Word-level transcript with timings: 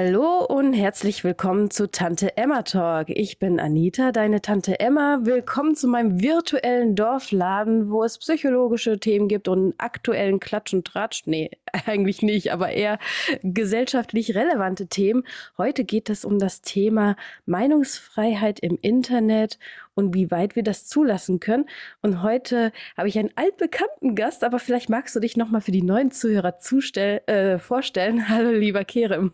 Hallo 0.00 0.44
und 0.44 0.74
herzlich 0.74 1.24
willkommen 1.24 1.72
zu 1.72 1.90
Tante 1.90 2.36
Emma 2.36 2.62
Talk. 2.62 3.08
Ich 3.08 3.40
bin 3.40 3.58
Anita, 3.58 4.12
deine 4.12 4.40
Tante 4.40 4.78
Emma. 4.78 5.22
Willkommen 5.24 5.74
zu 5.74 5.88
meinem 5.88 6.22
virtuellen 6.22 6.94
Dorfladen, 6.94 7.90
wo 7.90 8.04
es 8.04 8.16
psychologische 8.18 9.00
Themen 9.00 9.26
gibt 9.26 9.48
und 9.48 9.74
aktuellen 9.78 10.38
Klatsch 10.38 10.72
und 10.72 10.86
Tratsch. 10.86 11.22
Nee, 11.26 11.50
eigentlich 11.86 12.22
nicht, 12.22 12.52
aber 12.52 12.70
eher 12.70 13.00
gesellschaftlich 13.42 14.36
relevante 14.36 14.86
Themen. 14.86 15.24
Heute 15.58 15.82
geht 15.82 16.10
es 16.10 16.24
um 16.24 16.38
das 16.38 16.62
Thema 16.62 17.16
Meinungsfreiheit 17.46 18.60
im 18.60 18.78
Internet 18.80 19.58
und 19.96 20.14
wie 20.14 20.30
weit 20.30 20.54
wir 20.54 20.62
das 20.62 20.86
zulassen 20.86 21.40
können. 21.40 21.66
Und 22.02 22.22
heute 22.22 22.70
habe 22.96 23.08
ich 23.08 23.18
einen 23.18 23.32
altbekannten 23.34 24.14
Gast, 24.14 24.44
aber 24.44 24.60
vielleicht 24.60 24.90
magst 24.90 25.16
du 25.16 25.18
dich 25.18 25.36
nochmal 25.36 25.60
für 25.60 25.72
die 25.72 25.82
neuen 25.82 26.12
Zuhörer 26.12 26.56
äh, 26.94 27.58
vorstellen. 27.58 28.28
Hallo, 28.28 28.52
lieber 28.52 28.84
Kerem. 28.84 29.32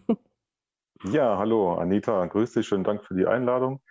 Ja, 1.13 1.37
hallo 1.37 1.75
Anita, 1.75 2.25
grüß 2.25 2.53
dich, 2.53 2.67
schönen 2.67 2.83
Dank 2.83 3.05
für 3.05 3.15
die 3.15 3.27
Einladung. 3.27 3.83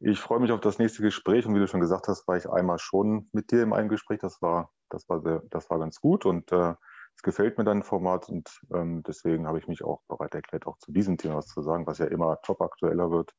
Ich 0.00 0.18
freue 0.18 0.40
mich 0.40 0.52
auf 0.52 0.60
das 0.60 0.78
nächste 0.78 1.02
Gespräch 1.02 1.44
und 1.44 1.54
wie 1.54 1.58
du 1.58 1.66
schon 1.66 1.80
gesagt 1.80 2.08
hast, 2.08 2.26
war 2.26 2.38
ich 2.38 2.48
einmal 2.48 2.78
schon 2.78 3.28
mit 3.32 3.52
dir 3.52 3.62
im 3.62 3.74
einen 3.74 3.90
Gespräch. 3.90 4.20
Das 4.20 4.40
war, 4.40 4.70
das 4.88 5.06
war, 5.10 5.20
sehr, 5.20 5.42
das 5.50 5.68
war 5.68 5.78
ganz 5.78 6.00
gut 6.00 6.24
und 6.24 6.50
äh, 6.52 6.74
es 7.14 7.22
gefällt 7.22 7.58
mir 7.58 7.64
dein 7.64 7.82
Format 7.82 8.30
und 8.30 8.48
ähm, 8.74 9.02
deswegen 9.06 9.46
habe 9.46 9.58
ich 9.58 9.68
mich 9.68 9.84
auch 9.84 10.00
bereit 10.08 10.34
erklärt, 10.34 10.66
auch 10.66 10.78
zu 10.78 10.92
diesem 10.92 11.18
Thema 11.18 11.36
was 11.36 11.48
zu 11.48 11.60
sagen, 11.60 11.86
was 11.86 11.98
ja 11.98 12.06
immer 12.06 12.40
top 12.40 12.62
aktueller 12.62 13.10
wird. 13.10 13.34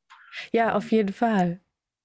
Ja, 0.51 0.75
auf 0.75 0.91
jeden 0.91 1.13
Fall. 1.13 1.61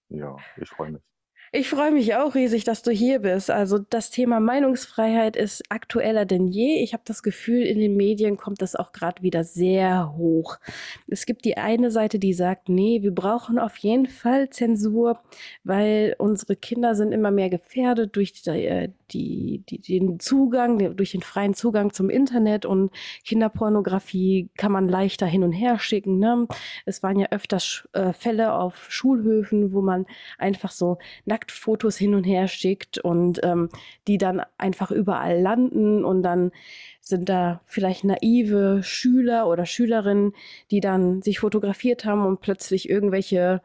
Ja, 0.09 0.37
ich 0.57 0.71
freue 0.71 0.93
mich. 0.93 1.12
Ich 1.55 1.69
freue 1.69 1.93
mich 1.93 2.15
auch 2.15 2.35
riesig, 2.35 2.65
dass 2.65 2.81
du 2.81 2.91
hier 2.93 3.19
bist. 3.19 3.51
Also 3.51 3.79
das 3.79 4.11
Thema 4.11 4.41
Meinungsfreiheit 4.41 5.37
ist 5.37 5.63
aktueller 5.69 6.25
denn 6.25 6.49
je. 6.49 6.83
Ich 6.83 6.95
habe 6.95 7.03
das 7.05 7.23
Gefühl, 7.23 7.65
in 7.65 7.79
den 7.79 7.95
Medien 7.95 8.39
kommt 8.39 8.63
das 8.63 8.75
auch 8.75 8.93
gerade 8.93 9.21
wieder 9.23 9.45
sehr 9.45 10.15
hoch. 10.17 10.57
Es 11.09 11.27
gibt 11.27 11.45
die 11.45 11.59
eine 11.59 11.91
Seite, 11.91 12.19
die 12.19 12.33
sagt, 12.33 12.71
nee, 12.71 13.03
wir 13.03 13.15
brauchen 13.15 13.59
auf 13.59 13.77
jeden 13.77 14.07
Fall 14.07 14.49
Zensur, 14.49 15.21
weil 15.63 16.17
unsere 16.17 16.57
Kinder 16.57 16.95
sind 16.95 17.13
immer 17.13 17.31
mehr 17.31 17.51
gefährdet 17.51 18.17
durch 18.17 18.33
die, 18.33 18.49
äh, 18.49 18.89
die, 19.11 19.63
die, 19.69 19.79
den 19.79 20.21
Zugang, 20.21 20.97
durch 20.97 21.11
den 21.11 21.21
freien 21.21 21.53
Zugang 21.53 21.93
zum 21.93 22.09
Internet 22.09 22.65
und 22.65 22.91
Kinderpornografie 23.27 24.49
kann 24.57 24.73
man 24.73 24.89
leichter 24.89 25.27
hin 25.27 25.45
und 25.45 25.53
her 25.53 25.79
schicken. 25.79 26.19
Ne? 26.19 26.49
Es 26.87 27.03
waren 27.03 27.19
ja 27.19 27.27
öfters 27.31 27.87
äh, 27.93 28.15
Fälle 28.15 28.55
auf 28.55 28.87
Schulhöfen, 28.89 29.75
wo 29.75 29.83
man 29.83 30.07
einfach 30.39 30.71
so 30.71 30.97
nackt 31.27 31.42
Nacktfotos 31.43 31.97
hin 31.97 32.15
und 32.15 32.25
her 32.25 32.47
schickt 32.47 32.99
und 32.99 33.41
ähm, 33.43 33.69
die 34.07 34.17
dann 34.19 34.43
einfach 34.59 34.91
überall 34.91 35.41
landen 35.41 36.05
und 36.05 36.23
dann 36.23 36.53
sind 37.01 37.29
da 37.29 37.61
vielleicht 37.65 38.05
naive 38.05 38.83
Schüler 38.83 39.49
oder 39.49 39.67
Schülerinnen, 39.67 40.35
die 40.71 40.81
dann 40.81 41.21
sich 41.21 41.41
fotografiert 41.41 42.05
haben 42.05 42.25
und 42.25 42.41
plötzlich 42.41 42.89
irgendwelche 42.89 43.61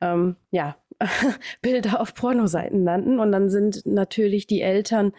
ähm, 0.00 0.36
ja, 0.50 0.76
Bilder 1.62 2.00
auf 2.00 2.14
Pornoseiten 2.14 2.84
landen 2.84 3.20
und 3.20 3.32
dann 3.32 3.50
sind 3.50 3.84
natürlich 3.84 4.46
die 4.46 4.62
Eltern 4.62 5.12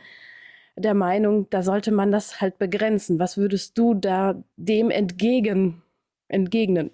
der 0.75 0.95
Meinung, 0.95 1.47
da 1.52 1.61
sollte 1.61 1.91
man 1.91 2.11
das 2.11 2.41
halt 2.41 2.57
begrenzen. 2.57 3.19
Was 3.19 3.38
würdest 3.38 3.77
du 3.77 3.94
da 3.94 4.41
dem 4.55 4.89
entgegen, 4.89 5.83
entgegnen? 6.29 6.91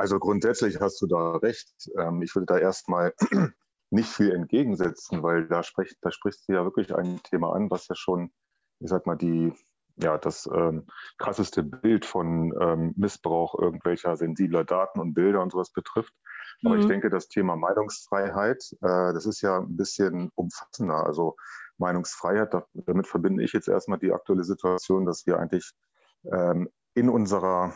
Also 0.00 0.18
grundsätzlich 0.18 0.80
hast 0.80 1.00
du 1.02 1.06
da 1.06 1.36
recht. 1.36 1.68
Ähm, 1.98 2.22
ich 2.22 2.34
würde 2.34 2.46
da 2.46 2.56
erstmal 2.56 3.12
nicht 3.90 4.08
viel 4.08 4.32
entgegensetzen, 4.32 5.22
weil 5.22 5.46
da, 5.46 5.62
spricht, 5.62 5.98
da 6.00 6.10
sprichst 6.10 6.48
du 6.48 6.54
ja 6.54 6.64
wirklich 6.64 6.94
ein 6.94 7.22
Thema 7.22 7.52
an, 7.52 7.70
was 7.70 7.86
ja 7.86 7.94
schon, 7.94 8.32
ich 8.78 8.88
sag 8.88 9.04
mal, 9.04 9.16
die, 9.16 9.52
ja, 9.96 10.16
das 10.16 10.48
ähm, 10.54 10.86
krasseste 11.18 11.62
Bild 11.62 12.06
von 12.06 12.54
ähm, 12.58 12.94
Missbrauch 12.96 13.58
irgendwelcher 13.58 14.16
sensibler 14.16 14.64
Daten 14.64 15.00
und 15.00 15.12
Bilder 15.12 15.42
und 15.42 15.52
sowas 15.52 15.70
betrifft. 15.70 16.14
Aber 16.64 16.76
mhm. 16.76 16.80
ich 16.80 16.86
denke, 16.86 17.10
das 17.10 17.28
Thema 17.28 17.56
Meinungsfreiheit, 17.56 18.72
äh, 18.80 19.12
das 19.12 19.26
ist 19.26 19.42
ja 19.42 19.58
ein 19.58 19.76
bisschen 19.76 20.30
umfassender. 20.34 21.04
Also 21.04 21.36
Meinungsfreiheit, 21.76 22.54
damit 22.72 23.06
verbinde 23.06 23.44
ich 23.44 23.52
jetzt 23.52 23.68
erstmal 23.68 23.98
die 23.98 24.12
aktuelle 24.12 24.44
Situation, 24.44 25.04
dass 25.04 25.26
wir 25.26 25.38
eigentlich 25.38 25.72
ähm, 26.32 26.70
in 26.94 27.10
unserer, 27.10 27.74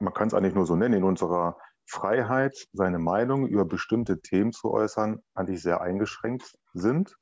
man 0.00 0.12
kann 0.12 0.28
es 0.28 0.34
eigentlich 0.34 0.54
nur 0.54 0.66
so 0.66 0.76
nennen, 0.76 0.94
in 0.94 1.04
unserer 1.04 1.56
Freiheit, 1.86 2.56
seine 2.72 2.98
Meinung 2.98 3.46
über 3.46 3.64
bestimmte 3.64 4.20
Themen 4.20 4.52
zu 4.52 4.70
äußern, 4.70 5.22
eigentlich 5.34 5.62
sehr 5.62 5.80
eingeschränkt 5.80 6.54
sind. 6.72 7.16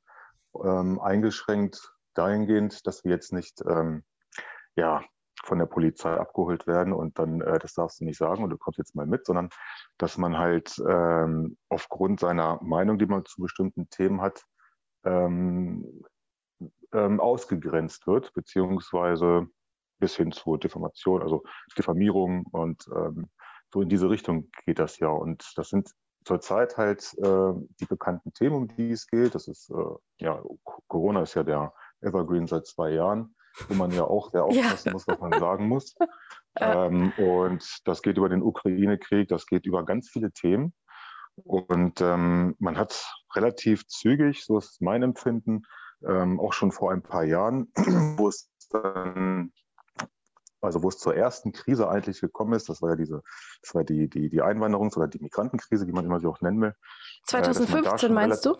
Ähm, 0.63 0.99
eingeschränkt 0.99 1.93
dahingehend, 2.13 2.85
dass 2.87 3.03
wir 3.03 3.11
jetzt 3.11 3.33
nicht 3.33 3.61
ähm, 3.67 4.03
ja, 4.75 5.03
von 5.43 5.59
der 5.59 5.65
Polizei 5.65 6.13
abgeholt 6.15 6.67
werden 6.67 6.93
und 6.93 7.19
dann, 7.19 7.41
äh, 7.41 7.59
das 7.59 7.73
darfst 7.73 7.99
du 7.99 8.05
nicht 8.05 8.17
sagen 8.17 8.43
und 8.43 8.49
du 8.49 8.57
kommst 8.57 8.77
jetzt 8.77 8.95
mal 8.95 9.05
mit, 9.05 9.25
sondern 9.25 9.49
dass 9.97 10.17
man 10.17 10.37
halt 10.37 10.81
ähm, 10.87 11.57
aufgrund 11.69 12.19
seiner 12.19 12.59
Meinung, 12.61 12.97
die 12.97 13.05
man 13.05 13.25
zu 13.25 13.41
bestimmten 13.41 13.89
Themen 13.89 14.21
hat, 14.21 14.43
ähm, 15.03 16.03
ähm, 16.93 17.19
ausgegrenzt 17.19 18.07
wird, 18.07 18.33
beziehungsweise 18.33 19.47
bis 20.03 20.17
hin 20.17 20.33
zur 20.33 20.59
Diffamation, 20.59 21.21
also 21.21 21.43
Diffamierung 21.77 22.45
und 22.51 22.85
ähm, 22.93 23.29
so 23.73 23.81
in 23.81 23.87
diese 23.87 24.09
Richtung 24.09 24.49
geht 24.65 24.77
das 24.77 24.99
ja. 24.99 25.07
Und 25.07 25.53
das 25.55 25.69
sind 25.69 25.89
zurzeit 26.25 26.75
halt 26.75 27.13
äh, 27.19 27.53
die 27.79 27.85
bekannten 27.85 28.33
Themen, 28.33 28.55
um 28.55 28.67
die 28.67 28.91
es 28.91 29.07
geht. 29.07 29.33
Das 29.33 29.47
ist, 29.47 29.69
äh, 29.69 30.25
ja, 30.25 30.43
Corona 30.87 31.21
ist 31.21 31.35
ja 31.35 31.43
der 31.43 31.73
Evergreen 32.01 32.47
seit 32.47 32.67
zwei 32.67 32.91
Jahren, 32.91 33.33
wo 33.69 33.75
man 33.75 33.91
ja 33.91 34.03
auch 34.03 34.29
sehr 34.31 34.43
aufpassen 34.43 34.89
ja. 34.89 34.91
muss, 34.91 35.07
was 35.07 35.19
man 35.21 35.39
sagen 35.39 35.69
muss. 35.69 35.95
ähm, 36.59 37.13
und 37.17 37.65
das 37.85 38.01
geht 38.01 38.17
über 38.17 38.27
den 38.27 38.43
Ukraine-Krieg, 38.43 39.29
das 39.29 39.45
geht 39.45 39.65
über 39.65 39.85
ganz 39.85 40.09
viele 40.09 40.33
Themen. 40.33 40.73
Und 41.45 42.01
ähm, 42.01 42.57
man 42.59 42.77
hat 42.77 43.09
relativ 43.35 43.87
zügig, 43.87 44.43
so 44.43 44.57
ist 44.57 44.81
mein 44.81 45.01
Empfinden, 45.01 45.61
ähm, 46.05 46.41
auch 46.41 46.51
schon 46.51 46.73
vor 46.73 46.91
ein 46.91 47.01
paar 47.01 47.23
Jahren, 47.23 47.71
wo 48.17 48.27
es 48.27 48.49
dann 48.69 49.53
also 50.63 50.83
wo 50.83 50.89
es 50.89 50.97
zur 50.97 51.15
ersten 51.15 51.51
Krise 51.51 51.89
eigentlich 51.89 52.21
gekommen 52.21 52.53
ist, 52.53 52.69
das 52.69 52.81
war 52.81 52.91
ja 52.91 52.95
diese, 52.95 53.21
das 53.61 53.75
war 53.75 53.83
die, 53.83 54.09
die, 54.09 54.29
die 54.29 54.41
Einwanderungs- 54.41 54.95
oder 54.95 55.07
die 55.07 55.19
Migrantenkrise, 55.19 55.87
wie 55.87 55.91
man 55.91 56.05
immer 56.05 56.19
sie 56.19 56.27
auch 56.27 56.41
nennen 56.41 56.61
will. 56.61 56.75
2015 57.27 58.09
äh, 58.09 58.13
meinst 58.13 58.45
du? 58.45 58.55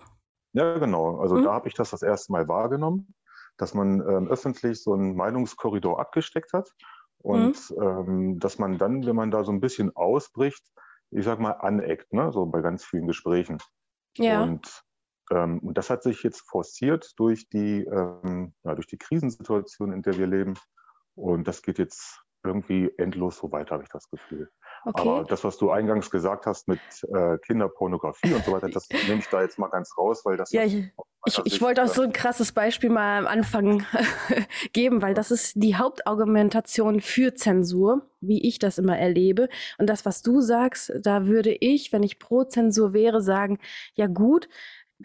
Ja, 0.53 0.77
genau. 0.77 1.19
Also 1.19 1.35
mhm. 1.35 1.43
da 1.43 1.53
habe 1.53 1.67
ich 1.67 1.73
das 1.73 1.91
das 1.91 2.03
erste 2.03 2.31
Mal 2.31 2.47
wahrgenommen, 2.47 3.13
dass 3.57 3.73
man 3.73 4.01
ähm, 4.01 4.27
öffentlich 4.27 4.83
so 4.83 4.93
einen 4.93 5.15
Meinungskorridor 5.15 5.99
abgesteckt 5.99 6.53
hat 6.53 6.69
und 7.17 7.71
mhm. 7.71 7.81
ähm, 7.81 8.39
dass 8.39 8.59
man 8.59 8.77
dann, 8.77 9.05
wenn 9.05 9.15
man 9.15 9.31
da 9.31 9.43
so 9.43 9.51
ein 9.51 9.61
bisschen 9.61 9.95
ausbricht, 9.95 10.63
ich 11.11 11.25
sag 11.25 11.39
mal, 11.39 11.51
aneckt, 11.51 12.11
ne? 12.13 12.31
so 12.31 12.45
bei 12.45 12.61
ganz 12.61 12.83
vielen 12.83 13.07
Gesprächen. 13.07 13.59
Ja. 14.17 14.43
Und, 14.43 14.83
ähm, 15.31 15.59
und 15.59 15.77
das 15.77 15.89
hat 15.89 16.03
sich 16.03 16.21
jetzt 16.23 16.41
forciert 16.41 17.13
durch 17.17 17.49
die, 17.49 17.83
ähm, 17.85 18.53
ja, 18.63 18.75
durch 18.75 18.87
die 18.87 18.97
Krisensituation, 18.97 19.91
in 19.91 20.01
der 20.01 20.17
wir 20.17 20.27
leben. 20.27 20.55
Und 21.15 21.47
das 21.47 21.61
geht 21.61 21.77
jetzt 21.79 22.23
irgendwie 22.43 22.91
endlos 22.97 23.37
so 23.37 23.51
weiter, 23.51 23.71
habe 23.71 23.83
ich 23.83 23.89
das 23.89 24.09
Gefühl. 24.09 24.49
Okay. 24.85 25.01
Aber 25.01 25.23
das, 25.23 25.43
was 25.45 25.57
du 25.57 25.71
eingangs 25.71 26.09
gesagt 26.11 26.45
hast 26.45 26.67
mit 26.67 26.79
äh, 27.15 27.37
Kinderpornografie 27.37 28.33
und 28.33 28.43
so 28.43 28.51
weiter, 28.51 28.69
das 28.69 28.89
nehme 29.07 29.19
ich 29.19 29.27
da 29.29 29.41
jetzt 29.41 29.57
mal 29.57 29.69
ganz 29.69 29.97
raus, 29.97 30.25
weil 30.25 30.35
das. 30.35 30.51
Ja, 30.51 30.63
ich, 30.63 30.91
ich, 31.25 31.41
ich 31.45 31.61
wollte 31.61 31.83
auch 31.83 31.87
so 31.87 32.01
ein 32.01 32.11
krasses 32.11 32.51
Beispiel 32.51 32.89
mal 32.89 33.19
am 33.19 33.27
Anfang 33.27 33.85
geben, 34.73 35.01
weil 35.01 35.13
das 35.13 35.31
ist 35.31 35.53
die 35.55 35.77
Hauptargumentation 35.77 36.99
für 36.99 37.33
Zensur, 37.33 38.09
wie 38.19 38.45
ich 38.45 38.59
das 38.59 38.77
immer 38.77 38.97
erlebe. 38.97 39.47
Und 39.77 39.89
das, 39.89 40.05
was 40.05 40.21
du 40.21 40.41
sagst, 40.41 40.91
da 41.01 41.27
würde 41.27 41.51
ich, 41.51 41.93
wenn 41.93 42.03
ich 42.03 42.19
pro 42.19 42.43
Zensur 42.43 42.91
wäre, 42.91 43.21
sagen, 43.21 43.59
ja 43.93 44.07
gut, 44.07 44.49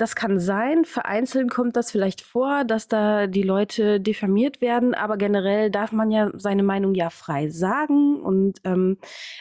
das 0.00 0.14
kann 0.16 0.38
sein. 0.38 0.84
Vereinzelt 0.84 1.50
kommt 1.50 1.76
das 1.76 1.90
vielleicht 1.90 2.20
vor, 2.20 2.64
dass 2.64 2.88
da 2.88 3.26
die 3.26 3.42
Leute 3.42 4.00
diffamiert 4.00 4.60
werden, 4.60 4.94
aber 4.94 5.16
generell 5.16 5.70
darf 5.70 5.92
man 5.92 6.10
ja 6.10 6.30
seine 6.34 6.62
Meinung 6.62 6.94
ja 6.94 7.10
frei 7.10 7.50
sagen 7.50 8.20
und 8.20 8.60
ähm, 8.64 8.98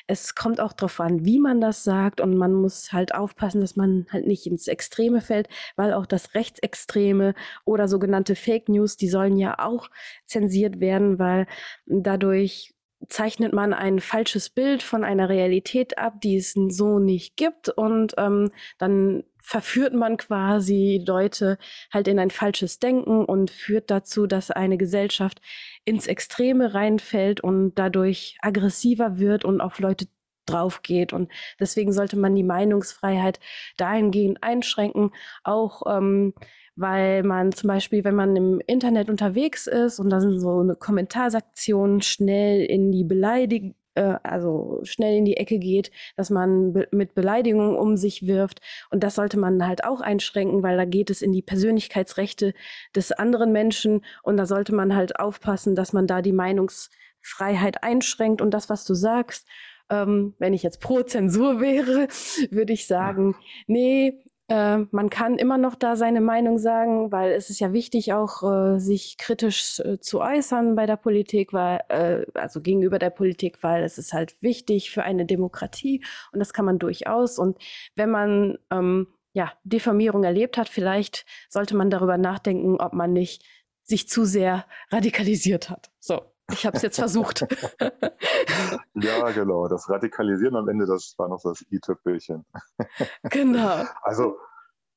es 0.07 0.35
kommt 0.35 0.59
auch 0.59 0.73
darauf 0.73 0.99
an, 0.99 1.25
wie 1.25 1.39
man 1.39 1.61
das 1.61 1.83
sagt 1.83 2.21
und 2.21 2.35
man 2.35 2.53
muss 2.53 2.91
halt 2.91 3.13
aufpassen, 3.13 3.61
dass 3.61 3.75
man 3.75 4.07
halt 4.11 4.27
nicht 4.27 4.47
ins 4.47 4.67
Extreme 4.67 5.21
fällt, 5.21 5.47
weil 5.75 5.93
auch 5.93 6.05
das 6.05 6.33
Rechtsextreme 6.33 7.33
oder 7.63 7.87
sogenannte 7.87 8.35
Fake 8.35 8.69
News, 8.69 8.97
die 8.97 9.09
sollen 9.09 9.37
ja 9.37 9.59
auch 9.59 9.89
zensiert 10.25 10.79
werden, 10.79 11.19
weil 11.19 11.47
dadurch 11.85 12.76
zeichnet 13.09 13.53
man 13.53 13.73
ein 13.73 13.99
falsches 13.99 14.49
Bild 14.49 14.83
von 14.83 15.03
einer 15.03 15.29
Realität 15.29 15.97
ab, 15.97 16.19
die 16.21 16.37
es 16.37 16.53
so 16.53 16.99
nicht 16.99 17.37
gibt 17.37 17.69
und 17.69 18.15
ähm, 18.17 18.51
dann 18.77 19.23
verführt 19.47 19.93
man 19.93 20.17
quasi 20.17 21.01
Leute 21.07 21.57
halt 21.93 22.09
in 22.09 22.19
ein 22.19 22.31
falsches 22.31 22.79
Denken 22.79 23.23
und 23.23 23.49
führt 23.49 23.89
dazu, 23.89 24.27
dass 24.27 24.51
eine 24.51 24.77
Gesellschaft 24.77 25.39
ins 25.85 26.07
Extreme 26.07 26.73
reinfällt 26.73 27.39
und 27.39 27.75
dadurch 27.75 28.37
aggressiver 28.41 29.19
wird 29.19 29.45
und 29.45 29.61
auf 29.61 29.79
Leute 29.79 30.07
drauf 30.47 30.81
geht. 30.81 31.13
Und 31.13 31.31
deswegen 31.61 31.93
sollte 31.93 32.17
man 32.17 32.35
die 32.35 32.43
Meinungsfreiheit 32.43 33.39
dahingehend 33.77 34.43
einschränken, 34.43 35.11
auch 35.43 35.83
ähm, 35.87 36.33
weil 36.77 37.23
man 37.23 37.51
zum 37.51 37.67
Beispiel, 37.67 38.03
wenn 38.03 38.15
man 38.15 38.35
im 38.35 38.61
Internet 38.65 39.09
unterwegs 39.09 39.67
ist 39.67 39.99
und 39.99 40.09
da 40.09 40.21
sind 40.21 40.39
so 40.39 40.59
eine 40.59 40.75
Kommentarsektion 40.75 42.01
schnell 42.01 42.63
in 42.63 42.91
die 42.91 43.03
Beleidigung 43.03 43.75
äh, 43.95 44.19
also 44.23 44.79
schnell 44.83 45.17
in 45.17 45.25
die 45.25 45.37
Ecke 45.37 45.57
geht, 45.57 45.91
dass 46.15 46.29
man 46.29 46.73
be 46.73 46.87
mit 46.91 47.15
Beleidigungen 47.15 47.75
um 47.75 47.97
sich 47.97 48.27
wirft. 48.27 48.61
Und 48.91 49.03
das 49.03 49.15
sollte 49.15 49.39
man 49.39 49.65
halt 49.67 49.83
auch 49.83 50.01
einschränken, 50.01 50.61
weil 50.63 50.77
da 50.77 50.85
geht 50.85 51.09
es 51.09 51.21
in 51.21 51.33
die 51.33 51.41
Persönlichkeitsrechte 51.41 52.53
des 52.95 53.11
anderen 53.11 53.51
Menschen. 53.51 54.05
Und 54.21 54.37
da 54.37 54.45
sollte 54.45 54.73
man 54.73 54.95
halt 54.95 55.19
aufpassen, 55.19 55.75
dass 55.75 55.93
man 55.93 56.05
da 56.05 56.21
die 56.21 56.31
Meinungsfreiheit 56.31 57.83
einschränkt. 57.83 58.41
Und 58.41 58.53
das, 58.53 58.69
was 58.69 58.85
du 58.85 58.93
sagst, 58.93 59.47
ähm, 59.89 60.35
wenn 60.37 60.53
ich 60.53 60.63
jetzt 60.63 60.79
pro 60.79 61.01
Zensur 61.01 61.59
wäre, 61.61 62.07
würde 62.51 62.73
ich 62.73 62.85
sagen, 62.85 63.35
nee, 63.65 64.23
äh, 64.49 64.77
man 64.91 65.09
kann 65.09 65.37
immer 65.37 65.57
noch 65.57 65.75
da 65.75 65.95
seine 65.95 66.21
Meinung 66.21 66.57
sagen, 66.57 67.11
weil 67.11 67.31
es 67.33 67.49
ist 67.49 67.59
ja 67.59 67.73
wichtig, 67.73 68.13
auch 68.13 68.43
äh, 68.43 68.79
sich 68.79 69.17
kritisch 69.17 69.79
äh, 69.79 69.99
zu 69.99 70.21
äußern 70.21 70.75
bei 70.75 70.85
der 70.85 70.95
Politik, 70.95 71.53
weil, 71.53 71.81
äh, 71.89 72.25
also 72.33 72.61
gegenüber 72.61 72.99
der 72.99 73.09
Politik, 73.09 73.61
weil 73.61 73.83
es 73.83 73.97
ist 73.97 74.13
halt 74.13 74.35
wichtig 74.41 74.91
für 74.91 75.03
eine 75.03 75.25
Demokratie 75.25 76.03
und 76.31 76.39
das 76.39 76.53
kann 76.53 76.65
man 76.65 76.79
durchaus. 76.79 77.39
Und 77.39 77.57
wenn 77.95 78.09
man 78.09 78.57
ähm, 78.71 79.07
ja, 79.33 79.53
Diffamierung 79.63 80.23
erlebt 80.23 80.57
hat, 80.57 80.69
vielleicht 80.69 81.25
sollte 81.49 81.75
man 81.75 81.89
darüber 81.89 82.17
nachdenken, 82.17 82.79
ob 82.79 82.93
man 82.93 83.13
nicht 83.13 83.43
sich 83.83 84.07
zu 84.07 84.25
sehr 84.25 84.65
radikalisiert 84.89 85.69
hat. 85.69 85.91
So. 85.99 86.21
Ich 86.51 86.65
habe 86.65 86.77
es 86.77 86.83
jetzt 86.83 86.97
versucht. 86.97 87.41
ja, 88.93 89.31
genau. 89.31 89.67
Das 89.67 89.89
Radikalisieren 89.89 90.55
am 90.55 90.69
Ende, 90.69 90.85
das 90.85 91.13
war 91.17 91.27
noch 91.27 91.41
das 91.43 91.61
i-Tüpfelchen. 91.71 92.45
genau. 93.23 93.83
Also, 94.01 94.39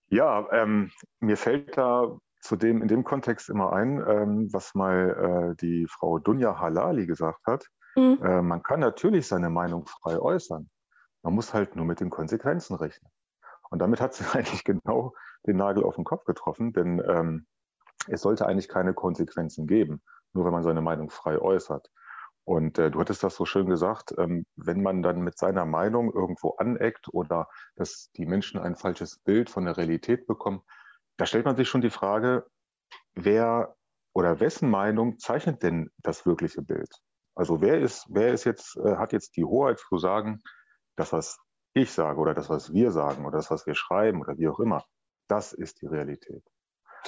ja, 0.09 0.47
ähm, 0.53 0.91
mir 1.19 1.37
fällt 1.37 1.77
da 1.77 2.17
zu 2.41 2.57
dem, 2.57 2.83
in 2.83 2.89
dem 2.89 3.05
Kontext 3.05 3.51
immer 3.51 3.73
ein, 3.73 4.03
ähm, 4.07 4.49
was 4.53 4.75
mal 4.75 5.53
äh, 5.53 5.57
die 5.61 5.87
Frau 5.89 6.19
Dunja 6.19 6.59
Halali 6.59 7.07
gesagt 7.07 7.47
hat. 7.47 7.67
Mhm. 7.97 8.19
Äh, 8.23 8.43
man 8.43 8.63
kann 8.63 8.81
natürlich 8.81 9.27
seine 9.27 9.51
Meinung 9.51 9.87
frei 9.87 10.19
äußern. 10.19 10.71
Man 11.23 11.35
muss 11.35 11.53
halt 11.53 11.77
nur 11.77 11.85
mit 11.85 12.01
den 12.01 12.11
Konsequenzen 12.11 12.77
rechnen. 12.77 13.11
Und 13.71 13.81
damit 13.81 14.01
hat 14.01 14.15
sie 14.15 14.25
eigentlich 14.33 14.65
genau 14.65 15.15
den 15.47 15.57
Nagel 15.57 15.85
auf 15.85 15.97
den 15.97 16.05
Kopf 16.05 16.25
getroffen, 16.25 16.73
denn 16.73 17.03
ähm, 17.07 17.47
es 18.07 18.23
sollte 18.23 18.47
eigentlich 18.47 18.69
keine 18.69 18.95
Konsequenzen 18.95 19.67
geben 19.67 20.03
nur 20.33 20.45
wenn 20.45 20.53
man 20.53 20.63
seine 20.63 20.83
Meinung 20.83 21.11
frei 21.11 21.39
äußert. 21.39 21.91
Und 22.45 22.79
äh, 22.79 22.91
du 22.91 23.01
hattest 23.01 23.23
das 23.23 23.37
so 23.37 23.45
schön 23.45 23.67
gesagt, 23.67 24.15
ähm, 24.19 24.47
wenn 24.57 24.83
man 24.83 25.03
dann 25.03 25.21
mit 25.21 25.39
seiner 25.39 25.67
Meinung 25.67 26.13
irgendwo 26.13 26.51
aneckt 26.57 27.07
oder 27.13 27.49
dass 27.77 28.11
die 28.17 28.27
Menschen 28.27 28.59
ein 28.59 28.77
falsches 28.77 29.19
Bild 29.19 29.51
von 29.51 29.67
der 29.67 29.77
Realität 29.77 30.27
bekommen, 30.27 30.63
da 31.17 31.27
stellt 31.27 31.45
man 31.45 31.57
sich 31.57 31.69
schon 31.69 31.83
die 31.83 31.91
Frage, 31.91 32.47
wer 33.15 33.77
oder 34.13 34.41
wessen 34.41 34.71
Meinung 34.71 35.19
zeichnet 35.19 35.63
denn 35.63 35.91
das 35.99 36.27
wirkliche 36.27 36.63
Bild? 36.63 36.91
Also 37.35 37.61
wer 37.61 37.79
ist, 37.81 38.07
wer 38.09 38.33
ist 38.33 38.45
jetzt, 38.45 38.77
äh, 38.79 38.97
hat 38.97 39.13
jetzt 39.13 39.37
die 39.37 39.45
Hoheit 39.45 39.79
zu 39.79 39.99
sagen, 39.99 40.41
das, 40.97 41.13
was 41.13 41.39
ich 41.75 41.93
sage 41.93 42.19
oder 42.19 42.35
das, 42.35 42.49
was 42.51 42.73
wir 42.73 42.91
sagen 42.91 43.25
oder 43.25 43.39
das, 43.39 43.51
was 43.51 43.67
wir 43.67 43.75
schreiben 43.75 44.21
oder 44.21 44.37
wie 44.39 44.49
auch 44.49 44.61
immer, 44.61 44.85
das 45.29 45.53
ist 45.53 45.81
die 45.83 45.87
Realität. 45.87 46.43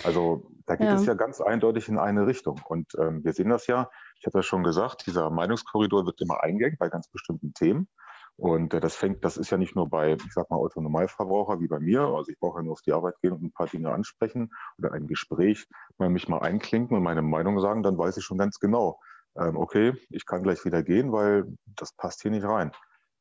Also 0.05 0.51
da 0.67 0.77
geht 0.77 0.87
ja. 0.87 0.95
es 0.95 1.07
ja 1.07 1.15
ganz 1.15 1.41
eindeutig 1.41 1.89
in 1.89 1.99
eine 1.99 2.27
Richtung. 2.27 2.61
Und 2.65 2.93
ähm, 2.99 3.25
wir 3.25 3.33
sehen 3.33 3.51
das 3.51 3.67
ja, 3.67 3.91
ich 4.19 4.27
hatte 4.27 4.39
ja 4.39 4.43
schon 4.43 4.63
gesagt, 4.63 5.07
dieser 5.07 5.31
Meinungskorridor 5.31 6.07
wird 6.07 6.21
immer 6.21 6.43
eingängt 6.43 6.79
bei 6.79 6.89
ganz 6.89 7.09
bestimmten 7.09 7.53
Themen. 7.55 7.89
Und 8.37 8.75
äh, 8.75 8.81
das 8.81 8.95
fängt, 8.95 9.25
das 9.25 9.37
ist 9.37 9.51
ja 9.51 9.59
nicht 9.59 9.77
nur 9.77 9.89
bei, 9.89 10.15
ich 10.15 10.33
sag 10.33 10.51
mal, 10.51 10.57
Autonomalverbraucher 10.57 11.61
wie 11.61 11.69
bei 11.69 11.81
mir. 11.81 12.03
Also 12.03 12.31
ich 12.31 12.39
brauche 12.39 12.59
ja 12.59 12.63
nur 12.63 12.73
auf 12.73 12.83
die 12.83 12.93
Arbeit 12.93 13.21
gehen 13.21 13.33
und 13.33 13.43
ein 13.43 13.53
paar 13.53 13.67
Dinge 13.67 13.93
ansprechen 13.93 14.51
oder 14.79 14.93
ein 14.93 15.07
Gespräch, 15.07 15.67
mal 15.99 16.09
mich 16.09 16.29
mal 16.29 16.39
einklinken 16.39 16.97
und 16.97 17.03
meine 17.03 17.23
Meinung 17.23 17.61
sagen, 17.61 17.83
dann 17.83 17.99
weiß 17.99 18.17
ich 18.17 18.25
schon 18.25 18.39
ganz 18.39 18.59
genau, 18.59 18.99
ähm, 19.37 19.57
okay, 19.57 19.95
ich 20.11 20.27
kann 20.27 20.43
gleich 20.43 20.65
wieder 20.65 20.83
gehen, 20.83 21.13
weil 21.13 21.45
das 21.77 21.93
passt 21.93 22.23
hier 22.23 22.31
nicht 22.31 22.45
rein. 22.45 22.73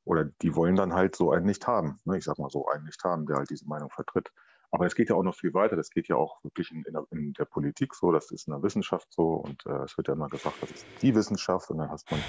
Oder 0.03 0.25
die 0.41 0.55
wollen 0.55 0.75
dann 0.75 0.93
halt 0.93 1.15
so 1.15 1.31
einen 1.31 1.45
nicht 1.45 1.67
haben. 1.67 1.99
Ne? 2.05 2.17
Ich 2.17 2.23
sag 2.23 2.39
mal 2.39 2.49
so 2.49 2.67
einen 2.67 2.85
nicht 2.85 3.03
haben, 3.03 3.25
der 3.27 3.37
halt 3.37 3.49
diese 3.49 3.67
Meinung 3.67 3.89
vertritt. 3.91 4.31
Aber 4.71 4.85
es 4.85 4.95
geht 4.95 5.09
ja 5.09 5.15
auch 5.15 5.23
noch 5.23 5.35
viel 5.35 5.53
weiter. 5.53 5.75
Das 5.75 5.89
geht 5.89 6.07
ja 6.07 6.15
auch 6.15 6.41
wirklich 6.43 6.71
in, 6.71 6.83
in, 6.83 6.93
der, 6.93 7.05
in 7.11 7.33
der, 7.33 7.45
Politik 7.45 7.93
so, 7.93 8.11
das 8.11 8.31
ist 8.31 8.47
in 8.47 8.53
der 8.53 8.63
Wissenschaft 8.63 9.07
so. 9.11 9.33
Und 9.33 9.65
äh, 9.65 9.83
es 9.83 9.97
wird 9.97 10.07
ja 10.07 10.13
immer 10.13 10.29
gesagt, 10.29 10.55
das 10.61 10.71
ist 10.71 10.85
die 11.01 11.13
Wissenschaft. 11.13 11.69
Und 11.69 11.79
dann 11.79 11.91
hat 11.91 12.01
man, 12.09 12.19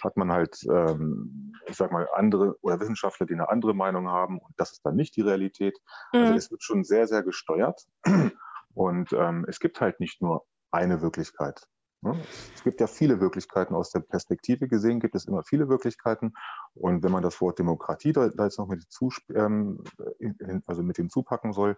hat 0.00 0.16
man 0.16 0.32
halt, 0.32 0.64
ähm, 0.70 1.54
ich 1.66 1.76
sag 1.76 1.90
mal, 1.90 2.08
andere 2.14 2.56
oder 2.60 2.78
Wissenschaftler, 2.78 3.26
die 3.26 3.34
eine 3.34 3.48
andere 3.48 3.74
Meinung 3.74 4.08
haben. 4.08 4.38
Und 4.38 4.54
das 4.56 4.72
ist 4.72 4.86
dann 4.86 4.94
nicht 4.94 5.16
die 5.16 5.22
Realität. 5.22 5.76
Also 6.12 6.18
mhm. 6.18 6.26
Also 6.28 6.38
es 6.38 6.50
wird 6.52 6.62
schon 6.62 6.84
sehr, 6.84 7.06
sehr 7.08 7.22
gesteuert. 7.22 7.86
Und 8.74 9.12
ähm, 9.12 9.44
es 9.48 9.58
gibt 9.58 9.80
halt 9.80 9.98
nicht 9.98 10.22
nur 10.22 10.46
eine 10.70 11.02
Wirklichkeit. 11.02 11.66
Ne? 12.00 12.16
Es 12.54 12.62
gibt 12.62 12.80
ja 12.80 12.86
viele 12.86 13.20
Wirklichkeiten 13.20 13.74
aus 13.74 13.90
der 13.90 14.00
Perspektive 14.00 14.68
gesehen, 14.68 15.00
gibt 15.00 15.14
es 15.14 15.24
immer 15.24 15.42
viele 15.42 15.68
Wirklichkeiten. 15.68 16.32
Und 16.74 17.02
wenn 17.02 17.12
man 17.12 17.22
das 17.22 17.40
Wort 17.40 17.58
Demokratie 17.58 18.12
da, 18.12 18.26
jetzt 18.26 18.58
noch 18.58 18.68
mit, 18.68 18.86
ähm, 19.34 19.82
also 20.66 20.82
mit 20.82 20.96
hinzupacken 20.96 21.52
soll, 21.52 21.76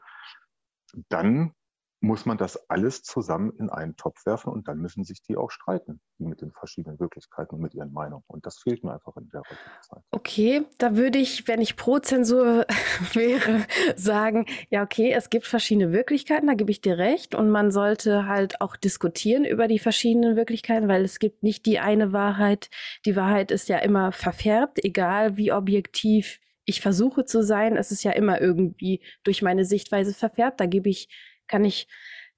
dann 1.08 1.54
muss 2.00 2.24
man 2.24 2.38
das 2.38 2.70
alles 2.70 3.02
zusammen 3.02 3.52
in 3.58 3.68
einen 3.68 3.94
Topf 3.96 4.24
werfen 4.24 4.50
und 4.50 4.68
dann 4.68 4.78
müssen 4.78 5.04
sich 5.04 5.22
die 5.22 5.36
auch 5.36 5.50
streiten, 5.50 6.00
die 6.18 6.24
mit 6.24 6.40
den 6.40 6.50
verschiedenen 6.50 6.98
Wirklichkeiten 6.98 7.56
und 7.56 7.60
mit 7.60 7.74
ihren 7.74 7.92
Meinungen. 7.92 8.24
Und 8.26 8.46
das 8.46 8.58
fehlt 8.58 8.82
mir 8.82 8.94
einfach 8.94 9.16
in 9.18 9.28
der 9.28 9.40
heutigen 9.40 9.82
Zeit. 9.82 10.02
Okay, 10.10 10.62
da 10.78 10.96
würde 10.96 11.18
ich, 11.18 11.46
wenn 11.46 11.60
ich 11.60 11.76
pro 11.76 11.98
Zensur 11.98 12.64
wäre, 13.12 13.66
sagen, 13.96 14.46
ja, 14.70 14.82
okay, 14.82 15.12
es 15.12 15.28
gibt 15.28 15.46
verschiedene 15.46 15.92
Wirklichkeiten, 15.92 16.46
da 16.46 16.54
gebe 16.54 16.70
ich 16.70 16.80
dir 16.80 16.96
recht. 16.96 17.34
Und 17.34 17.50
man 17.50 17.70
sollte 17.70 18.26
halt 18.26 18.62
auch 18.62 18.76
diskutieren 18.76 19.44
über 19.44 19.68
die 19.68 19.78
verschiedenen 19.78 20.36
Wirklichkeiten, 20.36 20.88
weil 20.88 21.04
es 21.04 21.18
gibt 21.18 21.42
nicht 21.42 21.66
die 21.66 21.80
eine 21.80 22.14
Wahrheit. 22.14 22.70
Die 23.04 23.14
Wahrheit 23.14 23.50
ist 23.50 23.68
ja 23.68 23.78
immer 23.78 24.12
verfärbt, 24.12 24.82
egal 24.82 25.36
wie 25.36 25.52
objektiv 25.52 26.40
ich 26.64 26.80
versuche 26.80 27.24
zu 27.24 27.42
sein. 27.42 27.76
Es 27.76 27.90
ist 27.90 28.04
ja 28.04 28.12
immer 28.12 28.40
irgendwie 28.40 29.02
durch 29.24 29.42
meine 29.42 29.64
Sichtweise 29.64 30.14
verfärbt. 30.14 30.60
Da 30.60 30.66
gebe 30.66 30.88
ich 30.88 31.08
kann 31.50 31.64
ich 31.64 31.88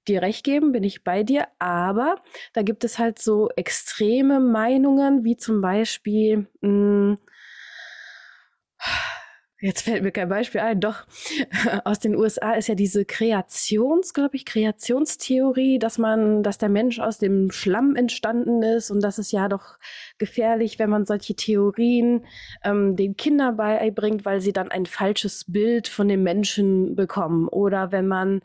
dir 0.07 0.21
recht 0.21 0.43
geben, 0.43 0.71
bin 0.73 0.83
ich 0.83 1.03
bei 1.03 1.23
dir, 1.23 1.47
aber 1.59 2.17
da 2.53 2.61
gibt 2.61 2.83
es 2.83 2.99
halt 2.99 3.19
so 3.19 3.49
extreme 3.55 4.39
Meinungen, 4.39 5.23
wie 5.23 5.37
zum 5.37 5.61
Beispiel, 5.61 6.47
mh, 6.61 7.17
hm, 7.17 7.17
jetzt 9.61 9.83
fällt 9.83 10.03
mir 10.03 10.11
kein 10.11 10.27
Beispiel 10.27 10.59
ein, 10.59 10.81
doch 10.81 11.05
aus 11.85 11.99
den 11.99 12.17
USA 12.17 12.51
ist 12.53 12.67
ja 12.67 12.75
diese 12.75 13.05
Kreations, 13.05 14.13
glaube 14.13 14.35
ich, 14.35 14.45
Kreationstheorie, 14.45 15.79
dass 15.79 15.97
man, 15.97 16.43
dass 16.43 16.57
der 16.57 16.67
Mensch 16.67 16.99
aus 16.99 17.17
dem 17.17 17.49
Schlamm 17.49 17.95
entstanden 17.95 18.61
ist 18.61 18.91
und 18.91 19.01
das 19.01 19.19
ist 19.19 19.31
ja 19.31 19.47
doch 19.47 19.77
gefährlich, 20.17 20.79
wenn 20.79 20.89
man 20.89 21.05
solche 21.05 21.35
Theorien 21.35 22.25
ähm, 22.65 22.97
den 22.97 23.15
Kindern 23.15 23.55
beibringt, 23.55 24.25
weil 24.25 24.41
sie 24.41 24.51
dann 24.51 24.69
ein 24.69 24.85
falsches 24.85 25.45
Bild 25.47 25.87
von 25.87 26.09
dem 26.09 26.23
Menschen 26.23 26.95
bekommen. 26.95 27.47
Oder 27.47 27.93
wenn 27.93 28.07
man 28.07 28.41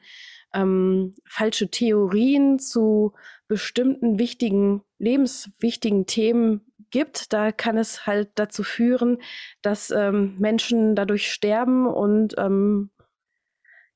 ähm, 0.54 1.14
falsche 1.26 1.70
Theorien 1.70 2.58
zu 2.58 3.14
bestimmten 3.48 4.18
wichtigen, 4.18 4.82
lebenswichtigen 4.98 6.06
Themen 6.06 6.72
gibt, 6.90 7.32
da 7.32 7.52
kann 7.52 7.76
es 7.76 8.06
halt 8.06 8.30
dazu 8.36 8.62
führen, 8.62 9.18
dass 9.62 9.90
ähm, 9.90 10.36
Menschen 10.38 10.94
dadurch 10.94 11.30
sterben 11.30 11.86
und 11.86 12.34
ähm, 12.38 12.90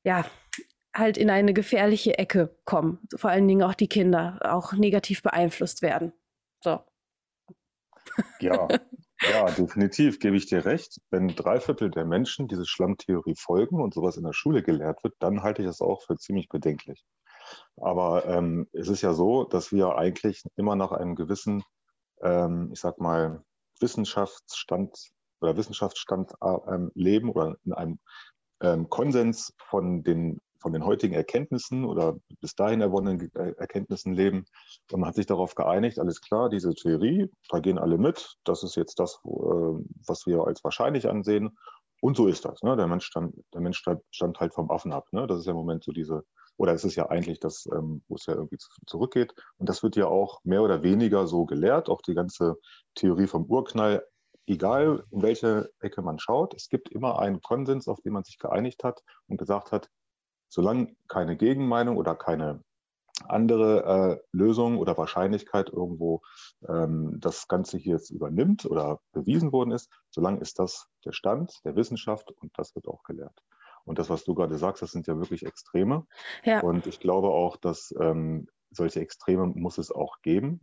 ja, 0.05 0.25
halt 0.95 1.17
in 1.17 1.31
eine 1.31 1.55
gefährliche 1.55 2.19
Ecke 2.19 2.55
kommen. 2.65 3.01
Vor 3.17 3.31
allen 3.31 3.49
Dingen 3.49 3.63
auch 3.63 3.75
die 3.75 3.89
Kinder 3.89 4.39
auch 4.43 4.73
negativ 4.73 5.23
beeinflusst 5.23 5.81
werden. 5.83 6.13
So. 6.63 6.81
Ja, 8.41 8.69
Ja, 9.31 9.47
definitiv 9.47 10.19
gebe 10.19 10.37
ich 10.37 10.47
dir 10.47 10.65
recht. 10.65 11.01
Wenn 11.11 11.29
drei 11.29 11.61
Viertel 11.61 11.91
der 11.91 12.05
Menschen 12.05 12.49
diese 12.49 12.67
Schlammtheorie 12.67 13.37
folgen 13.37 13.81
und 13.81 13.95
sowas 13.95 14.17
in 14.17 14.25
der 14.25 14.33
Schule 14.33 14.63
gelehrt 14.63 15.05
wird, 15.05 15.15
dann 15.21 15.43
halte 15.43 15.63
ich 15.63 15.69
das 15.69 15.81
auch 15.81 16.03
für 16.03 16.17
ziemlich 16.17 16.49
bedenklich. 16.49 17.05
Aber 17.77 18.27
ähm, 18.27 18.69
es 18.73 18.89
ist 18.89 19.03
ja 19.03 19.13
so, 19.15 19.45
dass 19.45 19.73
wir 19.73 19.97
eigentlich 19.97 20.43
immer 20.57 20.77
nach 20.77 20.93
einem 20.93 21.15
gewissen, 21.15 21.63
ähm, 22.23 22.71
ich 22.73 22.81
sag 22.81 22.99
mal, 22.99 23.45
Wissenschaftsstand 23.81 25.11
oder 25.41 25.57
Wissenschaftsstand 25.57 26.33
äh, 26.41 26.79
leben 26.95 27.31
oder 27.31 27.57
in 27.65 27.73
einem 27.73 27.99
ähm, 28.61 28.89
Konsens 28.89 29.53
von 29.69 30.03
den 30.03 30.41
von 30.63 30.73
den 30.73 30.85
heutigen 30.85 31.15
Erkenntnissen 31.15 31.85
oder 31.85 32.17
bis 32.41 32.55
dahin 32.55 32.81
erwonnenen 32.81 33.31
äh, 33.35 33.53
Erkenntnissen 33.59 34.15
leben. 34.15 34.47
Und 34.91 35.01
man 35.01 35.09
hat 35.09 35.17
sich 35.17 35.27
darauf 35.27 35.55
geeinigt, 35.55 35.99
alles 35.99 36.21
klar, 36.21 36.49
diese 36.49 36.75
Theorie, 36.75 37.31
da 37.51 37.59
gehen 37.59 37.79
alle 37.79 37.99
mit. 37.99 38.37
Das 38.45 38.63
ist 38.63 38.77
jetzt 38.77 38.99
das, 38.99 39.21
äh, 39.25 39.29
was 40.07 40.27
wir 40.27 40.47
als 40.47 40.65
wahrscheinlich 40.65 41.09
ansehen. 41.09 41.59
Und 42.01 42.17
so 42.17 42.27
ist 42.27 42.45
das. 42.45 42.63
Ne? 42.63 42.77
Der 42.77 42.87
Mensch 42.87 43.05
stand, 43.05 43.35
der 43.53 43.61
Mensch 43.61 43.85
stand 44.11 44.41
halt 44.41 44.55
vom 44.55 44.71
Affen 44.71 44.93
ab. 44.93 45.07
Ne? 45.13 45.27
Das 45.27 45.39
ist 45.39 45.47
ja 45.47 45.53
im 45.53 45.59
Moment 45.59 45.85
so 45.85 45.93
diese, 45.93 46.25
oder 46.57 46.73
es 46.73 46.85
ist 46.85 46.97
ja 46.97 47.09
eigentlich 47.11 47.41
das, 47.41 47.67
ähm, 47.73 48.03
wo 48.09 48.15
es 48.15 48.27
ja 48.27 48.35
irgendwie 48.35 48.59
zurückgeht. 48.87 49.35
Und 49.59 49.69
das 49.69 49.83
wird 49.83 49.97
ja 49.97 50.07
auch 50.07 50.41
mehr 50.45 50.63
oder 50.63 50.83
weniger 50.83 51.27
so 51.27 51.45
gelehrt. 51.45 51.89
Auch 51.89 52.03
die 52.03 52.15
ganze 52.15 52.57
Theorie 52.95 53.27
vom 53.27 53.45
Urknall 53.45 54.03
egal 54.47 55.05
in 55.11 55.23
welche 55.23 55.71
Ecke 55.81 56.03
man 56.03 56.19
schaut, 56.19 56.55
es 56.55 56.69
gibt 56.69 56.89
immer 56.91 57.19
einen 57.19 57.41
Konsens, 57.41 57.89
auf 57.89 58.01
den 58.01 58.13
man 58.13 58.25
sich 58.25 58.39
geeinigt 58.39 58.85
hat 58.85 59.03
und 59.29 59.37
gesagt 59.37 59.73
hat, 59.73 59.89
solange 60.53 60.95
keine 61.09 61.37
Gegenmeinung 61.37 61.97
oder 61.97 62.15
keine, 62.15 62.63
andere 63.29 64.21
äh, 64.21 64.27
Lösung 64.33 64.79
oder 64.79 64.97
Wahrscheinlichkeit 64.97 65.71
irgendwo 65.71 66.23
ähm, 66.69 67.19
das 67.21 67.49
Ganze 67.49 67.79
hier 67.79 67.95
jetzt 67.95 68.11
übernimmt 68.11 68.67
oder 68.67 69.01
bewiesen 69.13 69.53
worden 69.53 69.71
ist, 69.71 69.91
solange 70.11 70.41
ist 70.41 70.59
das 70.59 70.89
der 71.05 71.13
Stand 71.13 71.61
der 71.65 71.77
Wissenschaft 71.77 72.31
und 72.31 72.53
das 72.59 72.75
wird 72.75 72.89
auch 72.89 73.03
gelehrt. 73.05 73.43
Und 73.85 73.99
das, 73.99 74.11
was 74.11 74.25
du 74.25 74.35
gerade 74.35 74.59
sagst, 74.59 74.83
das 74.83 74.93
sind 74.93 75.07
ja 75.07 75.17
wirklich 75.17 75.45
Extreme. 75.45 76.07
Ja. 76.45 76.61
Und 76.61 76.87
ich 76.87 77.01
glaube 77.01 77.29
auch, 77.29 77.57
dass 77.57 77.95
ähm, 77.99 78.49
solche 78.71 79.01
Extreme 79.01 79.47
muss 79.47 79.79
es 79.79 79.91
auch 79.91 80.21
geben. 80.23 80.61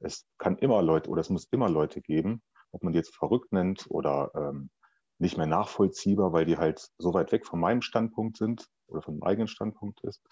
Es 0.00 0.26
kann 0.38 0.58
immer 0.58 0.82
Leute 0.82 1.10
oder 1.10 1.20
es 1.20 1.30
muss 1.30 1.46
immer 1.50 1.68
Leute 1.68 2.00
geben, 2.00 2.42
ob 2.72 2.82
man 2.82 2.92
die 2.92 2.98
jetzt 2.98 3.16
verrückt 3.16 3.52
nennt 3.52 3.86
oder 3.88 4.30
ähm, 4.34 4.70
nicht 5.18 5.36
mehr 5.36 5.46
nachvollziehbar, 5.46 6.32
weil 6.32 6.44
die 6.44 6.58
halt 6.58 6.88
so 6.98 7.14
weit 7.14 7.32
weg 7.32 7.46
von 7.46 7.58
meinem 7.58 7.82
Standpunkt 7.82 8.36
sind 8.36 8.68
oder 8.88 9.02
von 9.02 9.18
meinem 9.18 9.28
eigenen 9.28 9.48
Standpunkt 9.48 10.02
ist. 10.04 10.22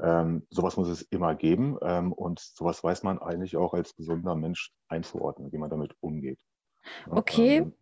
Ähm, 0.00 0.46
sowas 0.50 0.76
muss 0.76 0.88
es 0.88 1.02
immer 1.02 1.34
geben 1.34 1.76
ähm, 1.82 2.12
und 2.12 2.40
sowas 2.40 2.82
weiß 2.82 3.02
man 3.02 3.18
eigentlich 3.18 3.56
auch 3.56 3.74
als 3.74 3.94
gesunder 3.94 4.34
Mensch 4.34 4.72
einzuordnen, 4.88 5.52
wie 5.52 5.58
man 5.58 5.70
damit 5.70 5.94
umgeht. 6.00 6.40
Okay, 7.10 7.58
ähm, 7.58 7.74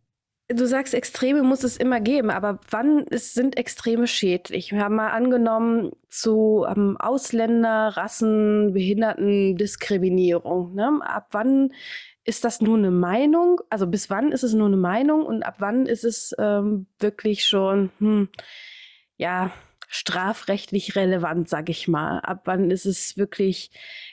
du 0.48 0.66
sagst, 0.66 0.94
Extreme 0.94 1.42
muss 1.42 1.62
es 1.62 1.76
immer 1.76 2.00
geben, 2.00 2.30
aber 2.30 2.58
wann 2.70 3.04
ist, 3.04 3.34
sind 3.34 3.56
Extreme 3.56 4.06
schädlich? 4.06 4.72
Wir 4.72 4.84
haben 4.84 4.96
mal 4.96 5.10
angenommen 5.10 5.92
zu 6.08 6.66
ähm, 6.68 6.96
Ausländer, 6.98 7.96
Rassen, 7.96 8.72
Behinderten, 8.72 9.56
Diskriminierung. 9.56 10.74
Ne? 10.74 11.00
Ab 11.02 11.28
wann 11.30 11.72
ist 12.24 12.44
das 12.44 12.60
nur 12.60 12.76
eine 12.76 12.90
Meinung? 12.90 13.60
Also 13.70 13.86
bis 13.86 14.10
wann 14.10 14.32
ist 14.32 14.42
es 14.42 14.52
nur 14.52 14.66
eine 14.66 14.76
Meinung 14.76 15.24
und 15.24 15.42
ab 15.42 15.56
wann 15.58 15.86
ist 15.86 16.04
es 16.04 16.34
ähm, 16.38 16.86
wirklich 16.98 17.44
schon, 17.44 17.90
hm, 17.98 18.28
ja, 19.16 19.52
strafrechtlich 19.92 20.94
relevant, 20.94 21.48
sag 21.48 21.68
ich 21.68 21.88
mal? 21.88 22.20
Ab 22.20 22.42
wann 22.44 22.70
ist 22.70 22.86
es 22.86 23.16
wirklich, 23.16 23.72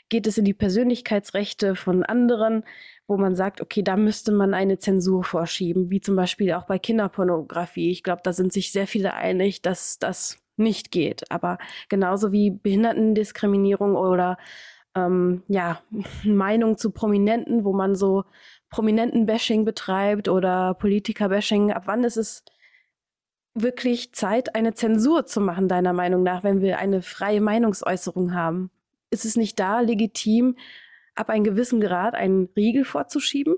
geht 0.09 0.25
es 0.25 0.39
in 0.39 0.43
die 0.43 0.55
Persönlichkeitsrechte 0.55 1.75
von 1.75 2.03
anderen, 2.03 2.63
wo 3.05 3.15
man 3.15 3.35
sagt, 3.35 3.61
okay, 3.61 3.83
da 3.83 3.95
müsste 3.95 4.31
man 4.31 4.55
eine 4.55 4.79
Zensur 4.79 5.23
vorschieben, 5.23 5.91
wie 5.91 6.01
zum 6.01 6.15
Beispiel 6.15 6.51
auch 6.53 6.65
bei 6.65 6.79
Kinderpornografie. 6.79 7.91
Ich 7.91 8.01
glaube, 8.01 8.21
da 8.23 8.33
sind 8.33 8.51
sich 8.51 8.71
sehr 8.71 8.87
viele 8.87 9.13
einig, 9.13 9.61
dass 9.61 9.99
das 9.99 10.39
nicht 10.57 10.91
geht. 10.91 11.29
Aber 11.29 11.59
genauso 11.89 12.31
wie 12.31 12.49
Behindertendiskriminierung 12.49 13.95
oder 13.95 14.39
ähm, 14.95 15.43
ja, 15.47 15.79
Meinung 16.23 16.77
zu 16.77 16.89
Prominenten, 16.89 17.63
wo 17.63 17.71
man 17.71 17.95
so 17.95 18.23
Prominenten-Bashing 18.71 19.63
betreibt 19.63 20.27
oder 20.27 20.73
Politiker-Bashing, 20.73 21.71
ab 21.71 21.83
wann 21.85 22.03
ist 22.03 22.17
es 22.17 22.43
wirklich 23.61 24.13
Zeit, 24.13 24.55
eine 24.55 24.73
Zensur 24.73 25.25
zu 25.25 25.41
machen, 25.41 25.67
deiner 25.67 25.93
Meinung 25.93 26.23
nach, 26.23 26.43
wenn 26.43 26.61
wir 26.61 26.79
eine 26.79 27.01
freie 27.01 27.41
Meinungsäußerung 27.41 28.33
haben? 28.33 28.71
Ist 29.09 29.25
es 29.25 29.35
nicht 29.35 29.59
da 29.59 29.79
legitim, 29.79 30.57
ab 31.15 31.29
einem 31.29 31.43
gewissen 31.43 31.81
Grad 31.81 32.15
einen 32.15 32.49
Riegel 32.55 32.85
vorzuschieben? 32.85 33.55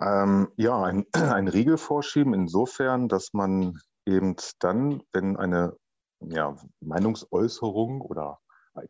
Ähm, 0.00 0.48
ja, 0.56 0.82
ein, 0.82 1.06
ein 1.12 1.48
Riegel 1.48 1.78
vorschieben 1.78 2.34
insofern, 2.34 3.08
dass 3.08 3.32
man 3.32 3.78
eben 4.06 4.36
dann, 4.60 5.02
wenn 5.12 5.36
eine 5.36 5.76
ja, 6.20 6.56
Meinungsäußerung 6.80 8.00
oder 8.00 8.38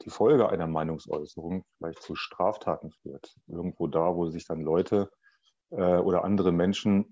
die 0.02 0.10
Folge 0.10 0.48
einer 0.48 0.66
Meinungsäußerung 0.66 1.64
vielleicht 1.78 2.02
zu 2.02 2.16
Straftaten 2.16 2.90
führt. 2.90 3.34
Irgendwo 3.46 3.86
da, 3.86 4.14
wo 4.14 4.28
sich 4.28 4.46
dann 4.46 4.60
Leute 4.60 5.10
äh, 5.70 5.98
oder 5.98 6.24
andere 6.24 6.52
Menschen 6.52 7.10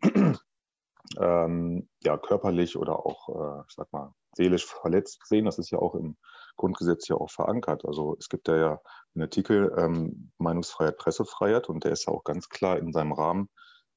ähm, 1.19 1.89
ja, 2.03 2.17
körperlich 2.17 2.77
oder 2.77 3.05
auch, 3.05 3.29
äh, 3.29 3.63
ich 3.69 3.75
sag 3.75 3.93
mal, 3.93 4.13
seelisch 4.37 4.67
verletzt 4.67 5.21
sehen. 5.27 5.45
Das 5.45 5.59
ist 5.59 5.71
ja 5.71 5.79
auch 5.79 5.95
im 5.95 6.17
Grundgesetz 6.57 7.09
ja 7.09 7.17
auch 7.17 7.31
verankert. 7.31 7.85
Also 7.85 8.17
es 8.19 8.29
gibt 8.29 8.49
ja, 8.49 8.57
ja 8.57 8.81
einen 9.15 9.23
Artikel 9.23 9.73
ähm, 9.77 10.33
Meinungsfreiheit, 10.39 10.97
Pressefreiheit 10.97 11.69
und 11.69 11.85
der 11.85 11.93
ist 11.93 12.07
ja 12.07 12.13
auch 12.13 12.25
ganz 12.25 12.49
klar 12.49 12.79
in 12.79 12.93
seinem 12.93 13.13
Rahmen 13.13 13.49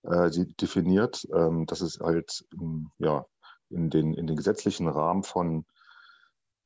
äh, 0.04 0.30
definiert, 0.30 1.28
ähm, 1.34 1.66
dass 1.66 1.82
es 1.82 2.00
halt 2.00 2.46
ja, 3.00 3.26
in, 3.70 3.90
den, 3.90 4.14
in 4.14 4.28
den 4.28 4.36
gesetzlichen 4.36 4.88
Rahmen 4.88 5.24
von 5.24 5.66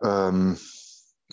ähm, 0.03 0.57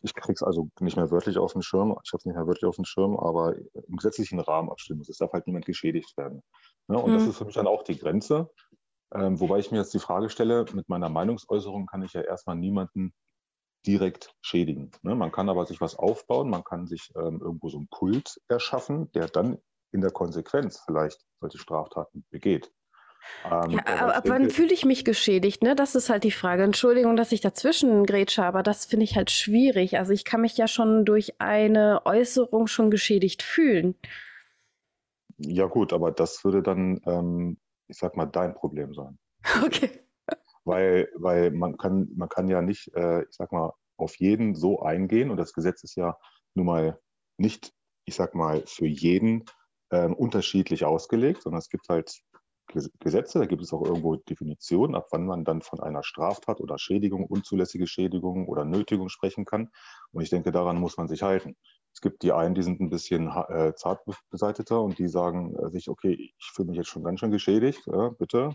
ich 0.02 0.14
kriege 0.14 0.34
es 0.34 0.42
also 0.42 0.68
nicht 0.80 0.96
mehr 0.96 1.10
wörtlich 1.10 1.38
auf 1.38 1.52
den 1.52 1.62
Schirm, 1.62 1.96
ich 2.04 2.12
habe 2.12 2.18
es 2.18 2.24
nicht 2.24 2.36
mehr 2.36 2.46
wörtlich 2.46 2.68
auf 2.68 2.76
den 2.76 2.84
Schirm, 2.84 3.16
aber 3.16 3.56
im 3.56 3.96
gesetzlichen 3.96 4.40
Rahmen 4.40 4.70
abstimmen 4.70 4.98
muss. 4.98 5.08
Es 5.08 5.18
darf 5.18 5.32
halt 5.32 5.46
niemand 5.46 5.66
geschädigt 5.66 6.16
werden. 6.16 6.42
Ne? 6.86 6.98
Und 6.98 7.10
mhm. 7.10 7.14
das 7.14 7.26
ist 7.26 7.38
für 7.38 7.44
mich 7.44 7.54
dann 7.54 7.66
auch 7.66 7.82
die 7.82 7.98
Grenze. 7.98 8.50
Ähm, 9.14 9.40
wobei 9.40 9.58
ich 9.58 9.70
mir 9.70 9.78
jetzt 9.78 9.94
die 9.94 9.98
Frage 9.98 10.28
stelle, 10.28 10.64
mit 10.72 10.88
meiner 10.88 11.08
Meinungsäußerung 11.08 11.86
kann 11.86 12.02
ich 12.02 12.12
ja 12.12 12.20
erstmal 12.20 12.56
niemanden 12.56 13.14
direkt 13.86 14.34
schädigen. 14.40 14.90
Ne? 15.02 15.14
Man 15.14 15.32
kann 15.32 15.48
aber 15.48 15.64
sich 15.66 15.80
was 15.80 15.96
aufbauen, 15.96 16.50
man 16.50 16.64
kann 16.64 16.86
sich 16.86 17.10
ähm, 17.16 17.40
irgendwo 17.40 17.68
so 17.68 17.78
einen 17.78 17.88
Kult 17.90 18.40
erschaffen, 18.48 19.10
der 19.12 19.28
dann 19.28 19.58
in 19.92 20.00
der 20.00 20.10
Konsequenz 20.10 20.82
vielleicht 20.84 21.24
solche 21.40 21.58
Straftaten 21.58 22.26
begeht. 22.30 22.70
Ähm, 23.44 23.70
ja, 23.70 23.86
aber 24.00 24.16
ab 24.16 24.24
wann 24.26 24.50
fühle 24.50 24.72
ich 24.72 24.84
mich 24.84 25.04
geschädigt? 25.04 25.62
Ne? 25.62 25.74
Das 25.74 25.94
ist 25.94 26.08
halt 26.08 26.24
die 26.24 26.30
Frage. 26.30 26.62
Entschuldigung, 26.62 27.16
dass 27.16 27.32
ich 27.32 27.40
dazwischen 27.40 28.04
grätsche, 28.04 28.44
aber 28.44 28.62
das 28.62 28.86
finde 28.86 29.04
ich 29.04 29.16
halt 29.16 29.30
schwierig. 29.30 29.98
Also 29.98 30.12
ich 30.12 30.24
kann 30.24 30.40
mich 30.40 30.56
ja 30.56 30.68
schon 30.68 31.04
durch 31.04 31.40
eine 31.40 32.02
Äußerung 32.04 32.66
schon 32.66 32.90
geschädigt 32.90 33.42
fühlen. 33.42 33.94
Ja 35.38 35.66
gut, 35.66 35.92
aber 35.92 36.10
das 36.10 36.44
würde 36.44 36.62
dann, 36.62 37.00
ähm, 37.06 37.58
ich 37.88 37.98
sag 37.98 38.16
mal, 38.16 38.26
dein 38.26 38.54
Problem 38.54 38.94
sein. 38.94 39.18
Okay. 39.64 39.90
Weil, 40.64 41.08
weil 41.14 41.50
man 41.50 41.78
kann, 41.78 42.08
man 42.14 42.28
kann 42.28 42.48
ja 42.48 42.60
nicht, 42.60 42.94
äh, 42.94 43.22
ich 43.22 43.34
sag 43.34 43.52
mal, 43.52 43.72
auf 43.96 44.16
jeden 44.16 44.54
so 44.54 44.80
eingehen 44.82 45.30
und 45.30 45.38
das 45.38 45.54
Gesetz 45.54 45.82
ist 45.82 45.96
ja 45.96 46.18
nun 46.54 46.66
mal 46.66 47.00
nicht, 47.38 47.72
ich 48.04 48.14
sag 48.14 48.34
mal, 48.34 48.62
für 48.66 48.86
jeden 48.86 49.44
ähm, 49.90 50.14
unterschiedlich 50.14 50.84
ausgelegt, 50.84 51.42
sondern 51.42 51.60
es 51.60 51.70
gibt 51.70 51.88
halt 51.88 52.22
Gesetze, 53.00 53.38
da 53.38 53.46
gibt 53.46 53.62
es 53.62 53.72
auch 53.72 53.82
irgendwo 53.82 54.16
Definitionen, 54.16 54.94
ab 54.94 55.06
wann 55.10 55.24
man 55.24 55.44
dann 55.44 55.62
von 55.62 55.80
einer 55.80 56.02
Straftat 56.02 56.60
oder 56.60 56.78
Schädigung, 56.78 57.24
unzulässige 57.24 57.86
Schädigung 57.86 58.46
oder 58.46 58.64
Nötigung 58.64 59.08
sprechen 59.08 59.46
kann. 59.46 59.70
Und 60.12 60.22
ich 60.22 60.30
denke, 60.30 60.52
daran 60.52 60.78
muss 60.78 60.98
man 60.98 61.08
sich 61.08 61.22
halten. 61.22 61.56
Es 61.98 62.00
gibt 62.00 62.22
die 62.22 62.30
einen, 62.30 62.54
die 62.54 62.62
sind 62.62 62.80
ein 62.80 62.90
bisschen 62.90 63.26
äh, 63.26 63.74
zart 63.74 64.04
beseiteter 64.30 64.80
und 64.80 65.00
die 65.00 65.08
sagen 65.08 65.56
äh, 65.56 65.68
sich, 65.68 65.88
okay, 65.88 66.12
ich 66.12 66.52
fühle 66.54 66.68
mich 66.68 66.76
jetzt 66.76 66.90
schon 66.90 67.02
ganz 67.02 67.18
schön 67.18 67.32
geschädigt, 67.32 67.88
äh, 67.88 68.10
bitte. 68.16 68.54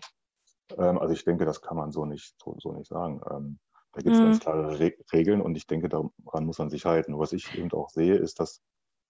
Ähm, 0.77 0.97
also 0.97 1.13
ich 1.13 1.25
denke, 1.25 1.43
das 1.43 1.62
kann 1.62 1.75
man 1.75 1.91
so 1.91 2.05
nicht, 2.05 2.35
so, 2.41 2.55
so 2.62 2.71
nicht 2.71 2.88
sagen. 2.88 3.19
Ähm, 3.29 3.59
da 3.91 4.01
gibt 4.01 4.15
es 4.15 4.21
mhm. 4.21 4.25
ganz 4.27 4.39
klare 4.39 4.79
Re 4.79 4.93
Regeln 5.12 5.41
und 5.41 5.57
ich 5.57 5.67
denke, 5.67 5.89
daran 5.89 6.45
muss 6.45 6.57
man 6.57 6.69
sich 6.69 6.85
halten. 6.85 7.13
Und 7.13 7.19
was 7.19 7.33
ich 7.33 7.53
eben 7.57 7.69
auch 7.73 7.89
sehe, 7.89 8.15
ist, 8.15 8.39
dass 8.39 8.62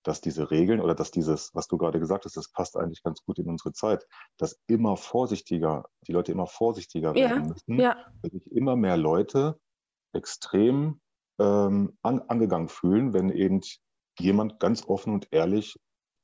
dass 0.01 0.19
diese 0.19 0.49
Regeln 0.49 0.81
oder 0.81 0.95
dass 0.95 1.11
dieses, 1.11 1.53
was 1.53 1.67
du 1.67 1.77
gerade 1.77 1.99
gesagt 1.99 2.25
hast, 2.25 2.35
das 2.35 2.49
passt 2.49 2.75
eigentlich 2.75 3.03
ganz 3.03 3.23
gut 3.23 3.37
in 3.37 3.47
unsere 3.47 3.71
Zeit, 3.71 4.05
dass 4.37 4.59
immer 4.65 4.97
vorsichtiger, 4.97 5.85
die 6.07 6.11
Leute 6.11 6.31
immer 6.31 6.47
vorsichtiger 6.47 7.13
werden 7.13 7.43
ja, 7.43 7.49
müssen, 7.49 7.79
ja. 7.79 7.95
weil 8.21 8.31
sich 8.31 8.51
immer 8.51 8.75
mehr 8.75 8.97
Leute 8.97 9.59
extrem 10.11 10.99
ähm, 11.39 11.97
an, 12.01 12.19
angegangen 12.21 12.67
fühlen, 12.67 13.13
wenn 13.13 13.29
eben 13.29 13.61
jemand 14.19 14.59
ganz 14.59 14.85
offen 14.87 15.13
und 15.13 15.27
ehrlich 15.31 15.79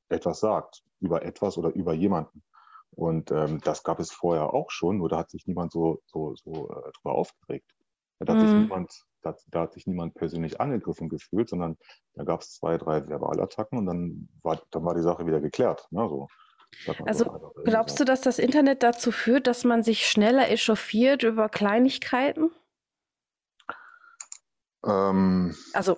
etwas 0.10 0.40
sagt 0.40 0.84
über 1.00 1.24
etwas 1.24 1.58
oder 1.58 1.74
über 1.74 1.94
jemanden. 1.94 2.44
Und 2.92 3.32
ähm, 3.32 3.62
das 3.64 3.84
gab 3.84 4.00
es 4.00 4.12
vorher 4.12 4.54
auch 4.54 4.72
schon, 4.72 4.98
nur 4.98 5.10
da 5.10 5.20
hat 5.20 5.30
sich 5.30 5.46
niemand 5.46 5.72
so, 5.72 6.02
so, 6.06 6.36
so 6.36 6.70
äh, 6.70 6.92
drüber 6.92 7.16
aufgeregt. 7.16 7.72
Da 8.20 8.34
hat 8.34 8.42
mhm. 8.42 8.48
sich 8.48 8.60
niemand 8.60 9.06
da, 9.22 9.36
da, 9.48 9.62
hat 9.62 9.74
sich 9.74 9.86
niemand 9.88 10.16
persönlich 10.16 10.60
angegriffen 10.60 11.10
gefühlt, 11.10 11.50
sondern 11.50 11.78
da 12.14 12.24
gab 12.24 12.42
es 12.42 12.54
zwei, 12.54 12.78
drei 12.78 13.04
Verbalattacken 13.04 13.78
und 13.78 13.86
dann 13.86 14.30
war, 14.44 14.62
dann 14.72 14.86
war 14.86 14.96
die 14.96 15.02
Sache 15.02 15.26
wieder 15.26 15.42
geklärt. 15.42 15.88
Ne? 15.92 16.08
So, 16.08 16.28
also 17.06 17.26
so 17.26 17.54
glaubst 17.64 18.00
du, 18.00 18.06
dass 18.06 18.22
das 18.22 18.40
Internet 18.40 18.84
dazu 18.84 19.12
führt, 19.12 19.48
dass 19.48 19.64
man 19.64 19.84
sich 19.84 20.08
schneller 20.08 20.50
echauffiert 20.50 21.24
über 21.24 21.50
Kleinigkeiten? 21.50 22.52
Ähm, 24.86 25.56
also 25.74 25.98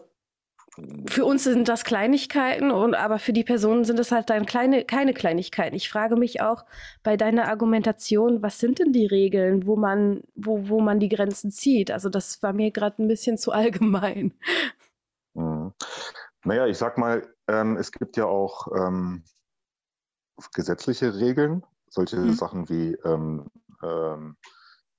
für 1.08 1.26
uns 1.26 1.44
sind 1.44 1.68
das 1.68 1.84
Kleinigkeiten, 1.84 2.72
und, 2.72 2.96
aber 2.96 3.20
für 3.20 3.34
die 3.34 3.44
Personen 3.44 3.84
sind 3.84 4.00
es 4.00 4.12
halt 4.12 4.30
dann 4.30 4.46
kleine, 4.46 4.86
keine 4.86 5.14
Kleinigkeiten. 5.14 5.76
Ich 5.76 5.90
frage 5.90 6.16
mich 6.16 6.42
auch 6.42 6.66
bei 7.04 7.18
deiner 7.18 7.50
Argumentation, 7.50 8.42
was 8.42 8.60
sind 8.60 8.80
denn 8.80 8.94
die 8.94 9.06
Regeln, 9.06 9.66
wo 9.66 9.76
man, 9.76 10.24
wo, 10.36 10.70
wo 10.70 10.80
man 10.80 11.00
die 11.00 11.10
Grenzen 11.10 11.52
zieht? 11.52 11.92
Also 11.92 12.08
das 12.08 12.42
war 12.42 12.54
mir 12.54 12.72
gerade 12.72 13.04
ein 13.04 13.10
bisschen 13.10 13.38
zu 13.38 13.52
allgemein. 13.52 14.34
Mhm. 15.34 15.74
Naja, 16.46 16.68
ich 16.68 16.78
sag 16.78 16.98
mal, 16.98 17.28
ähm, 17.48 17.76
es 17.76 17.92
gibt 17.92 18.16
ja 18.16 18.26
auch 18.26 18.68
ähm, 18.74 19.24
gesetzliche 20.54 21.16
Regeln, 21.16 21.64
solche 21.90 22.18
mhm. 22.18 22.34
Sachen 22.34 22.70
wie 22.70 22.94
ähm, 23.04 23.46
ähm 23.84 24.38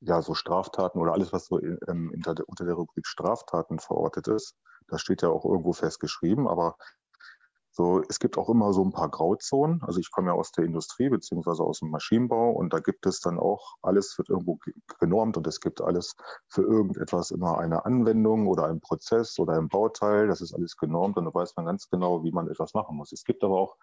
ja, 0.03 0.23
so 0.23 0.35
Straftaten 0.35 1.01
oder 1.01 1.13
alles, 1.13 1.33
was 1.33 1.47
so 1.47 1.61
ähm, 1.61 2.13
unter, 2.15 2.35
der, 2.35 2.49
unter 2.49 2.65
der 2.65 2.75
Rubrik 2.75 3.07
Straftaten 3.07 3.79
verortet 3.79 4.29
ist 4.29 4.57
das 4.89 5.01
steht 5.01 5.23
ja 5.23 5.31
auch 5.31 5.45
irgendwo 5.45 5.73
festgeschrieben, 5.73 6.47
aber 6.47 6.77
So, 7.75 8.03
es 8.11 8.19
gibt 8.19 8.37
auch 8.37 8.51
immer 8.51 8.75
so 8.75 8.85
ein 8.85 8.93
paar 8.93 9.09
Grauzonen. 9.11 9.83
Also 9.83 9.99
ich 9.99 10.11
komme 10.11 10.29
ja 10.29 10.35
aus 10.35 10.53
der 10.53 10.65
Industrie 10.65 11.09
beziehungsweise 11.09 11.63
aus 11.63 11.79
dem 11.81 11.89
Maschinenbau 11.91 12.51
und 12.51 12.73
da 12.75 12.81
gibt 12.81 13.07
es 13.07 13.21
dann 13.21 13.39
auch, 13.39 13.77
alles 13.81 14.19
wird 14.19 14.29
irgendwo 14.29 14.59
genormt 15.01 15.39
und 15.39 15.47
es 15.47 15.59
gibt 15.59 15.81
alles 15.81 16.15
für 16.49 16.63
irgendetwas 16.63 17.31
immer 17.31 17.59
eine 17.59 17.87
Anwendung 17.87 18.47
oder 18.47 18.67
einen 18.67 18.81
Prozess 18.81 19.39
oder 19.39 19.55
ein 19.55 19.69
Bauteil. 19.69 20.27
Das 20.29 20.43
ist 20.43 20.53
alles 20.53 20.77
genormt 20.77 21.17
und 21.17 21.25
da 21.25 21.33
weiß 21.35 21.57
man 21.57 21.65
ganz 21.65 21.89
genau, 21.89 22.23
wie 22.25 22.33
man 22.33 22.49
etwas 22.49 22.75
machen 22.75 22.97
muss. 22.97 23.13
Es 23.13 23.25
gibt 23.25 23.43
aber 23.43 23.59
auch 23.59 23.77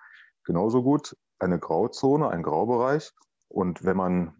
genauso 0.43 0.83
gut 0.83 1.17
eine 1.39 1.57
Grauzone, 1.57 2.29
einen 2.29 2.43
Graubereich. 2.43 3.11
Und 3.47 3.83
wenn 3.83 3.97
man 3.97 4.37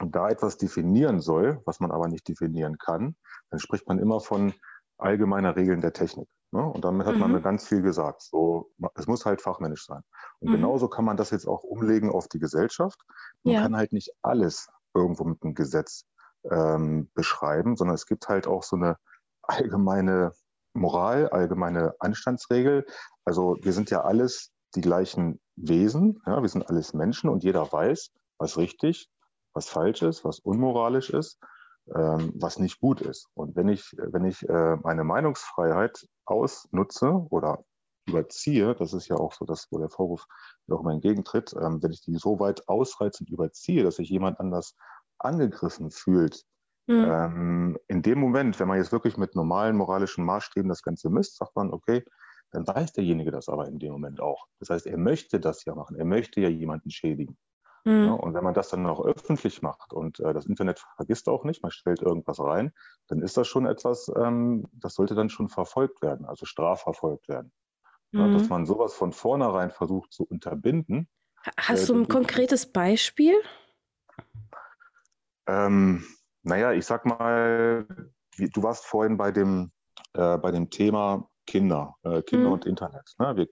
da 0.00 0.28
etwas 0.28 0.56
definieren 0.56 1.20
soll, 1.20 1.60
was 1.66 1.80
man 1.80 1.90
aber 1.90 2.08
nicht 2.08 2.26
definieren 2.28 2.78
kann, 2.78 3.16
dann 3.50 3.60
spricht 3.60 3.86
man 3.86 3.98
immer 3.98 4.20
von 4.20 4.52
allgemeiner 4.98 5.56
Regeln 5.56 5.80
der 5.80 5.92
Technik. 5.92 6.28
Ne? 6.52 6.64
Und 6.64 6.84
damit 6.84 7.06
hat 7.06 7.14
mhm. 7.14 7.20
man 7.20 7.42
ganz 7.42 7.66
viel 7.66 7.82
gesagt. 7.82 8.22
So, 8.22 8.70
es 8.94 9.06
muss 9.06 9.26
halt 9.26 9.40
fachmännisch 9.40 9.86
sein. 9.86 10.02
Und 10.40 10.50
mhm. 10.50 10.54
genauso 10.54 10.88
kann 10.88 11.04
man 11.04 11.16
das 11.16 11.30
jetzt 11.30 11.46
auch 11.46 11.62
umlegen 11.62 12.10
auf 12.10 12.28
die 12.28 12.38
Gesellschaft. 12.38 13.00
Man 13.42 13.54
ja. 13.54 13.62
kann 13.62 13.76
halt 13.76 13.92
nicht 13.92 14.10
alles 14.22 14.68
irgendwo 14.94 15.24
mit 15.24 15.42
einem 15.42 15.54
Gesetz 15.54 16.04
ähm, 16.50 17.10
beschreiben, 17.14 17.76
sondern 17.76 17.94
es 17.94 18.06
gibt 18.06 18.28
halt 18.28 18.46
auch 18.46 18.62
so 18.62 18.76
eine 18.76 18.96
allgemeine 19.42 20.32
Moral, 20.74 21.28
allgemeine 21.28 21.94
Anstandsregel. 21.98 22.86
Also 23.24 23.56
wir 23.62 23.72
sind 23.72 23.90
ja 23.90 24.02
alles 24.02 24.52
die 24.74 24.80
gleichen 24.80 25.40
Wesen, 25.56 26.20
ja, 26.26 26.42
wir 26.42 26.48
sind 26.48 26.68
alles 26.68 26.94
Menschen 26.94 27.30
und 27.30 27.44
jeder 27.44 27.70
weiß, 27.70 28.10
was 28.38 28.56
richtig, 28.56 29.08
was 29.54 29.68
falsch 29.68 30.02
ist, 30.02 30.24
was 30.24 30.40
unmoralisch 30.40 31.10
ist 31.10 31.38
ähm, 31.92 32.32
was 32.34 32.58
nicht 32.58 32.80
gut 32.80 33.00
ist. 33.00 33.28
Und 33.34 33.56
wenn 33.56 33.68
ich, 33.68 33.94
wenn 33.98 34.24
ich 34.24 34.48
äh, 34.48 34.76
meine 34.76 35.04
Meinungsfreiheit 35.04 36.06
ausnutze 36.24 37.26
oder 37.30 37.64
überziehe, 38.06 38.74
das 38.74 38.92
ist 38.92 39.08
ja 39.08 39.16
auch 39.16 39.32
so 39.32 39.44
das, 39.44 39.68
wo 39.70 39.78
der 39.78 39.88
Vorwurf 39.88 40.26
auch 40.70 40.80
immer 40.80 40.92
entgegentritt, 40.92 41.54
ähm, 41.60 41.82
wenn 41.82 41.92
ich 41.92 42.02
die 42.02 42.14
so 42.16 42.40
weit 42.40 42.68
ausreize 42.68 43.24
und 43.24 43.30
überziehe, 43.30 43.82
dass 43.82 43.96
sich 43.96 44.08
jemand 44.08 44.40
anders 44.40 44.76
angegriffen 45.18 45.90
fühlt, 45.90 46.44
mhm. 46.86 47.04
ähm, 47.04 47.78
in 47.88 48.02
dem 48.02 48.18
Moment, 48.18 48.58
wenn 48.60 48.68
man 48.68 48.78
jetzt 48.78 48.92
wirklich 48.92 49.16
mit 49.16 49.34
normalen 49.34 49.76
moralischen 49.76 50.24
Maßstäben 50.24 50.68
das 50.68 50.82
Ganze 50.82 51.10
misst, 51.10 51.36
sagt 51.36 51.54
man, 51.56 51.70
okay, 51.70 52.04
dann 52.50 52.66
weiß 52.66 52.92
derjenige 52.92 53.30
das 53.30 53.48
aber 53.48 53.68
in 53.68 53.78
dem 53.78 53.92
Moment 53.92 54.20
auch. 54.20 54.46
Das 54.60 54.70
heißt, 54.70 54.86
er 54.86 54.98
möchte 54.98 55.40
das 55.40 55.64
ja 55.64 55.74
machen, 55.74 55.96
er 55.96 56.04
möchte 56.04 56.40
ja 56.40 56.48
jemanden 56.48 56.90
schädigen. 56.90 57.36
Mhm. 57.84 58.06
Ja, 58.06 58.12
und 58.12 58.34
wenn 58.34 58.44
man 58.44 58.54
das 58.54 58.70
dann 58.70 58.86
auch 58.86 59.04
öffentlich 59.04 59.60
macht 59.60 59.92
und 59.92 60.18
äh, 60.20 60.32
das 60.32 60.46
Internet 60.46 60.78
vergisst 60.96 61.28
auch 61.28 61.44
nicht, 61.44 61.62
man 61.62 61.70
stellt 61.70 62.00
irgendwas 62.00 62.40
rein, 62.40 62.72
dann 63.08 63.20
ist 63.20 63.36
das 63.36 63.46
schon 63.46 63.66
etwas, 63.66 64.10
ähm, 64.16 64.66
das 64.72 64.94
sollte 64.94 65.14
dann 65.14 65.28
schon 65.28 65.50
verfolgt 65.50 66.00
werden, 66.00 66.24
also 66.24 66.46
strafverfolgt 66.46 67.28
werden. 67.28 67.52
Mhm. 68.12 68.20
Ja, 68.20 68.32
dass 68.32 68.48
man 68.48 68.64
sowas 68.64 68.94
von 68.94 69.12
vornherein 69.12 69.70
versucht 69.70 70.12
zu 70.12 70.24
unterbinden. 70.24 71.08
Hast 71.58 71.84
äh, 71.84 71.86
du 71.92 72.00
ein 72.00 72.08
konkretes 72.08 72.72
Beispiel? 72.72 73.34
Ähm, 75.46 76.04
naja, 76.42 76.72
ich 76.72 76.86
sag 76.86 77.04
mal, 77.04 77.86
du 78.38 78.62
warst 78.62 78.86
vorhin 78.86 79.18
bei 79.18 79.30
dem, 79.30 79.72
äh, 80.14 80.38
bei 80.38 80.50
dem 80.50 80.70
Thema 80.70 81.28
Kinder, 81.46 81.96
äh, 82.02 82.22
Kinder 82.22 82.46
mhm. 82.46 82.52
und 82.54 82.66
Internet. 82.66 83.14
Ne? 83.18 83.36
Wir, 83.36 83.46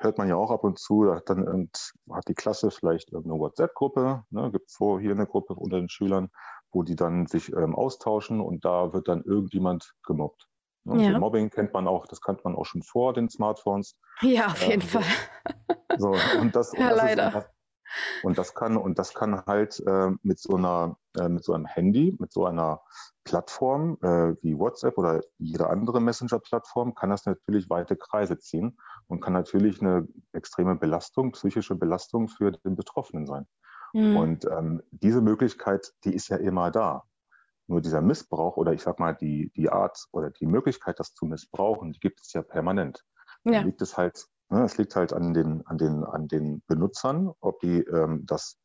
hört 0.00 0.18
man 0.18 0.28
ja 0.28 0.36
auch 0.36 0.50
ab 0.50 0.64
und 0.64 0.78
zu, 0.78 1.04
da 1.04 1.16
hat 1.16 1.28
dann 1.28 1.70
hat 2.10 2.28
die 2.28 2.34
Klasse 2.34 2.70
vielleicht 2.70 3.12
irgendeine 3.12 3.40
WhatsApp-Gruppe, 3.40 4.24
ne, 4.30 4.50
gibt 4.50 4.68
es 4.68 4.76
so 4.76 4.98
hier 4.98 5.12
eine 5.12 5.26
Gruppe 5.26 5.54
unter 5.54 5.76
den 5.76 5.88
Schülern, 5.88 6.30
wo 6.72 6.82
die 6.82 6.96
dann 6.96 7.26
sich 7.26 7.52
ähm, 7.52 7.74
austauschen 7.74 8.40
und 8.40 8.64
da 8.64 8.92
wird 8.92 9.08
dann 9.08 9.22
irgendjemand 9.22 9.94
gemobbt. 10.04 10.48
Ne? 10.84 11.04
Ja. 11.04 11.18
Mobbing 11.18 11.50
kennt 11.50 11.74
man 11.74 11.86
auch, 11.86 12.06
das 12.06 12.20
kannte 12.20 12.42
man 12.44 12.56
auch 12.56 12.64
schon 12.64 12.82
vor 12.82 13.12
den 13.12 13.28
Smartphones. 13.28 13.96
Ja, 14.22 14.46
auf 14.46 14.62
jeden 14.62 14.82
ähm, 14.82 14.88
Fall. 14.88 15.04
So, 15.98 16.14
und 16.40 16.56
das, 16.56 16.72
ja, 16.76 16.84
und 16.84 16.90
das 16.90 16.96
leider. 16.98 17.38
Ist, 17.38 17.50
und 18.22 18.38
das 18.38 18.54
kann, 18.54 18.76
und 18.76 18.98
das 18.98 19.14
kann 19.14 19.44
halt 19.46 19.82
äh, 19.86 20.10
mit 20.22 20.38
so 20.38 20.56
einer, 20.56 20.96
äh, 21.18 21.28
mit 21.28 21.44
so 21.44 21.52
einem 21.52 21.66
Handy, 21.66 22.16
mit 22.18 22.32
so 22.32 22.46
einer 22.46 22.80
Plattform 23.24 23.98
äh, 24.02 24.34
wie 24.42 24.56
WhatsApp 24.56 24.96
oder 24.96 25.20
jede 25.38 25.68
andere 25.68 26.00
Messenger-Plattform, 26.00 26.94
kann 26.94 27.10
das 27.10 27.26
natürlich 27.26 27.68
weite 27.68 27.96
Kreise 27.96 28.38
ziehen 28.38 28.78
und 29.10 29.20
kann 29.20 29.32
natürlich 29.32 29.80
eine 29.80 30.08
extreme 30.32 30.76
Belastung, 30.76 31.32
psychische 31.32 31.74
Belastung 31.74 32.28
für 32.28 32.52
den 32.52 32.76
Betroffenen 32.76 33.26
sein. 33.26 33.46
Mhm. 33.92 34.16
Und 34.16 34.44
ähm, 34.46 34.82
diese 34.90 35.20
Möglichkeit, 35.20 35.92
die 36.04 36.14
ist 36.14 36.28
ja 36.28 36.36
immer 36.36 36.70
da. 36.70 37.04
Nur 37.66 37.80
dieser 37.80 38.00
Missbrauch 38.00 38.56
oder 38.56 38.72
ich 38.72 38.82
sag 38.82 38.98
mal 38.98 39.14
die, 39.14 39.52
die 39.54 39.70
Art 39.70 40.06
oder 40.12 40.30
die 40.30 40.46
Möglichkeit, 40.46 40.98
das 40.98 41.14
zu 41.14 41.26
missbrauchen, 41.26 41.92
die 41.92 42.00
gibt 42.00 42.20
es 42.20 42.32
ja 42.32 42.42
permanent. 42.42 43.04
Ja. 43.44 43.60
Da 43.60 43.66
liegt 43.66 43.82
es 43.82 43.96
halt 43.96 44.26
Ne, 44.50 44.64
es 44.64 44.76
liegt 44.78 44.96
halt 44.96 45.12
an 45.12 45.32
den, 45.32 45.64
an 45.66 45.78
den, 45.78 46.04
an 46.04 46.26
den 46.26 46.62
Benutzern, 46.66 47.32
ob 47.40 47.60
die 47.60 47.82
ähm, 47.82 48.26
das 48.26 48.58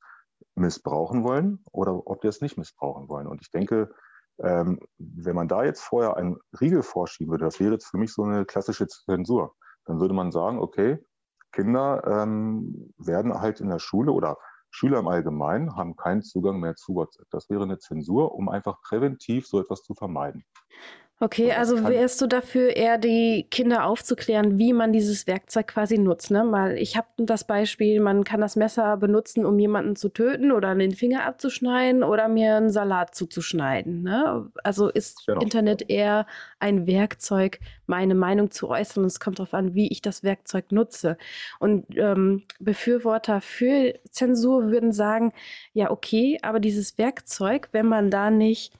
missbrauchen 0.55 1.23
wollen 1.23 1.63
oder 1.71 2.07
ob 2.07 2.21
die 2.21 2.27
es 2.27 2.41
nicht 2.41 2.57
missbrauchen 2.57 3.07
wollen. 3.07 3.27
Und 3.27 3.41
ich 3.41 3.51
denke, 3.51 3.93
ähm, 4.39 4.79
wenn 4.97 5.35
man 5.35 5.47
da 5.47 5.63
jetzt 5.63 5.81
vorher 5.81 6.17
einen 6.17 6.37
Riegel 6.59 6.81
vorschieben 6.81 7.31
würde, 7.31 7.45
das 7.45 7.59
wäre 7.59 7.73
jetzt 7.73 7.85
für 7.85 7.97
mich 7.97 8.11
so 8.11 8.23
eine 8.23 8.45
klassische 8.45 8.87
Zensur. 8.87 9.53
Dann 9.85 9.99
würde 9.99 10.13
man 10.13 10.31
sagen, 10.31 10.59
okay, 10.59 11.03
Kinder 11.51 12.03
ähm, 12.05 12.93
werden 12.97 13.33
halt 13.39 13.61
in 13.61 13.69
der 13.69 13.79
Schule 13.79 14.11
oder 14.11 14.37
Schüler 14.71 14.99
im 14.99 15.07
Allgemeinen 15.07 15.75
haben 15.77 15.95
keinen 15.95 16.21
Zugang 16.21 16.59
mehr 16.59 16.75
zu 16.75 16.95
WhatsApp. 16.95 17.27
Das 17.31 17.49
wäre 17.49 17.63
eine 17.63 17.77
Zensur, 17.77 18.35
um 18.35 18.49
einfach 18.49 18.81
präventiv 18.81 19.47
so 19.47 19.61
etwas 19.61 19.83
zu 19.83 19.93
vermeiden. 19.93 20.43
Okay, 21.21 21.53
also 21.53 21.81
wärst 21.87 22.19
du 22.21 22.27
dafür, 22.27 22.75
eher 22.75 22.97
die 22.97 23.47
Kinder 23.49 23.85
aufzuklären, 23.85 24.57
wie 24.57 24.73
man 24.73 24.91
dieses 24.91 25.27
Werkzeug 25.27 25.67
quasi 25.67 25.97
nutzt, 25.97 26.29
ne? 26.29 26.43
Mal, 26.43 26.77
ich 26.77 26.97
habe 26.97 27.07
das 27.15 27.47
Beispiel, 27.47 28.01
man 28.01 28.25
kann 28.25 28.41
das 28.41 28.57
Messer 28.57 28.97
benutzen, 28.97 29.45
um 29.45 29.57
jemanden 29.57 29.95
zu 29.95 30.09
töten 30.09 30.51
oder 30.51 30.75
den 30.75 30.91
Finger 30.91 31.23
abzuschneiden 31.23 32.03
oder 32.03 32.27
mir 32.27 32.57
einen 32.57 32.69
Salat 32.69 33.15
zuzuschneiden, 33.15 34.03
ne? 34.03 34.51
Also 34.61 34.89
ist 34.89 35.25
genau. 35.25 35.39
Internet 35.39 35.89
eher 35.89 36.27
ein 36.59 36.85
Werkzeug, 36.85 37.59
meine 37.85 38.13
Meinung 38.13 38.51
zu 38.51 38.67
äußern. 38.69 39.05
Es 39.05 39.21
kommt 39.21 39.39
darauf 39.39 39.53
an, 39.53 39.73
wie 39.73 39.87
ich 39.87 40.01
das 40.01 40.21
Werkzeug 40.21 40.73
nutze. 40.73 41.17
Und 41.61 41.85
ähm, 41.95 42.43
Befürworter 42.59 43.39
für 43.39 43.93
Zensur 44.11 44.69
würden 44.69 44.91
sagen, 44.91 45.31
ja, 45.71 45.91
okay, 45.91 46.39
aber 46.41 46.59
dieses 46.59 46.97
Werkzeug, 46.97 47.69
wenn 47.71 47.85
man 47.85 48.11
da 48.11 48.29
nicht 48.29 48.73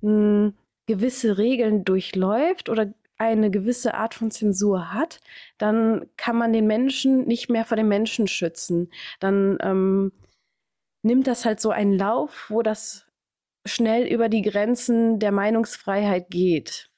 mh, 0.00 0.10
hm, 0.10 0.54
gewisse 0.88 1.38
Regeln 1.38 1.84
durchläuft 1.84 2.68
oder 2.68 2.92
eine 3.18 3.50
gewisse 3.50 3.94
Art 3.94 4.14
von 4.14 4.30
Zensur 4.30 4.92
hat, 4.92 5.20
dann 5.58 6.06
kann 6.16 6.36
man 6.36 6.52
den 6.52 6.66
Menschen 6.66 7.26
nicht 7.26 7.50
mehr 7.50 7.64
vor 7.64 7.76
den 7.76 7.88
Menschen 7.88 8.26
schützen. 8.26 8.90
Dann 9.20 9.58
ähm, 9.60 10.12
nimmt 11.02 11.26
das 11.26 11.44
halt 11.44 11.60
so 11.60 11.70
einen 11.70 11.96
Lauf, 11.96 12.46
wo 12.48 12.62
das 12.62 13.06
schnell 13.66 14.06
über 14.06 14.28
die 14.28 14.42
Grenzen 14.42 15.18
der 15.18 15.32
Meinungsfreiheit 15.32 16.30
geht. 16.30 16.90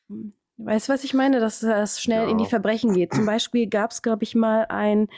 Weißt 0.65 0.89
du, 0.89 0.93
was 0.93 1.05
ich 1.05 1.15
meine? 1.15 1.41
Dass 1.41 1.61
das 1.61 2.03
schnell 2.03 2.25
ja. 2.25 2.31
in 2.31 2.39
die 2.39 2.47
Verbrechen 2.47 2.93
geht. 2.93 3.15
Zum 3.15 3.25
Beispiel 3.25 3.67
gab 3.67 3.93
es, 3.93 4.03
glaube 4.03 4.25
ich, 4.25 4.35
mal 4.35 4.67
ein, 4.69 5.09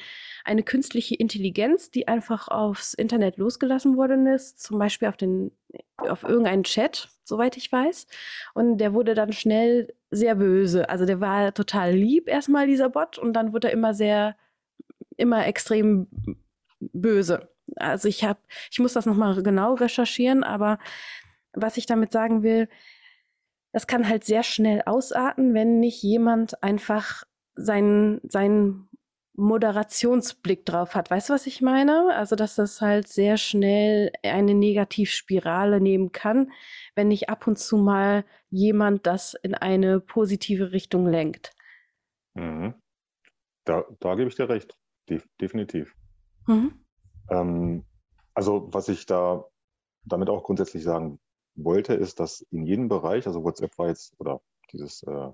eine 0.45 0.63
künstliche 0.63 1.17
Intelligenz, 1.17 1.91
die 1.91 2.07
einfach 2.07 2.49
aufs 2.49 2.95
Internet 2.95 3.39
losgelassen 3.39 3.97
worden 3.97 4.27
ist, 4.27 4.63
zum 4.63 4.79
Beispiel 4.79 5.09
auf, 5.09 5.17
den, 5.17 5.51
auf 5.97 6.23
irgendeinen 6.23 6.63
Chat, 6.63 7.09
soweit 7.25 7.57
ich 7.57 7.73
weiß. 7.73 8.07
Und 8.55 8.79
der 8.79 8.95
wurde 8.95 9.15
dann 9.15 9.33
schnell 9.33 9.93
sehr 10.11 10.37
böse. 10.37 10.89
Also 10.89 11.07
der 11.07 11.21
war 11.21 11.53
total 11.53 11.93
lieb 11.93 12.29
erstmal, 12.29 12.67
dieser 12.67 12.89
Bot, 12.89 13.19
und 13.19 13.33
dann 13.33 13.53
wurde 13.53 13.69
er 13.69 13.75
immer 13.75 13.95
sehr, 13.95 14.37
immer 15.17 15.47
extrem 15.47 16.07
böse. 16.79 17.49
Also 17.77 18.09
ich 18.09 18.23
habe, 18.25 18.39
ich 18.71 18.79
muss 18.79 18.93
das 18.93 19.07
nochmal 19.07 19.43
genau 19.43 19.75
recherchieren, 19.75 20.45
aber 20.45 20.79
was 21.53 21.77
ich 21.77 21.87
damit 21.87 22.13
sagen 22.13 22.43
will, 22.43 22.69
das 23.73 23.87
kann 23.87 24.09
halt 24.09 24.25
sehr 24.25 24.43
schnell 24.43 24.83
ausarten, 24.87 25.55
wenn 25.55 25.81
nicht 25.81 26.03
jemand 26.03 26.63
einfach 26.63 27.25
seinen, 27.55 28.21
seinen 28.25 28.89
Moderationsblick 29.35 30.67
drauf 30.67 30.95
hat. 30.95 31.11
Weißt 31.11 31.31
du, 31.31 31.35
was 31.35 31.47
ich 31.47 31.63
meine? 31.63 32.15
Also, 32.15 32.37
dass 32.37 32.55
das 32.55 32.83
halt 32.83 33.09
sehr 33.09 33.39
schnell 33.39 34.13
eine 34.23 34.55
Negativspirale 34.55 35.81
nehmen 35.81 36.13
kann, 36.13 36.53
wenn 36.95 37.09
nicht 37.09 37.31
ab 37.31 37.47
und 37.47 37.59
zu 37.59 37.79
mal 37.79 38.25
jemand 38.51 39.07
das 39.07 39.35
in 39.43 39.55
eine 39.55 40.01
positive 40.01 40.73
Richtung 40.73 41.07
lenkt. 41.07 41.53
Mhm. 42.35 42.75
Da, 43.65 43.85
da 44.01 44.15
gebe 44.17 44.29
ich 44.29 44.37
dir 44.37 44.49
recht, 44.49 44.77
De 45.09 45.23
definitiv. 45.41 45.95
Mhm. 46.47 46.85
Ähm, 47.31 47.85
also, 48.35 48.69
was 48.73 48.89
ich 48.89 49.07
da 49.07 49.45
damit 50.05 50.29
auch 50.29 50.43
grundsätzlich 50.43 50.83
sagen 50.83 51.19
wollte, 51.55 51.95
ist, 51.95 52.21
dass 52.21 52.41
in 52.51 52.65
jedem 52.65 52.88
Bereich, 52.88 53.27
also 53.27 53.45
WhatsApp 53.45 53.77
war 53.79 53.88
jetzt, 53.88 54.15
oder 54.19 54.41
dieses 54.73 55.03
äh, 55.03 55.31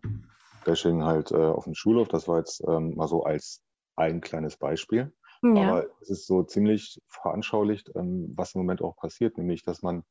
Bashing 0.64 1.04
halt 1.04 1.30
äh, 1.30 1.36
auf 1.36 1.64
dem 1.64 1.74
Schulhof, 1.74 2.08
das 2.08 2.28
war 2.28 2.38
jetzt 2.38 2.62
ähm, 2.66 2.94
mal 2.96 3.08
so 3.08 3.24
als 3.24 3.62
ein 3.96 4.20
kleines 4.20 4.56
Beispiel. 4.56 5.12
Ja. 5.42 5.68
Aber 5.68 5.86
es 6.00 6.10
ist 6.10 6.26
so 6.26 6.42
ziemlich 6.42 7.00
veranschaulicht, 7.06 7.92
ähm, 7.94 8.32
was 8.34 8.54
im 8.54 8.62
Moment 8.62 8.82
auch 8.82 8.96
passiert, 8.96 9.38
nämlich, 9.38 9.62
dass 9.62 9.82
man, 9.82 10.04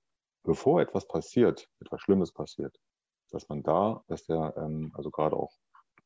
bevor 0.44 0.82
etwas 0.82 1.08
passiert, 1.08 1.70
etwas 1.80 2.02
Schlimmes 2.02 2.32
passiert, 2.32 2.80
dass 3.32 3.50
man 3.50 3.64
da, 3.64 4.04
dass 4.08 4.26
der, 4.26 4.54
ähm, 4.58 4.92
also 4.96 5.12
gerade 5.12 5.36
auch 5.36 5.52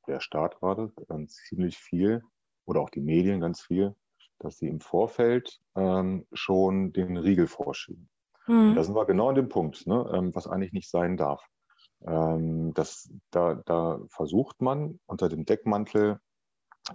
der 0.08 0.20
Staat 0.20 0.60
gerade, 0.60 0.92
ähm, 1.10 1.28
ziemlich 1.28 1.78
viel 1.78 2.24
oder 2.66 2.82
auch 2.82 2.90
die 2.90 3.02
Medien 3.02 3.42
ganz 3.42 3.62
viel, 3.62 3.96
dass 4.40 4.58
sie 4.58 4.68
im 4.68 4.80
Vorfeld 4.80 5.62
ähm, 5.76 6.26
schon 6.34 6.94
den 6.94 7.18
Riegel 7.18 7.48
vorschieben. 7.48 8.10
Mhm. 8.48 8.76
Da 8.76 8.84
sind 8.84 8.96
wir 8.96 9.06
genau 9.06 9.30
an 9.30 9.36
dem 9.36 9.50
Punkt, 9.50 9.86
ne, 9.88 10.10
ähm, 10.14 10.34
was 10.34 10.48
eigentlich 10.48 10.74
nicht 10.74 10.90
sein 10.90 11.18
darf. 11.18 11.46
Ähm, 12.06 12.74
das, 12.74 13.12
da, 13.32 13.56
da 13.66 14.00
versucht 14.10 14.62
man 14.62 15.00
unter 15.06 15.30
dem 15.30 15.46
Deckmantel 15.46 16.20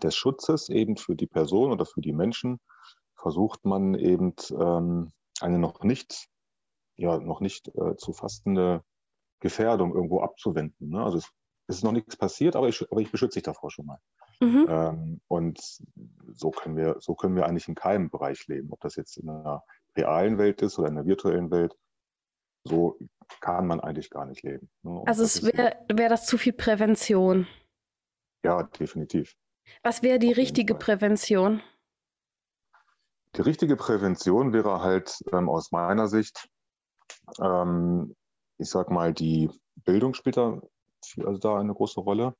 des 0.02 0.16
Schutzes 0.16 0.68
eben 0.68 0.96
für 0.96 1.14
die 1.14 1.26
Person 1.26 1.70
oder 1.70 1.86
für 1.86 2.00
die 2.00 2.12
Menschen, 2.12 2.58
versucht 3.14 3.64
man 3.64 3.94
eben 3.94 4.34
ähm, 4.50 5.12
eine 5.40 5.58
noch 5.58 5.82
nicht, 5.82 6.28
ja, 6.96 7.18
noch 7.18 7.40
nicht 7.40 7.68
äh, 7.68 7.96
zu 7.96 8.12
fassende 8.12 8.82
Gefährdung 9.40 9.94
irgendwo 9.94 10.20
abzuwenden. 10.20 10.90
Ne? 10.90 11.02
Also 11.02 11.18
es, 11.18 11.30
ist 11.68 11.84
noch 11.84 11.92
nichts 11.92 12.16
passiert, 12.16 12.56
aber 12.56 12.68
ich, 12.68 12.84
aber 12.90 13.00
ich 13.00 13.10
beschütze 13.10 13.34
dich 13.34 13.42
davor 13.42 13.70
schon 13.70 13.86
mal. 13.86 13.98
Mhm. 14.40 14.66
Ähm, 14.68 15.20
und 15.28 15.60
so 16.32 16.50
können 16.50 16.76
wir, 16.76 16.96
so 17.00 17.14
können 17.14 17.34
wir 17.36 17.46
eigentlich 17.46 17.68
in 17.68 17.74
keinem 17.74 18.10
Bereich 18.10 18.46
leben, 18.46 18.72
ob 18.72 18.80
das 18.80 18.96
jetzt 18.96 19.16
in 19.16 19.28
einer 19.28 19.62
realen 19.96 20.38
Welt 20.38 20.62
ist 20.62 20.78
oder 20.78 20.88
in 20.88 20.98
einer 20.98 21.06
virtuellen 21.06 21.50
Welt. 21.50 21.76
So 22.64 22.98
kann 23.40 23.66
man 23.66 23.80
eigentlich 23.80 24.10
gar 24.10 24.26
nicht 24.26 24.42
leben. 24.42 24.70
Ne? 24.82 25.02
Also 25.06 25.22
es 25.24 25.42
wäre 25.42 25.76
wär 25.92 26.08
das 26.08 26.26
zu 26.26 26.38
viel 26.38 26.52
Prävention. 26.52 27.46
Ja, 28.44 28.62
definitiv. 28.62 29.34
Was 29.82 30.02
wäre 30.02 30.18
die 30.18 30.32
richtige 30.32 30.74
Prävention? 30.74 31.62
Die 33.36 33.42
richtige 33.42 33.76
Prävention 33.76 34.52
wäre 34.52 34.80
halt 34.80 35.18
ähm, 35.32 35.48
aus 35.48 35.72
meiner 35.72 36.08
Sicht, 36.08 36.48
ähm, 37.40 38.14
ich 38.58 38.70
sag 38.70 38.90
mal, 38.90 39.12
die 39.12 39.50
Bildung 39.84 40.14
spielt 40.14 40.36
da, 40.36 40.60
also 41.24 41.38
da 41.38 41.58
eine 41.58 41.74
große 41.74 42.00
Rolle. 42.00 42.34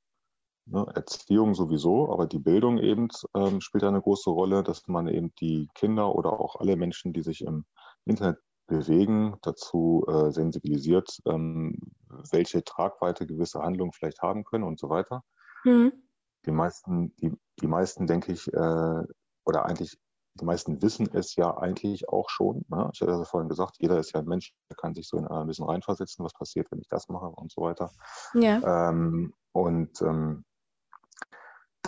Ne? 0.69 0.85
Erziehung 0.95 1.55
sowieso, 1.55 2.11
aber 2.11 2.27
die 2.27 2.39
Bildung 2.39 2.77
eben 2.77 3.07
ähm, 3.35 3.61
spielt 3.61 3.83
eine 3.83 4.01
große 4.01 4.29
Rolle, 4.29 4.63
dass 4.63 4.87
man 4.87 5.07
eben 5.07 5.33
die 5.39 5.69
Kinder 5.73 6.13
oder 6.13 6.33
auch 6.39 6.57
alle 6.57 6.75
Menschen, 6.75 7.13
die 7.13 7.21
sich 7.21 7.41
im 7.41 7.65
Internet 8.05 8.37
bewegen, 8.67 9.37
dazu 9.41 10.05
äh, 10.07 10.31
sensibilisiert, 10.31 11.19
ähm, 11.25 11.77
welche 12.31 12.63
Tragweite 12.63 13.25
gewisse 13.25 13.61
Handlungen 13.61 13.93
vielleicht 13.93 14.21
haben 14.21 14.43
können 14.43 14.65
und 14.65 14.77
so 14.79 14.89
weiter. 14.89 15.23
Mhm. 15.63 15.93
Die 16.45 16.51
meisten, 16.51 17.15
die, 17.17 17.31
die 17.61 17.67
meisten, 17.67 18.07
denke 18.07 18.33
ich, 18.33 18.47
äh, 18.53 19.03
oder 19.45 19.65
eigentlich 19.65 19.97
die 20.39 20.45
meisten 20.45 20.81
wissen 20.81 21.09
es 21.13 21.35
ja 21.35 21.57
eigentlich 21.57 22.09
auch 22.09 22.29
schon. 22.29 22.63
Ne? 22.69 22.89
Ich 22.93 23.01
hatte 23.01 23.11
ja 23.11 23.23
vorhin 23.23 23.49
gesagt, 23.49 23.77
jeder 23.79 23.97
ist 23.97 24.13
ja 24.13 24.19
ein 24.19 24.27
Mensch, 24.27 24.53
der 24.69 24.77
kann 24.77 24.93
sich 24.93 25.07
so 25.07 25.17
in 25.17 25.25
ein 25.27 25.47
bisschen 25.47 25.65
reinversetzen, 25.65 26.23
was 26.23 26.33
passiert, 26.33 26.71
wenn 26.71 26.79
ich 26.79 26.87
das 26.89 27.07
mache 27.09 27.27
und 27.27 27.51
so 27.51 27.61
weiter. 27.61 27.91
Ja. 28.35 28.89
Ähm, 28.89 29.33
und 29.51 29.99
ähm, 30.01 30.45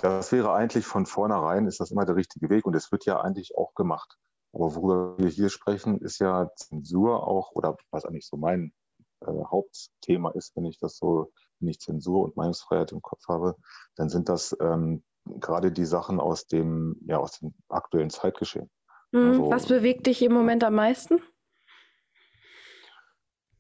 das 0.02 0.32
wäre 0.32 0.54
eigentlich 0.54 0.86
von 0.86 1.06
vornherein, 1.06 1.68
ist 1.68 1.80
das 1.80 1.92
immer 1.92 2.06
der 2.06 2.15
richtige 2.15 2.50
Weg 2.50 2.65
und 2.65 2.76
es 2.76 2.92
wird 2.92 3.06
ja 3.06 3.20
eigentlich 3.22 3.58
auch 3.58 3.74
gemacht. 3.76 4.18
Aber 4.54 4.76
worüber 4.76 5.18
wir 5.18 5.30
hier 5.30 5.50
sprechen, 5.50 6.00
ist 6.00 6.20
ja 6.20 6.50
Zensur 6.56 7.28
auch, 7.28 7.52
oder 7.52 7.78
was 7.92 8.06
eigentlich 8.06 8.28
so 8.28 8.38
mein 8.38 8.74
äh, 9.22 9.32
Hauptthema 9.32 10.32
ist, 10.32 10.56
wenn 10.56 10.65
ich 10.65 10.80
das 10.80 10.98
so, 10.98 11.32
wenn 11.60 11.70
ich 11.70 11.80
Zensur 11.80 12.24
und 12.24 12.38
Meinungsfreiheit 12.38 12.92
im 12.92 13.02
Kopf 13.02 13.28
habe, 13.28 13.56
dann 13.96 14.10
sind 14.10 14.30
das 14.30 14.56
ähm, 14.60 15.04
gerade 15.26 15.72
die 15.72 15.86
Sachen 15.86 16.20
aus 16.20 16.48
dem, 16.48 16.96
ja, 17.06 17.18
aus 17.18 17.39
dem 17.39 17.54
aktuellen 17.68 18.10
Zeitgeschehen. 18.10 18.70
Mhm. 19.12 19.28
Also, 19.28 19.52
was 19.52 19.65
bewegt 19.68 20.08
dich 20.08 20.22
im 20.22 20.34
Moment 20.34 20.63
am 20.63 20.76
meisten? 20.76 21.22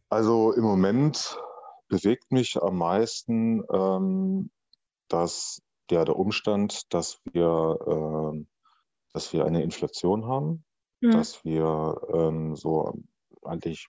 Also 0.09 0.53
im 0.53 0.63
Moment 0.63 1.39
bewegt 1.87 2.31
mich 2.31 2.59
am 2.61 2.77
meisten, 2.77 3.63
ähm, 3.71 4.49
dass 5.09 5.61
der, 5.89 6.05
der 6.05 6.17
Umstand, 6.17 6.93
dass 6.93 7.19
wir, 7.31 8.33
äh, 8.35 8.45
dass 9.13 9.33
wir 9.33 9.45
eine 9.45 9.63
Inflation 9.63 10.25
haben, 10.25 10.63
mhm. 11.01 11.11
dass 11.11 11.43
wir 11.43 11.99
ähm, 12.13 12.55
so 12.55 12.93
eigentlich 13.43 13.87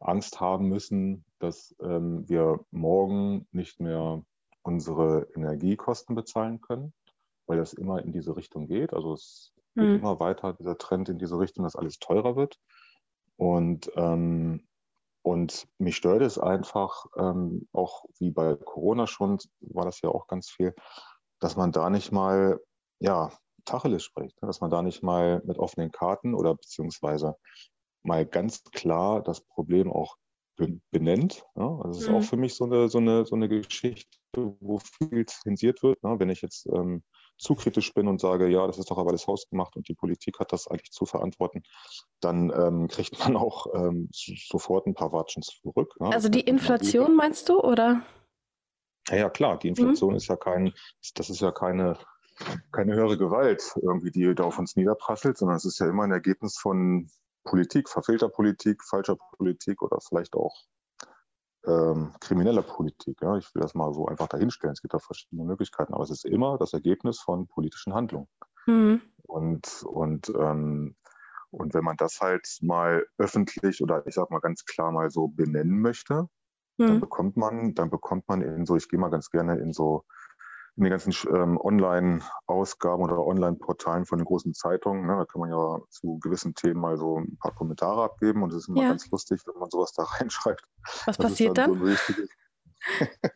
Angst 0.00 0.40
haben 0.40 0.68
müssen, 0.68 1.24
dass 1.38 1.74
ähm, 1.80 2.28
wir 2.28 2.60
morgen 2.70 3.48
nicht 3.52 3.80
mehr 3.80 4.22
unsere 4.62 5.26
Energiekosten 5.34 6.14
bezahlen 6.14 6.60
können, 6.60 6.92
weil 7.46 7.58
das 7.58 7.72
immer 7.72 8.02
in 8.02 8.12
diese 8.12 8.36
Richtung 8.36 8.66
geht. 8.68 8.92
Also 8.92 9.14
es 9.14 9.52
mhm. 9.74 9.80
geht 9.80 10.00
immer 10.00 10.20
weiter, 10.20 10.52
dieser 10.52 10.78
Trend 10.78 11.08
in 11.08 11.18
diese 11.18 11.38
Richtung, 11.38 11.64
dass 11.64 11.76
alles 11.76 11.98
teurer 11.98 12.36
wird. 12.36 12.58
Und, 13.36 13.90
ähm, 13.96 14.67
und 15.28 15.68
mich 15.76 15.96
stört 15.96 16.22
es 16.22 16.38
einfach, 16.38 17.04
ähm, 17.18 17.68
auch 17.74 18.06
wie 18.18 18.30
bei 18.30 18.54
Corona 18.56 19.06
schon, 19.06 19.38
war 19.60 19.84
das 19.84 20.00
ja 20.00 20.08
auch 20.08 20.26
ganz 20.26 20.48
viel, 20.48 20.74
dass 21.38 21.54
man 21.54 21.70
da 21.70 21.90
nicht 21.90 22.12
mal, 22.12 22.58
ja, 22.98 23.30
Tacheles 23.66 24.02
spricht, 24.02 24.40
ne? 24.40 24.46
dass 24.46 24.62
man 24.62 24.70
da 24.70 24.80
nicht 24.80 25.02
mal 25.02 25.42
mit 25.44 25.58
offenen 25.58 25.92
Karten 25.92 26.32
oder 26.34 26.54
beziehungsweise 26.54 27.36
mal 28.02 28.24
ganz 28.24 28.62
klar 28.72 29.22
das 29.22 29.42
Problem 29.42 29.92
auch 29.92 30.16
benennt. 30.90 31.44
Ja? 31.56 31.78
Also 31.82 31.90
es 31.90 32.04
ist 32.04 32.08
mhm. 32.08 32.14
auch 32.16 32.22
für 32.22 32.38
mich 32.38 32.54
so 32.54 32.64
eine, 32.64 32.88
so 32.88 32.96
eine, 32.96 33.26
so 33.26 33.36
eine 33.36 33.50
Geschichte, 33.50 34.08
wo 34.60 34.78
viel 34.78 35.26
zensiert 35.26 35.82
wird. 35.82 36.02
Ne? 36.02 36.18
Wenn 36.18 36.30
ich 36.30 36.40
jetzt 36.40 36.66
ähm, 36.72 37.02
zu 37.38 37.54
kritisch 37.54 37.94
bin 37.94 38.08
und 38.08 38.20
sage, 38.20 38.48
ja, 38.48 38.66
das 38.66 38.78
ist 38.78 38.90
doch 38.90 38.98
aber 38.98 39.10
alles 39.10 39.26
hausgemacht 39.26 39.76
und 39.76 39.88
die 39.88 39.94
Politik 39.94 40.38
hat 40.40 40.52
das 40.52 40.68
eigentlich 40.68 40.90
zu 40.90 41.06
verantworten, 41.06 41.62
dann 42.20 42.50
ähm, 42.50 42.88
kriegt 42.88 43.18
man 43.20 43.36
auch 43.36 43.66
ähm, 43.74 44.08
sofort 44.12 44.86
ein 44.86 44.94
paar 44.94 45.12
Watschen 45.12 45.42
zurück. 45.42 45.94
Ja? 46.00 46.08
Also 46.08 46.28
die 46.28 46.40
Inflation 46.40 47.14
meinst 47.16 47.48
du, 47.48 47.60
oder? 47.60 48.02
Ja, 49.08 49.16
ja 49.16 49.30
klar, 49.30 49.58
die 49.58 49.68
Inflation 49.68 50.10
mhm. 50.10 50.16
ist 50.16 50.26
ja 50.26 50.36
kein, 50.36 50.72
das 51.14 51.30
ist 51.30 51.40
ja 51.40 51.52
keine, 51.52 51.98
keine 52.72 52.94
höhere 52.94 53.16
Gewalt 53.16 53.72
irgendwie, 53.76 54.10
die 54.10 54.34
da 54.34 54.44
auf 54.44 54.58
uns 54.58 54.76
niederprasselt, 54.76 55.38
sondern 55.38 55.56
es 55.56 55.64
ist 55.64 55.78
ja 55.78 55.88
immer 55.88 56.04
ein 56.04 56.12
Ergebnis 56.12 56.58
von 56.58 57.08
Politik, 57.44 57.88
verfehlter 57.88 58.28
Politik, 58.28 58.82
falscher 58.84 59.16
Politik 59.36 59.80
oder 59.80 59.98
vielleicht 60.00 60.34
auch 60.34 60.54
ähm, 61.68 62.12
krimineller 62.20 62.62
Politik. 62.62 63.20
Ja? 63.20 63.36
Ich 63.36 63.54
will 63.54 63.62
das 63.62 63.74
mal 63.74 63.92
so 63.92 64.06
einfach 64.06 64.28
dahinstellen. 64.28 64.72
Es 64.72 64.82
gibt 64.82 64.94
da 64.94 64.98
verschiedene 64.98 65.44
Möglichkeiten, 65.44 65.94
aber 65.94 66.02
es 66.02 66.10
ist 66.10 66.24
immer 66.24 66.58
das 66.58 66.72
Ergebnis 66.72 67.20
von 67.20 67.46
politischen 67.46 67.94
Handlungen. 67.94 68.28
Mhm. 68.66 69.02
Und, 69.26 69.82
und, 69.84 70.30
ähm, 70.30 70.96
und 71.50 71.74
wenn 71.74 71.84
man 71.84 71.96
das 71.96 72.20
halt 72.20 72.46
mal 72.62 73.06
öffentlich 73.18 73.82
oder 73.82 74.06
ich 74.06 74.14
sag 74.14 74.30
mal 74.30 74.40
ganz 74.40 74.64
klar 74.64 74.90
mal 74.92 75.10
so 75.10 75.28
benennen 75.28 75.80
möchte, 75.80 76.28
mhm. 76.78 76.86
dann 76.86 77.00
bekommt 77.00 77.36
man, 77.36 77.74
dann 77.74 77.90
bekommt 77.90 78.28
man 78.28 78.42
in 78.42 78.66
so, 78.66 78.76
ich 78.76 78.88
gehe 78.88 78.98
mal 78.98 79.10
ganz 79.10 79.30
gerne 79.30 79.58
in 79.58 79.72
so 79.72 80.04
in 80.78 80.84
den 80.84 80.90
ganzen 80.90 81.12
ähm, 81.34 81.58
Online-Ausgaben 81.60 83.02
oder 83.02 83.18
Online-Portalen 83.18 84.06
von 84.06 84.18
den 84.18 84.24
großen 84.24 84.54
Zeitungen. 84.54 85.06
Ne, 85.06 85.16
da 85.16 85.24
kann 85.24 85.40
man 85.40 85.50
ja 85.50 85.80
zu 85.90 86.18
gewissen 86.20 86.54
Themen 86.54 86.80
mal 86.80 86.96
so 86.96 87.18
ein 87.18 87.36
paar 87.38 87.52
Kommentare 87.52 88.04
abgeben 88.04 88.44
und 88.44 88.52
es 88.52 88.58
ist 88.62 88.68
immer 88.68 88.82
ja. 88.82 88.88
ganz 88.90 89.10
lustig, 89.10 89.42
wenn 89.46 89.58
man 89.58 89.70
sowas 89.70 89.92
da 89.92 90.02
reinschreibt. 90.20 90.62
Was 91.04 91.04
das 91.04 91.18
passiert 91.18 91.58
dann? 91.58 91.78
dann? 91.80 91.96
So 91.96 92.12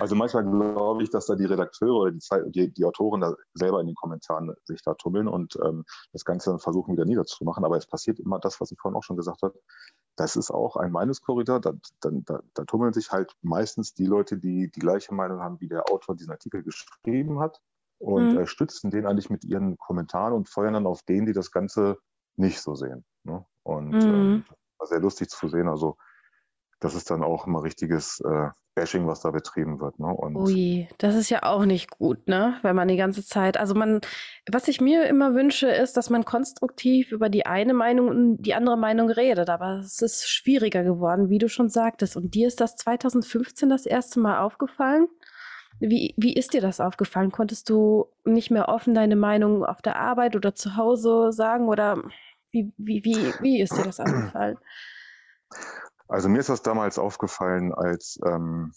also 0.00 0.14
manchmal 0.14 0.44
glaube 0.44 1.02
ich, 1.02 1.10
dass 1.10 1.26
da 1.26 1.34
die 1.34 1.44
Redakteure 1.44 1.94
oder 1.94 2.12
die, 2.12 2.18
Zeit, 2.18 2.44
die, 2.48 2.72
die, 2.72 2.84
Autoren 2.84 3.20
da 3.20 3.34
selber 3.54 3.80
in 3.80 3.86
den 3.86 3.94
Kommentaren 3.94 4.54
sich 4.64 4.82
da 4.82 4.94
tummeln 4.94 5.28
und 5.28 5.58
ähm, 5.64 5.84
das 6.12 6.24
Ganze 6.24 6.50
dann 6.50 6.58
versuchen 6.58 6.92
wieder 6.92 7.04
niederzumachen. 7.04 7.64
Aber 7.64 7.76
es 7.76 7.86
passiert 7.86 8.18
immer 8.18 8.38
das, 8.38 8.60
was 8.60 8.70
ich 8.70 8.78
vorhin 8.80 8.96
auch 8.96 9.02
schon 9.02 9.16
gesagt 9.16 9.42
habe. 9.42 9.58
Das 10.16 10.36
ist 10.36 10.50
auch 10.50 10.76
ein 10.76 10.92
Meinungskorridor. 10.92 11.60
Da, 11.60 11.72
da, 12.00 12.10
da, 12.12 12.40
da 12.54 12.64
tummeln 12.64 12.92
sich 12.92 13.10
halt 13.10 13.34
meistens 13.42 13.94
die 13.94 14.06
Leute, 14.06 14.38
die 14.38 14.70
die 14.70 14.80
gleiche 14.80 15.14
Meinung 15.14 15.40
haben, 15.40 15.60
wie 15.60 15.68
der 15.68 15.90
Autor 15.90 16.16
diesen 16.16 16.32
Artikel 16.32 16.62
geschrieben 16.62 17.40
hat 17.40 17.60
und 17.98 18.32
mhm. 18.32 18.38
äh, 18.38 18.46
stützen 18.46 18.90
den 18.90 19.06
eigentlich 19.06 19.30
mit 19.30 19.44
ihren 19.44 19.76
Kommentaren 19.76 20.32
und 20.32 20.48
feuern 20.48 20.74
dann 20.74 20.86
auf 20.86 21.02
den, 21.02 21.26
die 21.26 21.32
das 21.32 21.50
Ganze 21.50 21.98
nicht 22.36 22.60
so 22.60 22.74
sehen. 22.74 23.04
Ne? 23.24 23.44
Und 23.64 23.90
mhm. 23.90 24.00
ähm, 24.00 24.44
war 24.78 24.86
sehr 24.86 25.00
lustig 25.00 25.28
zu 25.28 25.48
sehen. 25.48 25.68
Also 25.68 25.96
das 26.80 26.94
ist 26.94 27.10
dann 27.10 27.22
auch 27.22 27.46
immer 27.46 27.62
richtiges 27.62 28.20
äh, 28.20 28.48
Bashing, 28.78 29.08
was 29.08 29.20
da 29.20 29.32
betrieben 29.32 29.80
wird. 29.80 29.98
Ne? 29.98 30.06
Und 30.06 30.36
Ui, 30.36 30.88
das 30.98 31.16
ist 31.16 31.30
ja 31.30 31.42
auch 31.42 31.64
nicht 31.64 31.90
gut, 31.90 32.28
ne? 32.28 32.58
Wenn 32.62 32.76
man 32.76 32.86
die 32.86 32.96
ganze 32.96 33.24
Zeit, 33.24 33.56
also 33.56 33.74
man, 33.74 34.00
was 34.50 34.68
ich 34.68 34.80
mir 34.80 35.06
immer 35.06 35.34
wünsche, 35.34 35.68
ist, 35.68 35.96
dass 35.96 36.10
man 36.10 36.24
konstruktiv 36.24 37.10
über 37.10 37.28
die 37.28 37.44
eine 37.44 37.74
Meinung 37.74 38.08
und 38.08 38.36
die 38.42 38.54
andere 38.54 38.78
Meinung 38.78 39.10
redet. 39.10 39.50
Aber 39.50 39.80
es 39.80 40.00
ist 40.00 40.30
schwieriger 40.30 40.84
geworden, 40.84 41.28
wie 41.28 41.38
du 41.38 41.48
schon 41.48 41.68
sagtest. 41.68 42.16
Und 42.16 42.34
dir 42.34 42.46
ist 42.46 42.60
das 42.60 42.76
2015 42.76 43.68
das 43.68 43.84
erste 43.84 44.20
Mal 44.20 44.38
aufgefallen? 44.38 45.08
Wie, 45.80 46.14
wie 46.16 46.34
ist 46.34 46.54
dir 46.54 46.60
das 46.60 46.80
aufgefallen? 46.80 47.32
Konntest 47.32 47.68
du 47.70 48.06
nicht 48.24 48.50
mehr 48.50 48.68
offen 48.68 48.94
deine 48.94 49.16
Meinung 49.16 49.64
auf 49.64 49.82
der 49.82 49.96
Arbeit 49.96 50.36
oder 50.36 50.54
zu 50.54 50.76
Hause 50.76 51.32
sagen? 51.32 51.66
Oder 51.68 52.02
wie, 52.52 52.72
wie, 52.76 53.04
wie, 53.04 53.32
wie 53.40 53.60
ist 53.60 53.76
dir 53.76 53.84
das 53.84 53.98
aufgefallen? 54.00 54.56
Also 56.08 56.28
mir 56.28 56.40
ist 56.40 56.48
das 56.48 56.62
damals 56.62 56.98
aufgefallen, 56.98 57.72
als 57.74 58.18
ähm, 58.24 58.72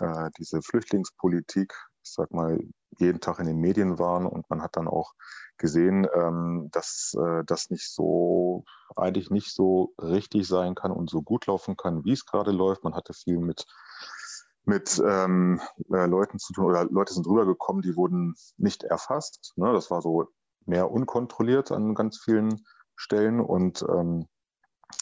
äh, 0.00 0.30
diese 0.38 0.62
Flüchtlingspolitik, 0.62 1.72
ich 2.02 2.12
sag 2.12 2.32
mal, 2.32 2.58
jeden 2.98 3.20
Tag 3.20 3.38
in 3.38 3.46
den 3.46 3.58
Medien 3.58 3.98
waren 3.98 4.26
und 4.26 4.48
man 4.50 4.62
hat 4.62 4.76
dann 4.76 4.88
auch 4.88 5.12
gesehen, 5.58 6.06
ähm, 6.14 6.68
dass 6.72 7.16
äh, 7.18 7.44
das 7.46 7.70
nicht 7.70 7.88
so, 7.88 8.64
eigentlich 8.96 9.30
nicht 9.30 9.54
so 9.54 9.94
richtig 10.00 10.46
sein 10.46 10.74
kann 10.74 10.90
und 10.90 11.08
so 11.08 11.22
gut 11.22 11.46
laufen 11.46 11.76
kann, 11.76 12.04
wie 12.04 12.12
es 12.12 12.26
gerade 12.26 12.50
läuft. 12.50 12.84
Man 12.84 12.94
hatte 12.94 13.14
viel 13.14 13.38
mit 13.38 13.66
mit 14.64 15.02
ähm, 15.04 15.60
äh, 15.92 16.06
Leuten 16.06 16.38
zu 16.38 16.52
tun 16.52 16.66
oder 16.66 16.84
Leute 16.84 17.12
sind 17.12 17.26
rübergekommen, 17.26 17.82
die 17.82 17.96
wurden 17.96 18.36
nicht 18.56 18.84
erfasst. 18.84 19.52
Ne? 19.56 19.72
Das 19.72 19.90
war 19.90 20.02
so 20.02 20.28
mehr 20.66 20.90
unkontrolliert 20.90 21.72
an 21.72 21.94
ganz 21.94 22.18
vielen 22.18 22.64
Stellen 22.94 23.40
und 23.40 23.84
ähm, 23.88 24.28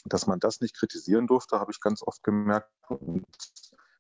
dass 0.05 0.27
man 0.27 0.41
das 0.41 0.61
nicht 0.61 0.77
kritisieren 0.77 1.27
durfte, 1.27 1.59
habe 1.59 1.73
ich 1.73 1.81
ganz 1.81 2.03
oft 2.03 2.23
gemerkt. 2.23 2.71
Und 2.89 3.27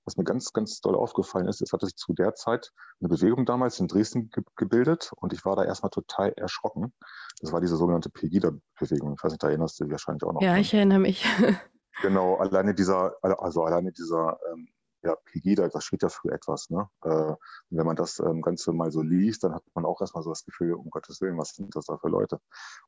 was 0.04 0.16
mir 0.16 0.24
ganz, 0.24 0.52
ganz 0.52 0.80
doll 0.80 0.94
aufgefallen 0.94 1.46
ist, 1.46 1.60
es 1.62 1.72
hatte 1.72 1.86
sich 1.86 1.96
zu 1.96 2.12
der 2.14 2.34
Zeit 2.34 2.72
eine 3.00 3.08
Bewegung 3.08 3.44
damals 3.44 3.78
in 3.80 3.88
Dresden 3.88 4.30
ge 4.30 4.42
gebildet 4.56 5.12
und 5.16 5.32
ich 5.32 5.44
war 5.44 5.56
da 5.56 5.64
erstmal 5.64 5.90
total 5.90 6.32
erschrocken. 6.32 6.92
Das 7.40 7.52
war 7.52 7.60
diese 7.60 7.76
sogenannte 7.76 8.10
Pegida-Bewegung. 8.10 9.14
Ich 9.16 9.24
weiß 9.24 9.32
nicht, 9.32 9.42
da 9.42 9.48
erinnerst 9.48 9.78
du 9.78 9.84
dich 9.84 9.92
wahrscheinlich 9.92 10.24
auch 10.24 10.32
noch. 10.32 10.42
Ja, 10.42 10.56
ich 10.56 10.72
erinnere 10.74 10.98
mich. 10.98 11.24
genau, 12.02 12.36
alleine 12.36 12.74
dieser, 12.74 13.14
also 13.22 13.62
alleine 13.62 13.92
dieser 13.92 14.38
ähm, 14.52 14.68
ja, 15.02 15.16
Pegida, 15.24 15.68
das 15.68 15.84
steht 15.84 16.02
ja 16.02 16.08
für 16.08 16.30
etwas. 16.30 16.70
Ne? 16.70 16.88
Äh, 17.02 17.34
wenn 17.70 17.86
man 17.86 17.96
das 17.96 18.18
ähm, 18.18 18.42
Ganze 18.42 18.72
mal 18.72 18.90
so 18.90 19.02
liest, 19.02 19.44
dann 19.44 19.54
hat 19.54 19.62
man 19.74 19.84
auch 19.84 20.00
erstmal 20.00 20.22
so 20.22 20.30
das 20.30 20.44
Gefühl, 20.44 20.74
um 20.74 20.90
Gottes 20.90 21.20
Willen, 21.20 21.38
was 21.38 21.54
sind 21.54 21.74
das 21.74 21.86
da 21.86 21.96
für 21.96 22.08
Leute? 22.08 22.36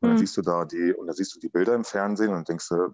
Und 0.01 0.09
dann 0.09 0.13
mhm. 0.13 0.19
siehst 0.19 0.37
du 0.37 0.43
da 0.43 0.65
die, 0.65 0.93
und 0.93 1.07
dann 1.07 1.17
siehst 1.17 1.35
du 1.35 1.41
die 1.41 1.49
Bilder 1.49 1.75
im 1.75 1.85
Fernsehen 1.85 2.35
und 2.35 2.49
denkst 2.49 2.69
du, 2.69 2.93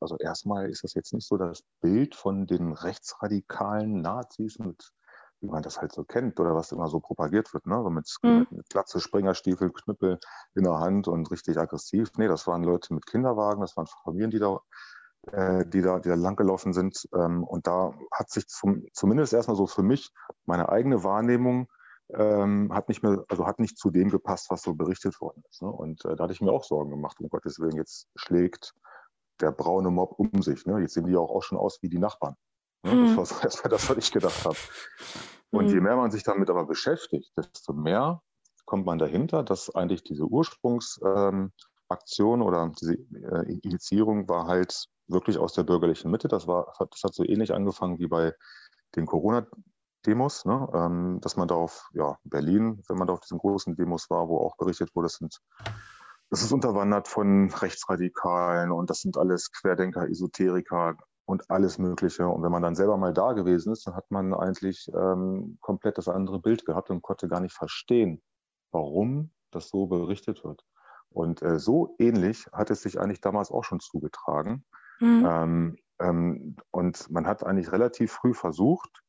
also 0.00 0.16
erstmal 0.18 0.70
ist 0.70 0.84
das 0.84 0.94
jetzt 0.94 1.12
nicht 1.12 1.26
so 1.26 1.36
das 1.36 1.62
Bild 1.80 2.14
von 2.14 2.46
den 2.46 2.72
rechtsradikalen 2.72 4.00
Nazis 4.00 4.58
mit 4.58 4.92
wie 5.40 5.46
man 5.46 5.62
das 5.62 5.80
halt 5.80 5.92
so 5.92 6.04
kennt 6.04 6.40
oder 6.40 6.54
was 6.54 6.72
immer 6.72 6.88
so 6.88 7.00
propagiert 7.00 7.52
wird, 7.54 7.66
ne? 7.66 7.80
So 7.82 7.90
mit, 7.90 8.12
mhm. 8.22 8.46
mit 8.50 8.68
Glatze, 8.70 9.00
Springerstiefel, 9.00 9.70
Knüppel 9.70 10.18
in 10.54 10.64
der 10.64 10.80
Hand 10.80 11.06
und 11.06 11.30
richtig 11.30 11.56
aggressiv. 11.58 12.10
Nee, 12.16 12.28
das 12.28 12.46
waren 12.46 12.64
Leute 12.64 12.92
mit 12.92 13.06
Kinderwagen, 13.06 13.60
das 13.60 13.76
waren 13.76 13.86
Familien, 13.86 14.30
die 14.30 14.40
da 14.40 14.60
äh, 15.32 15.66
die 15.66 15.82
da, 15.82 15.98
die 15.98 16.08
da 16.08 16.14
langgelaufen 16.14 16.72
sind. 16.72 17.08
Ähm, 17.14 17.44
und 17.44 17.66
da 17.66 17.92
hat 18.12 18.30
sich 18.30 18.46
zum, 18.48 18.86
zumindest 18.92 19.32
erstmal 19.32 19.56
so 19.56 19.66
für 19.66 19.82
mich 19.82 20.10
meine 20.46 20.68
eigene 20.68 21.04
Wahrnehmung 21.04 21.68
ähm, 22.14 22.72
hat 22.72 22.88
nicht 22.88 23.02
mehr, 23.02 23.24
also 23.28 23.46
hat 23.46 23.58
nicht 23.58 23.78
zu 23.78 23.90
dem 23.90 24.08
gepasst, 24.08 24.50
was 24.50 24.62
so 24.62 24.74
berichtet 24.74 25.20
worden 25.20 25.42
ist. 25.50 25.62
Ne? 25.62 25.68
Und 25.68 26.04
äh, 26.04 26.16
da 26.16 26.24
hatte 26.24 26.32
ich 26.32 26.40
mir 26.40 26.52
auch 26.52 26.64
Sorgen 26.64 26.90
gemacht, 26.90 27.20
um 27.20 27.28
Gottes 27.28 27.60
Willen, 27.60 27.76
jetzt 27.76 28.08
schlägt 28.16 28.74
der 29.40 29.52
braune 29.52 29.90
Mob 29.90 30.18
um 30.18 30.42
sich. 30.42 30.64
Ne? 30.66 30.80
Jetzt 30.80 30.94
sehen 30.94 31.04
die 31.04 31.12
ja 31.12 31.18
auch, 31.18 31.30
auch 31.30 31.42
schon 31.42 31.58
aus 31.58 31.82
wie 31.82 31.88
die 31.88 31.98
Nachbarn. 31.98 32.34
Ne? 32.82 32.94
Mhm. 32.94 33.06
Das 33.16 33.16
war 33.16 33.26
so 33.26 33.42
erstmal 33.42 33.70
das, 33.70 33.90
was 33.90 33.96
ich 33.98 34.12
gedacht 34.12 34.44
habe. 34.44 34.56
Und 35.50 35.66
mhm. 35.66 35.70
je 35.70 35.80
mehr 35.80 35.96
man 35.96 36.10
sich 36.10 36.22
damit 36.22 36.50
aber 36.50 36.66
beschäftigt, 36.66 37.32
desto 37.36 37.72
mehr 37.72 38.22
kommt 38.64 38.86
man 38.86 38.98
dahinter, 38.98 39.42
dass 39.42 39.74
eigentlich 39.74 40.02
diese 40.02 40.24
Ursprungsaktion 40.24 41.52
ähm, 42.40 42.42
oder 42.42 42.70
diese 42.78 42.94
äh, 42.94 43.58
Initiierung 43.62 44.28
war 44.28 44.46
halt 44.46 44.88
wirklich 45.08 45.38
aus 45.38 45.52
der 45.52 45.64
bürgerlichen 45.64 46.10
Mitte. 46.10 46.28
Das, 46.28 46.46
war, 46.46 46.72
das 46.78 47.02
hat 47.02 47.14
so 47.14 47.24
ähnlich 47.24 47.52
angefangen 47.54 47.98
wie 47.98 48.06
bei 48.06 48.34
den 48.96 49.06
Corona-Demos, 49.06 50.44
ne? 50.44 50.68
ähm, 50.74 51.18
dass 51.20 51.36
man 51.36 51.48
da 51.48 51.54
auf 51.54 51.88
ja, 51.92 52.16
Berlin, 52.24 52.82
wenn 52.88 52.96
man 52.96 53.06
da 53.06 53.14
auf 53.14 53.20
diesen 53.20 53.38
großen 53.38 53.74
Demos 53.76 54.10
war, 54.10 54.28
wo 54.28 54.38
auch 54.38 54.56
berichtet 54.56 54.94
wurde, 54.94 55.06
das, 55.06 55.14
sind, 55.14 55.38
das 56.30 56.42
ist 56.42 56.52
unterwandert 56.52 57.08
von 57.08 57.50
Rechtsradikalen 57.50 58.70
und 58.70 58.90
das 58.90 59.00
sind 59.00 59.16
alles 59.16 59.50
Querdenker, 59.52 60.08
Esoteriker 60.08 60.96
und 61.24 61.50
alles 61.50 61.78
Mögliche. 61.78 62.26
Und 62.26 62.42
wenn 62.42 62.52
man 62.52 62.62
dann 62.62 62.74
selber 62.74 62.96
mal 62.96 63.12
da 63.12 63.32
gewesen 63.32 63.72
ist, 63.72 63.86
dann 63.86 63.94
hat 63.94 64.10
man 64.10 64.32
eigentlich 64.32 64.90
ähm, 64.94 65.58
komplett 65.60 65.98
das 65.98 66.08
andere 66.08 66.40
Bild 66.40 66.64
gehabt 66.64 66.90
und 66.90 67.02
konnte 67.02 67.28
gar 67.28 67.40
nicht 67.40 67.54
verstehen, 67.54 68.22
warum 68.72 69.30
das 69.50 69.68
so 69.68 69.86
berichtet 69.86 70.44
wird. 70.44 70.64
Und 71.10 71.42
äh, 71.42 71.58
so 71.58 71.94
ähnlich 71.98 72.46
hat 72.52 72.70
es 72.70 72.82
sich 72.82 73.00
eigentlich 73.00 73.20
damals 73.20 73.50
auch 73.50 73.64
schon 73.64 73.80
zugetragen. 73.80 74.64
Mhm. 75.00 75.26
Ähm, 75.26 75.76
ähm, 76.00 76.56
und 76.70 77.10
man 77.10 77.26
hat 77.26 77.44
eigentlich 77.44 77.72
relativ 77.72 78.12
früh 78.12 78.34
versucht, 78.34 79.02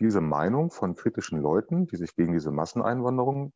diese 0.00 0.20
Meinung 0.20 0.70
von 0.70 0.94
kritischen 0.94 1.40
Leuten, 1.40 1.86
die 1.86 1.96
sich 1.96 2.14
gegen 2.14 2.32
diese 2.32 2.50
Masseneinwanderung, 2.50 3.52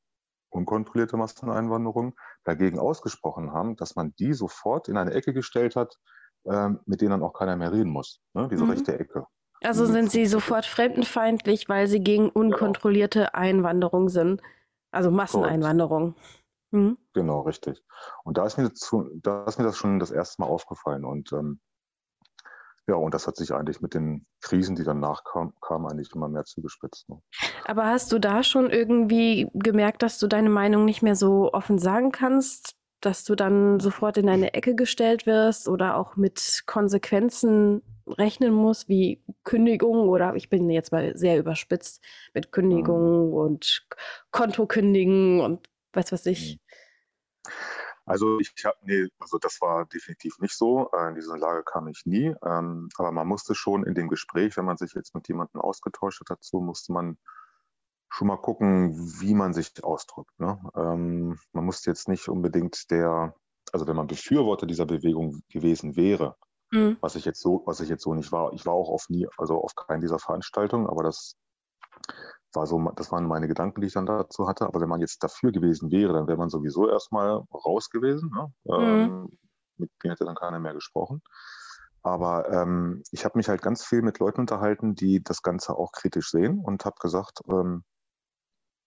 unkontrollierte 0.49 1.17
Masseneinwanderung, 1.17 2.15
dagegen 2.45 2.79
ausgesprochen 2.79 3.53
haben, 3.53 3.77
dass 3.77 3.95
man 3.95 4.15
die 4.19 4.33
sofort 4.33 4.89
in 4.89 4.97
eine 4.97 5.13
Ecke 5.13 5.33
gestellt 5.33 5.77
hat, 5.77 5.97
ähm, 6.47 6.81
mit 6.87 7.01
denen 7.01 7.11
dann 7.11 7.23
auch 7.23 7.35
keiner 7.35 7.57
mehr 7.57 7.73
reden 7.73 7.91
muss. 7.91 8.21
Ne? 8.35 8.49
Diese 8.51 8.65
mhm. 8.65 8.71
rechte 8.71 8.99
Ecke. 8.99 9.27
Also 9.63 9.85
sind 9.85 10.11
sie 10.11 10.25
sofort 10.25 10.65
fremdenfeindlich, 10.65 11.69
weil 11.69 11.87
sie 11.87 12.01
gegen 12.01 12.31
unkontrollierte 12.31 13.21
genau. 13.21 13.33
Einwanderung 13.35 14.09
sind. 14.09 14.41
Also 14.91 15.11
Masseneinwanderung. 15.11 16.15
Mhm. 16.71 16.97
Genau, 17.13 17.41
richtig. 17.41 17.83
Und 18.25 18.39
da 18.39 18.47
ist, 18.47 18.57
mir 18.57 18.73
zu, 18.73 19.11
da 19.23 19.45
ist 19.45 19.59
mir 19.59 19.65
das 19.65 19.77
schon 19.77 19.99
das 19.99 20.11
erste 20.11 20.41
Mal 20.41 20.49
aufgefallen. 20.49 21.05
Und 21.05 21.33
ähm, 21.33 21.61
ja, 22.91 22.97
und 22.97 23.15
das 23.15 23.29
hat 23.29 23.37
sich 23.37 23.53
eigentlich 23.53 23.81
mit 23.81 23.95
den 23.95 24.27
Krisen, 24.41 24.75
die 24.75 24.83
danach 24.83 25.23
kamen, 25.23 25.53
kam 25.61 25.87
eigentlich 25.87 26.13
immer 26.13 26.29
mehr 26.29 26.45
zugespitzt. 26.45 27.09
Ne? 27.09 27.23
Aber 27.67 27.87
hast 27.87 28.11
du 28.11 28.19
da 28.19 28.43
schon 28.43 28.69
irgendwie 28.69 29.49
gemerkt, 29.55 30.03
dass 30.03 30.19
du 30.19 30.27
deine 30.27 30.51
Meinung 30.51 30.85
nicht 30.85 31.01
mehr 31.01 31.15
so 31.15 31.53
offen 31.53 31.79
sagen 31.79 32.11
kannst, 32.11 32.75
dass 33.01 33.23
du 33.23 33.37
dann 33.37 33.79
sofort 33.79 34.19
in 34.19 34.29
eine 34.29 34.55
Ecke 34.55 34.75
gestellt 34.75 35.25
wirst 35.25 35.69
oder 35.69 35.97
auch 35.97 36.17
mit 36.17 36.65
Konsequenzen 36.67 37.83
rechnen 38.09 38.53
musst, 38.53 38.89
wie 38.89 39.23
Kündigung 39.45 40.09
oder 40.09 40.35
ich 40.35 40.51
bin 40.51 40.69
jetzt 40.69 40.91
mal 40.91 41.17
sehr 41.17 41.39
überspitzt 41.39 42.03
mit 42.35 42.51
Kündigung 42.51 43.29
mhm. 43.29 43.35
und 43.35 43.87
Konto 44.33 44.67
kündigen 44.67 45.41
und 45.41 45.69
was 45.93 46.11
weiß 46.11 46.27
ich. 46.27 46.57
Mhm. 46.57 47.51
Also 48.07 48.41
ich 48.41 48.53
habe, 48.65 48.77
nee, 48.83 49.07
also 49.19 49.39
das 49.39 49.61
war 49.61 49.87
definitiv 49.87 50.39
nicht 50.41 50.57
so. 50.57 50.91
Äh, 50.93 51.09
in 51.09 51.15
diese 51.15 51.37
Lage 51.37 51.63
kam 51.65 51.89
ich 51.89 52.03
nie. 52.05 52.35
Ähm, 52.45 52.89
aber 52.97 53.13
man 53.13 53.27
musste 53.27 53.55
schon 53.55 53.85
in 53.85 53.95
dem 53.95 54.09
Gespräch, 54.09 54.57
wenn 54.57 54.65
man 54.65 54.77
sich 54.77 54.95
jetzt 54.95 55.15
mit 55.15 55.29
jemandem 55.29 55.61
ausgetauscht 55.61 56.21
hat 56.21 56.31
dazu, 56.31 56.61
musste 56.61 56.93
man 56.93 57.19
schon 58.09 58.29
mal 58.29 58.37
gucken, 58.37 58.97
wie 59.21 59.35
man 59.35 59.55
sich 59.55 59.73
ausdrückt. 59.85 60.39
Ne? 60.39 60.59
Ähm, 60.75 61.39
man 61.53 61.65
musste 61.65 61.91
jetzt 61.91 62.09
nicht 62.09 62.29
unbedingt 62.29 62.91
der, 62.91 63.35
also 63.73 63.87
wenn 63.87 63.97
man 63.97 64.09
Befürworter 64.09 64.67
dieser 64.67 64.87
Bewegung 64.87 65.43
gewesen 65.49 65.97
wäre, 65.97 66.37
mhm. 66.73 66.97
was 67.01 67.15
ich 67.15 67.25
jetzt 67.25 67.41
so, 67.41 67.63
was 67.67 67.81
ich 67.81 67.89
jetzt 67.89 68.03
so 68.03 68.15
nicht 68.15 68.33
war. 68.33 68.53
Ich 68.53 68.67
war 68.67 68.75
auch 68.75 68.91
auf 68.91 69.09
nie, 69.09 69.29
also 69.39 69.63
auf 69.63 69.75
keinen 69.77 70.01
dieser 70.01 70.19
Veranstaltungen, 70.19 70.89
aber 70.89 71.05
das 71.05 71.37
war 72.55 72.67
so, 72.67 72.91
das 72.97 73.13
waren 73.13 73.27
meine 73.27 73.49
Gedanken, 73.49 73.81
die 73.81 73.87
ich 73.87 73.93
dann 73.93 74.07
dazu 74.07 74.49
hatte. 74.49 74.67
Aber 74.67 74.81
wenn 74.81 74.89
man 74.89 75.01
jetzt 75.01 75.23
dafür 75.23 75.53
gewesen 75.53 75.91
wäre, 75.91 76.13
dann 76.13 76.27
wäre 76.27 76.39
man 76.39 76.51
sowieso 76.51 76.89
erstmal 76.89 77.43
raus 77.53 77.91
gewesen. 77.91 78.31
Ne? 78.35 78.53
Mhm. 78.65 78.85
Ähm, 78.85 79.39
mit 79.77 79.91
mir 80.03 80.13
hätte 80.13 80.25
dann 80.25 80.35
keiner 80.35 80.61
mehr 80.61 80.75
gesprochen. 80.75 81.23
Aber 82.03 82.51
ähm, 82.51 83.03
ich 83.11 83.25
habe 83.25 83.39
mich 83.39 83.49
halt 83.49 83.63
ganz 83.63 83.85
viel 83.85 84.03
mit 84.03 84.19
Leuten 84.19 84.41
unterhalten, 84.41 84.95
die 84.95 85.23
das 85.23 85.43
Ganze 85.43 85.77
auch 85.77 85.93
kritisch 85.93 86.31
sehen 86.31 86.61
und 86.65 86.85
habe 86.85 86.97
gesagt, 87.01 87.41
ähm, 87.49 87.85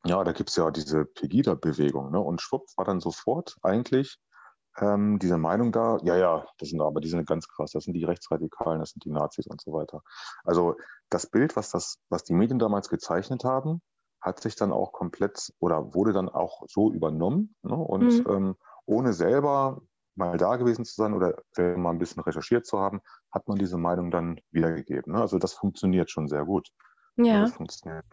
ja, 0.05 0.23
da 0.23 0.31
gibt 0.33 0.49
es 0.49 0.55
ja 0.55 0.69
diese 0.71 1.05
Pegida-Bewegung. 1.05 2.11
Ne? 2.11 2.19
Und 2.19 2.41
schwupp 2.41 2.65
war 2.75 2.85
dann 2.85 2.99
sofort 2.99 3.55
eigentlich 3.61 4.17
ähm, 4.79 5.19
diese 5.19 5.37
Meinung 5.37 5.71
da, 5.71 5.97
ja, 6.03 6.15
ja, 6.15 6.45
das 6.57 6.69
sind 6.69 6.81
aber, 6.81 6.99
die 7.01 7.09
sind 7.09 7.27
ganz 7.27 7.47
krass, 7.47 7.71
das 7.71 7.83
sind 7.83 7.93
die 7.93 8.05
Rechtsradikalen, 8.05 8.79
das 8.79 8.91
sind 8.91 9.05
die 9.05 9.11
Nazis 9.11 9.47
und 9.47 9.61
so 9.61 9.73
weiter. 9.73 10.01
Also 10.43 10.75
das 11.09 11.27
Bild, 11.27 11.55
was 11.55 11.69
das, 11.69 11.99
was 12.09 12.23
die 12.23 12.33
Medien 12.33 12.59
damals 12.59 12.89
gezeichnet 12.89 13.43
haben, 13.43 13.81
hat 14.21 14.39
sich 14.39 14.55
dann 14.55 14.71
auch 14.71 14.93
komplett 14.93 15.53
oder 15.59 15.93
wurde 15.93 16.13
dann 16.13 16.29
auch 16.29 16.63
so 16.67 16.91
übernommen. 16.91 17.55
Ne? 17.61 17.75
Und 17.75 18.25
mhm. 18.25 18.25
ähm, 18.29 18.55
ohne 18.85 19.13
selber 19.13 19.81
mal 20.15 20.37
da 20.37 20.55
gewesen 20.55 20.85
zu 20.85 20.93
sein 20.95 21.13
oder 21.13 21.35
mal 21.57 21.89
ein 21.89 21.99
bisschen 21.99 22.23
recherchiert 22.23 22.65
zu 22.65 22.79
haben, 22.79 23.01
hat 23.31 23.47
man 23.47 23.57
diese 23.57 23.77
Meinung 23.77 24.11
dann 24.11 24.39
wiedergegeben. 24.51 25.13
Ne? 25.13 25.21
Also 25.21 25.39
das 25.39 25.53
funktioniert 25.53 26.09
schon 26.09 26.27
sehr 26.27 26.45
gut. 26.45 26.69
Ja. 27.15 27.41
Das 27.41 27.53
funktioniert, 27.53 28.05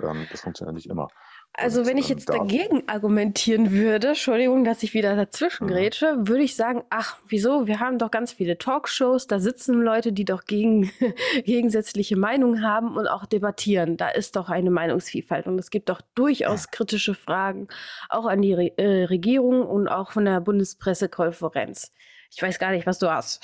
ähm, 0.00 0.26
das 0.30 0.40
funktioniert 0.40 0.74
nicht 0.74 0.88
immer. 0.88 1.08
Also 1.52 1.84
wenn 1.84 1.98
ich 1.98 2.08
jetzt 2.08 2.28
dagegen 2.28 2.84
argumentieren 2.88 3.72
würde, 3.72 4.08
Entschuldigung, 4.08 4.64
dass 4.64 4.82
ich 4.82 4.94
wieder 4.94 5.16
dazwischen 5.16 5.64
mhm. 5.66 5.70
grätsche, 5.70 6.16
würde 6.20 6.42
ich 6.42 6.54
sagen, 6.54 6.84
ach, 6.90 7.18
wieso? 7.26 7.66
Wir 7.66 7.80
haben 7.80 7.98
doch 7.98 8.10
ganz 8.10 8.32
viele 8.32 8.56
Talkshows, 8.56 9.26
da 9.26 9.40
sitzen 9.40 9.80
Leute, 9.82 10.12
die 10.12 10.24
doch 10.24 10.44
gegen 10.44 10.90
gegensätzliche 11.44 12.16
Meinungen 12.16 12.62
haben 12.62 12.96
und 12.96 13.08
auch 13.08 13.26
debattieren. 13.26 13.96
Da 13.96 14.08
ist 14.08 14.36
doch 14.36 14.48
eine 14.48 14.70
Meinungsvielfalt 14.70 15.46
und 15.46 15.58
es 15.58 15.70
gibt 15.70 15.88
doch 15.88 16.00
durchaus 16.14 16.70
kritische 16.70 17.14
Fragen, 17.14 17.68
auch 18.08 18.26
an 18.26 18.42
die 18.42 18.54
Re 18.54 18.78
äh, 18.78 19.04
Regierung 19.04 19.66
und 19.66 19.88
auch 19.88 20.12
von 20.12 20.24
der 20.24 20.40
Bundespressekonferenz. 20.40 21.90
Ich 22.30 22.40
weiß 22.40 22.58
gar 22.60 22.70
nicht, 22.70 22.86
was 22.86 23.00
du 23.00 23.10
hast. 23.10 23.42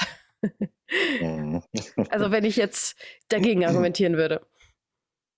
Mhm. 1.21 1.63
also 2.11 2.31
wenn 2.31 2.45
ich 2.45 2.57
jetzt 2.57 2.97
dagegen 3.29 3.65
argumentieren 3.67 4.17
würde. 4.17 4.47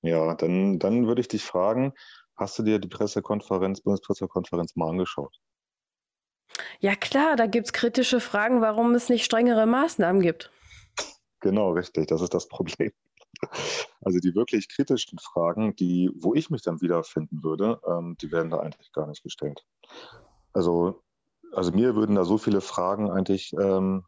Ja, 0.02 0.34
dann, 0.34 0.78
dann 0.78 1.06
würde 1.06 1.20
ich 1.20 1.28
dich 1.28 1.42
fragen, 1.42 1.92
Hast 2.38 2.56
du 2.56 2.62
dir 2.62 2.78
die 2.78 2.88
Pressekonferenz, 2.88 3.80
Bundespressekonferenz 3.80 4.76
mal 4.76 4.90
angeschaut? 4.90 5.40
Ja 6.78 6.94
klar, 6.94 7.34
da 7.34 7.46
gibt 7.46 7.66
es 7.66 7.72
kritische 7.72 8.20
Fragen, 8.20 8.60
warum 8.60 8.94
es 8.94 9.08
nicht 9.08 9.24
strengere 9.24 9.66
Maßnahmen 9.66 10.22
gibt. 10.22 10.52
Genau, 11.40 11.72
richtig, 11.72 12.06
das 12.06 12.22
ist 12.22 12.34
das 12.34 12.48
Problem. 12.48 12.92
Also 14.00 14.20
die 14.20 14.34
wirklich 14.34 14.68
kritischen 14.68 15.18
Fragen, 15.18 15.76
die, 15.76 16.10
wo 16.14 16.34
ich 16.34 16.50
mich 16.50 16.62
dann 16.62 16.80
wiederfinden 16.80 17.42
würde, 17.42 17.80
ähm, 17.86 18.16
die 18.20 18.32
werden 18.32 18.50
da 18.50 18.58
eigentlich 18.58 18.90
gar 18.92 19.06
nicht 19.06 19.22
gestellt. 19.22 19.64
Also, 20.52 21.02
also 21.52 21.72
mir 21.72 21.94
würden 21.94 22.16
da 22.16 22.24
so 22.24 22.38
viele 22.38 22.60
Fragen 22.60 23.10
eigentlich, 23.10 23.52
ähm, 23.52 24.06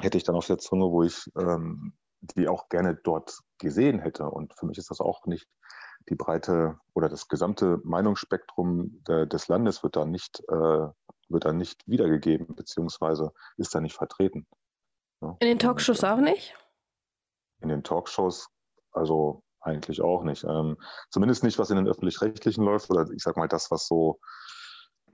hätte 0.00 0.16
ich 0.16 0.24
dann 0.24 0.36
auf 0.36 0.46
der 0.46 0.58
Zunge, 0.58 0.86
wo 0.86 1.02
ich 1.02 1.30
ähm, 1.36 1.92
die 2.20 2.48
auch 2.48 2.68
gerne 2.68 2.94
dort 2.94 3.40
gesehen 3.58 3.98
hätte. 3.98 4.24
Und 4.24 4.54
für 4.54 4.66
mich 4.66 4.78
ist 4.78 4.90
das 4.90 5.00
auch 5.00 5.26
nicht 5.26 5.46
die 6.08 6.14
breite 6.14 6.78
oder 6.94 7.08
das 7.08 7.28
gesamte 7.28 7.80
Meinungsspektrum 7.84 9.02
de, 9.08 9.26
des 9.26 9.48
Landes 9.48 9.82
wird 9.82 9.96
da 9.96 10.04
nicht, 10.04 10.40
äh, 10.48 10.88
wird 11.28 11.44
da 11.44 11.52
nicht 11.52 11.82
wiedergegeben, 11.86 12.54
beziehungsweise 12.54 13.32
ist 13.56 13.74
da 13.74 13.80
nicht 13.80 13.96
vertreten. 13.96 14.46
Ja. 15.20 15.36
In 15.40 15.48
den 15.48 15.58
Talkshows 15.58 16.02
Und, 16.02 16.08
auch 16.08 16.20
nicht? 16.20 16.54
In 17.60 17.68
den 17.68 17.82
Talkshows, 17.82 18.48
also 18.92 19.42
eigentlich 19.60 20.00
auch 20.00 20.22
nicht. 20.22 20.44
Ähm, 20.44 20.76
zumindest 21.10 21.42
nicht, 21.42 21.58
was 21.58 21.70
in 21.70 21.76
den 21.76 21.88
öffentlich-rechtlichen 21.88 22.64
läuft, 22.64 22.90
oder 22.90 23.10
ich 23.10 23.22
sag 23.22 23.36
mal 23.36 23.48
das, 23.48 23.70
was 23.70 23.86
so 23.86 24.20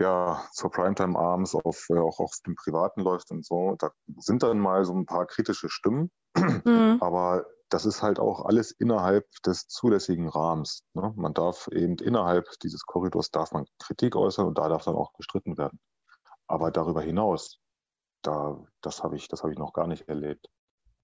ja, 0.01 0.43
zur 0.53 0.71
Primetime 0.71 1.19
abends 1.19 1.55
auf, 1.55 1.87
äh, 1.91 1.99
auch 1.99 2.19
auf 2.19 2.33
dem 2.47 2.55
Privaten 2.55 3.03
läuft 3.03 3.31
und 3.31 3.45
so. 3.45 3.77
Da 3.79 3.91
sind 4.19 4.43
dann 4.43 4.59
mal 4.59 4.85
so 4.85 4.95
ein 4.95 5.07
paar 5.07 5.27
kritische 5.27 5.69
Stimmen, 5.69 6.11
mhm. 6.37 6.99
aber 7.01 7.47
das 7.73 7.87
ist 7.87 8.03
halt 8.03 8.19
auch 8.19 8.45
alles 8.45 8.71
innerhalb 8.71 9.27
des 9.47 9.67
zulässigen 9.67 10.29
Rahmens. 10.29 10.85
Ne? 10.93 11.13
Man 11.17 11.33
darf 11.33 11.69
eben 11.69 11.97
innerhalb 11.97 12.47
dieses 12.63 12.85
Korridors 12.85 13.31
darf 13.31 13.53
man 13.53 13.65
Kritik 13.79 14.15
äußern 14.15 14.47
und 14.47 14.59
da 14.59 14.69
darf 14.69 14.85
dann 14.85 14.95
auch 14.95 15.15
gestritten 15.15 15.57
werden. 15.57 15.81
Aber 16.47 16.71
darüber 16.71 17.01
hinaus, 17.01 17.61
da, 18.21 18.63
das 18.83 19.03
habe 19.03 19.17
ich, 19.17 19.29
das 19.29 19.43
habe 19.43 19.53
ich 19.53 19.59
noch 19.59 19.73
gar 19.73 19.87
nicht 19.87 20.07
erlebt. 20.07 20.49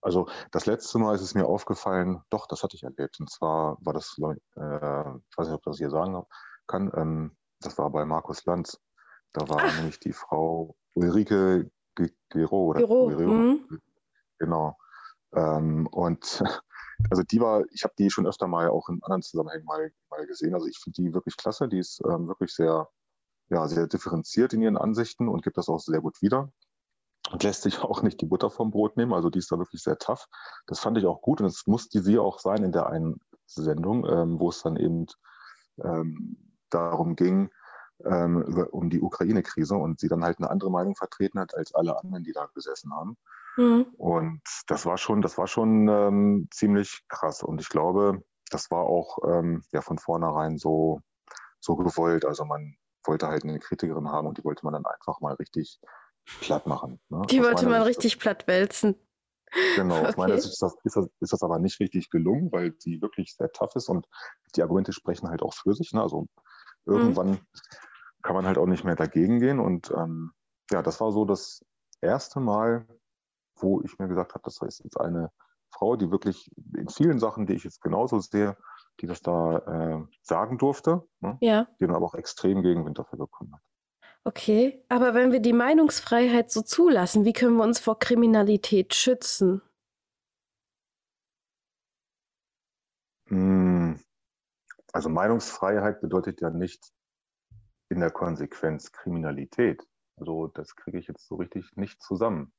Also 0.02 0.28
das 0.52 0.66
letzte 0.66 0.98
Mal 0.98 1.14
ist 1.14 1.22
es 1.22 1.34
mir 1.34 1.46
aufgefallen, 1.46 2.22
doch, 2.28 2.46
das 2.46 2.62
hatte 2.62 2.76
ich 2.76 2.82
erlebt. 2.82 3.18
Und 3.18 3.30
zwar 3.30 3.78
war 3.80 3.94
das, 3.94 4.14
äh, 4.18 4.30
ich 4.30 5.38
weiß 5.38 5.46
nicht, 5.46 5.54
ob 5.54 5.60
ich 5.60 5.64
das 5.64 5.78
hier 5.78 5.90
sagen 5.90 6.22
kann, 6.66 6.92
ähm, 6.94 7.36
das 7.60 7.78
war 7.78 7.90
bei 7.90 8.04
Markus 8.04 8.44
Lanz. 8.44 8.78
Da 9.32 9.48
war 9.48 9.62
Ach. 9.62 9.76
nämlich 9.76 10.00
die 10.00 10.12
Frau 10.12 10.76
Ulrike 10.94 11.70
Gero 12.28 12.66
oder 12.66 12.80
Gero. 12.80 13.32
Mhm. 13.32 13.80
Genau. 14.38 14.76
Ähm, 15.34 15.86
und 15.90 16.42
also 17.10 17.22
die 17.22 17.40
war, 17.40 17.64
ich 17.70 17.84
habe 17.84 17.94
die 17.98 18.10
schon 18.10 18.26
öfter 18.26 18.46
mal 18.46 18.68
auch 18.68 18.88
in 18.88 19.02
anderen 19.02 19.22
Zusammenhängen 19.22 19.64
mal, 19.64 19.92
mal 20.10 20.26
gesehen. 20.26 20.54
Also 20.54 20.66
ich 20.66 20.78
finde 20.78 21.02
die 21.02 21.14
wirklich 21.14 21.36
klasse. 21.36 21.68
Die 21.68 21.78
ist 21.78 22.00
ähm, 22.04 22.28
wirklich 22.28 22.52
sehr, 22.52 22.88
ja, 23.50 23.66
sehr 23.68 23.86
differenziert 23.86 24.52
in 24.52 24.62
ihren 24.62 24.76
Ansichten 24.76 25.28
und 25.28 25.42
gibt 25.42 25.58
das 25.58 25.68
auch 25.68 25.80
sehr 25.80 26.00
gut 26.00 26.20
wieder. 26.22 26.52
Und 27.30 27.42
lässt 27.42 27.62
sich 27.62 27.78
auch 27.82 28.02
nicht 28.02 28.20
die 28.20 28.26
Butter 28.26 28.50
vom 28.50 28.70
Brot 28.70 28.96
nehmen. 28.96 29.12
Also 29.12 29.30
die 29.30 29.38
ist 29.38 29.52
da 29.52 29.58
wirklich 29.58 29.82
sehr 29.82 29.98
tough. 29.98 30.26
Das 30.66 30.80
fand 30.80 30.98
ich 30.98 31.06
auch 31.06 31.22
gut. 31.22 31.40
Und 31.40 31.46
es 31.46 31.66
musste 31.66 32.02
sie 32.02 32.18
auch 32.18 32.38
sein 32.38 32.64
in 32.64 32.72
der 32.72 32.86
einen 32.86 33.20
Sendung, 33.46 34.06
ähm, 34.06 34.38
wo 34.38 34.50
es 34.50 34.62
dann 34.62 34.76
eben 34.76 35.06
ähm, 35.82 36.36
darum 36.70 37.16
ging, 37.16 37.50
ähm, 38.04 38.42
über, 38.42 38.72
um 38.72 38.90
die 38.90 39.00
Ukraine-Krise 39.00 39.74
und 39.74 40.00
sie 40.00 40.08
dann 40.08 40.24
halt 40.24 40.38
eine 40.38 40.50
andere 40.50 40.70
Meinung 40.70 40.94
vertreten 40.94 41.40
hat 41.40 41.54
als 41.54 41.74
alle 41.74 41.98
anderen, 41.98 42.24
die 42.24 42.32
da 42.32 42.46
gesessen 42.54 42.92
haben. 42.94 43.16
Mhm. 43.56 43.86
Und 43.96 44.42
das 44.66 44.86
war 44.86 44.98
schon, 44.98 45.20
das 45.20 45.36
war 45.36 45.46
schon 45.46 45.88
ähm, 45.88 46.48
ziemlich 46.50 47.04
krass. 47.08 47.42
Und 47.42 47.60
ich 47.60 47.68
glaube, 47.68 48.22
das 48.50 48.70
war 48.70 48.84
auch 48.84 49.18
ähm, 49.26 49.62
ja 49.72 49.80
von 49.80 49.98
vornherein 49.98 50.58
so, 50.58 51.00
so 51.60 51.76
gewollt. 51.76 52.24
Also 52.24 52.44
man 52.44 52.76
wollte 53.04 53.28
halt 53.28 53.44
eine 53.44 53.58
Kritikerin 53.58 54.10
haben 54.10 54.28
und 54.28 54.38
die 54.38 54.44
wollte 54.44 54.64
man 54.64 54.74
dann 54.74 54.86
einfach 54.86 55.20
mal 55.20 55.34
richtig 55.34 55.80
platt 56.40 56.66
machen. 56.66 57.00
Ne? 57.08 57.22
Die 57.30 57.42
wollte 57.42 57.66
man 57.66 57.84
Sicht, 57.84 57.98
richtig 57.98 58.18
platt 58.20 58.46
wälzen. 58.46 58.94
Genau, 59.76 59.98
okay. 59.98 60.06
aus 60.06 60.16
meiner 60.16 60.38
Sicht 60.38 60.52
ist 60.52 60.62
das, 60.62 60.76
ist, 60.84 60.96
das, 60.96 61.08
ist 61.20 61.32
das 61.32 61.42
aber 61.42 61.58
nicht 61.58 61.80
richtig 61.80 62.10
gelungen, 62.10 62.52
weil 62.52 62.74
sie 62.78 63.00
wirklich 63.00 63.34
sehr 63.34 63.50
tough 63.50 63.74
ist 63.76 63.88
und 63.88 64.06
die 64.54 64.62
Argumente 64.62 64.92
sprechen 64.92 65.28
halt 65.28 65.42
auch 65.42 65.54
für 65.54 65.74
sich. 65.74 65.92
Ne? 65.92 66.02
Also. 66.02 66.26
Irgendwann 66.88 67.30
mhm. 67.30 67.40
kann 68.22 68.34
man 68.34 68.46
halt 68.46 68.58
auch 68.58 68.66
nicht 68.66 68.84
mehr 68.84 68.96
dagegen 68.96 69.38
gehen. 69.38 69.60
Und 69.60 69.90
ähm, 69.90 70.32
ja, 70.70 70.82
das 70.82 71.00
war 71.00 71.12
so 71.12 71.24
das 71.24 71.64
erste 72.00 72.40
Mal, 72.40 72.86
wo 73.56 73.80
ich 73.82 73.98
mir 73.98 74.08
gesagt 74.08 74.34
habe, 74.34 74.42
das 74.44 74.60
ist 74.62 74.82
jetzt 74.82 75.00
eine 75.00 75.30
Frau, 75.70 75.96
die 75.96 76.10
wirklich 76.10 76.50
in 76.76 76.88
vielen 76.88 77.18
Sachen, 77.18 77.46
die 77.46 77.54
ich 77.54 77.64
jetzt 77.64 77.82
genauso 77.82 78.18
sehe, 78.20 78.56
die 79.00 79.06
das 79.06 79.20
da 79.20 79.58
äh, 79.58 80.04
sagen 80.22 80.58
durfte, 80.58 81.02
ne? 81.20 81.36
ja. 81.40 81.66
die 81.78 81.86
dann 81.86 81.94
aber 81.94 82.06
auch 82.06 82.14
extrem 82.14 82.62
Gegenwind 82.62 82.98
dafür 82.98 83.18
bekommen 83.18 83.54
hat. 83.54 83.60
Okay, 84.24 84.84
aber 84.88 85.14
wenn 85.14 85.32
wir 85.32 85.40
die 85.40 85.52
Meinungsfreiheit 85.52 86.50
so 86.50 86.62
zulassen, 86.62 87.24
wie 87.24 87.32
können 87.32 87.56
wir 87.56 87.64
uns 87.64 87.78
vor 87.78 87.98
Kriminalität 87.98 88.94
schützen? 88.94 89.62
Also 94.92 95.08
Meinungsfreiheit 95.08 96.00
bedeutet 96.00 96.40
ja 96.40 96.50
nicht 96.50 96.92
in 97.90 98.00
der 98.00 98.10
Konsequenz 98.10 98.92
Kriminalität. 98.92 99.86
Also 100.16 100.48
das 100.48 100.76
kriege 100.76 100.98
ich 100.98 101.06
jetzt 101.06 101.26
so 101.26 101.36
richtig 101.36 101.76
nicht 101.76 102.02
zusammen. 102.02 102.52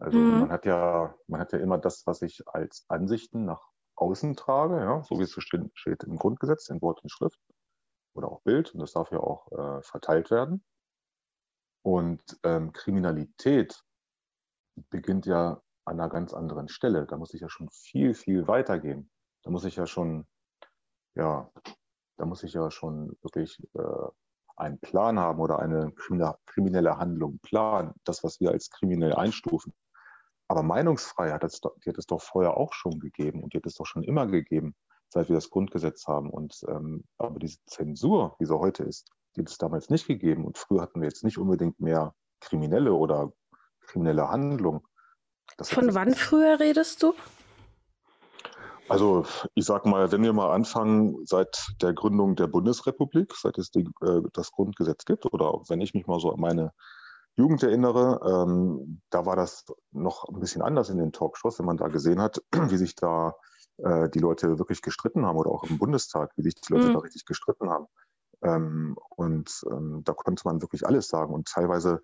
Also 0.00 0.18
mhm. 0.18 0.40
man 0.40 0.50
hat 0.50 0.66
ja, 0.66 1.14
man 1.26 1.40
hat 1.40 1.52
ja 1.52 1.58
immer 1.58 1.78
das, 1.78 2.06
was 2.06 2.22
ich 2.22 2.42
als 2.48 2.84
Ansichten 2.88 3.44
nach 3.44 3.70
außen 3.96 4.34
trage, 4.36 4.80
ja, 4.80 5.02
so 5.04 5.18
wie 5.18 5.22
es 5.22 5.30
so 5.30 5.40
steht, 5.40 5.70
steht 5.74 6.02
im 6.04 6.16
Grundgesetz 6.16 6.68
in 6.68 6.82
Wort 6.82 7.02
und 7.02 7.10
Schrift 7.10 7.38
oder 8.14 8.30
auch 8.30 8.42
Bild 8.42 8.74
und 8.74 8.80
das 8.80 8.92
darf 8.92 9.10
ja 9.12 9.18
auch 9.18 9.50
äh, 9.52 9.82
verteilt 9.82 10.30
werden. 10.30 10.64
Und 11.82 12.22
ähm, 12.42 12.72
Kriminalität 12.72 13.84
beginnt 14.90 15.26
ja 15.26 15.62
an 15.84 16.00
einer 16.00 16.08
ganz 16.08 16.32
anderen 16.32 16.68
Stelle. 16.68 17.06
Da 17.06 17.16
muss 17.16 17.34
ich 17.34 17.42
ja 17.42 17.48
schon 17.48 17.68
viel, 17.70 18.14
viel 18.14 18.48
weiter 18.48 18.78
gehen. 18.78 19.10
Da 19.42 19.50
muss 19.50 19.64
ich 19.64 19.76
ja 19.76 19.86
schon, 19.86 20.26
ja, 21.14 21.50
da 22.16 22.26
muss 22.26 22.42
ich 22.42 22.52
ja 22.52 22.70
schon 22.70 23.16
wirklich 23.22 23.60
äh, 23.74 24.08
einen 24.56 24.78
Plan 24.78 25.18
haben 25.18 25.40
oder 25.40 25.58
eine 25.58 25.92
kriminelle 26.46 26.98
Handlung 26.98 27.38
planen, 27.40 27.92
das, 28.04 28.22
was 28.22 28.40
wir 28.40 28.50
als 28.50 28.70
kriminell 28.70 29.14
einstufen. 29.14 29.72
Aber 30.48 30.62
Meinungsfreiheit, 30.62 31.42
das, 31.42 31.60
die 31.60 31.88
hat 31.88 31.98
es 31.98 32.06
doch 32.06 32.22
vorher 32.22 32.56
auch 32.56 32.72
schon 32.72 33.00
gegeben 33.00 33.42
und 33.42 33.52
die 33.52 33.58
hat 33.58 33.66
es 33.66 33.74
doch 33.74 33.86
schon 33.86 34.04
immer 34.04 34.26
gegeben, 34.26 34.74
seit 35.08 35.28
wir 35.28 35.34
das 35.34 35.50
Grundgesetz 35.50 36.06
haben. 36.06 36.30
Und 36.30 36.60
ähm, 36.68 37.04
aber 37.18 37.38
diese 37.38 37.58
Zensur, 37.66 38.36
wie 38.38 38.44
sie 38.44 38.58
heute 38.58 38.84
ist, 38.84 39.10
die 39.34 39.40
hat 39.40 39.48
es 39.48 39.58
damals 39.58 39.90
nicht 39.90 40.06
gegeben. 40.06 40.44
Und 40.44 40.58
früher 40.58 40.82
hatten 40.82 41.00
wir 41.00 41.08
jetzt 41.08 41.24
nicht 41.24 41.38
unbedingt 41.38 41.80
mehr 41.80 42.14
Kriminelle 42.40 42.92
oder 42.92 43.32
kriminelle 43.80 44.28
Handlungen. 44.28 44.82
Von 45.60 45.94
wann 45.94 46.14
früher 46.14 46.60
redest 46.60 47.02
du? 47.02 47.14
Also 48.88 49.24
ich 49.54 49.64
sag 49.64 49.86
mal, 49.86 50.12
wenn 50.12 50.22
wir 50.22 50.32
mal 50.32 50.52
anfangen, 50.52 51.24
seit 51.24 51.72
der 51.80 51.94
Gründung 51.94 52.36
der 52.36 52.46
Bundesrepublik, 52.46 53.34
seit 53.34 53.58
es 53.58 53.70
die, 53.70 53.88
äh, 54.02 54.22
das 54.32 54.52
Grundgesetz 54.52 55.04
gibt, 55.04 55.26
oder 55.26 55.62
wenn 55.68 55.80
ich 55.80 55.94
mich 55.94 56.06
mal 56.06 56.20
so 56.20 56.30
an 56.32 56.40
meine 56.40 56.72
Jugend 57.36 57.62
erinnere, 57.62 58.20
ähm, 58.24 59.00
da 59.10 59.26
war 59.26 59.36
das 59.36 59.64
noch 59.90 60.28
ein 60.28 60.38
bisschen 60.38 60.62
anders 60.62 60.90
in 60.90 60.98
den 60.98 61.12
Talkshows, 61.12 61.58
wenn 61.58 61.66
man 61.66 61.76
da 61.76 61.88
gesehen 61.88 62.20
hat, 62.20 62.42
wie 62.52 62.76
sich 62.76 62.94
da 62.94 63.34
äh, 63.78 64.08
die 64.10 64.20
Leute 64.20 64.58
wirklich 64.58 64.82
gestritten 64.82 65.26
haben 65.26 65.38
oder 65.38 65.50
auch 65.50 65.64
im 65.64 65.78
Bundestag, 65.78 66.30
wie 66.36 66.42
sich 66.42 66.54
die 66.54 66.72
Leute 66.72 66.88
mhm. 66.88 66.92
da 66.94 66.98
richtig 67.00 67.24
gestritten 67.24 67.70
haben. 67.70 67.86
Ähm, 68.42 68.96
und 69.16 69.64
ähm, 69.70 70.02
da 70.04 70.12
konnte 70.12 70.42
man 70.44 70.62
wirklich 70.62 70.86
alles 70.86 71.08
sagen. 71.08 71.34
Und 71.34 71.48
teilweise 71.48 72.00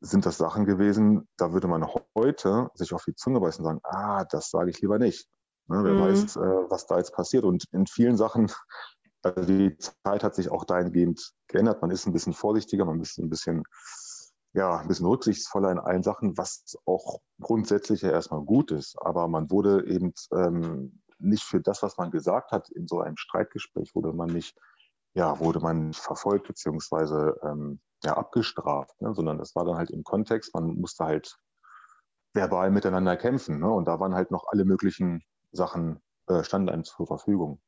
sind 0.00 0.26
das 0.26 0.36
Sachen 0.36 0.64
gewesen, 0.64 1.28
da 1.36 1.52
würde 1.52 1.68
man 1.68 1.86
heute 2.14 2.70
sich 2.74 2.92
auf 2.92 3.04
die 3.04 3.14
Zunge 3.14 3.40
beißen 3.40 3.64
und 3.64 3.68
sagen, 3.68 3.80
ah, 3.84 4.24
das 4.24 4.50
sage 4.50 4.70
ich 4.70 4.80
lieber 4.80 4.98
nicht. 4.98 5.28
Ne, 5.72 5.84
wer 5.84 5.94
mhm. 5.94 6.00
weiß, 6.00 6.36
äh, 6.36 6.70
was 6.70 6.86
da 6.86 6.98
jetzt 6.98 7.14
passiert. 7.14 7.44
Und 7.44 7.64
in 7.72 7.86
vielen 7.86 8.18
Sachen, 8.18 8.52
also 9.22 9.44
die 9.44 9.76
Zeit 9.78 10.22
hat 10.22 10.34
sich 10.34 10.50
auch 10.50 10.64
dahingehend 10.64 11.32
geändert. 11.48 11.80
Man 11.80 11.90
ist 11.90 12.06
ein 12.06 12.12
bisschen 12.12 12.34
vorsichtiger, 12.34 12.84
man 12.84 13.00
ist 13.00 13.18
ein 13.18 13.30
bisschen 13.30 13.64
ja, 14.54 14.76
ein 14.76 14.88
bisschen 14.88 15.06
rücksichtsvoller 15.06 15.70
in 15.70 15.78
allen 15.78 16.02
Sachen, 16.02 16.36
was 16.36 16.76
auch 16.84 17.20
grundsätzlich 17.40 18.02
ja 18.02 18.10
erstmal 18.10 18.42
gut 18.42 18.70
ist. 18.70 18.96
Aber 19.00 19.26
man 19.26 19.50
wurde 19.50 19.86
eben 19.86 20.12
ähm, 20.34 21.00
nicht 21.18 21.42
für 21.42 21.62
das, 21.62 21.82
was 21.82 21.96
man 21.96 22.10
gesagt 22.10 22.52
hat, 22.52 22.68
in 22.68 22.86
so 22.86 23.00
einem 23.00 23.16
Streitgespräch 23.16 23.94
wurde 23.94 24.12
man 24.12 24.28
nicht, 24.28 24.54
ja, 25.14 25.40
wurde 25.40 25.60
man 25.60 25.94
verfolgt 25.94 26.48
beziehungsweise 26.48 27.34
ähm, 27.42 27.80
ja, 28.04 28.14
abgestraft, 28.18 29.00
ne? 29.00 29.14
sondern 29.14 29.38
das 29.38 29.54
war 29.54 29.64
dann 29.64 29.76
halt 29.76 29.90
im 29.90 30.04
Kontext, 30.04 30.52
man 30.52 30.66
musste 30.78 31.04
halt 31.04 31.38
verbal 32.34 32.70
miteinander 32.70 33.16
kämpfen. 33.16 33.58
Ne? 33.58 33.70
Und 33.70 33.86
da 33.86 34.00
waren 34.00 34.14
halt 34.14 34.30
noch 34.30 34.44
alle 34.48 34.66
möglichen 34.66 35.22
Sachen, 35.52 36.00
äh, 36.26 36.42
standen 36.42 36.68
einem 36.68 36.84
zur 36.84 37.06
Verfügung. 37.06 37.60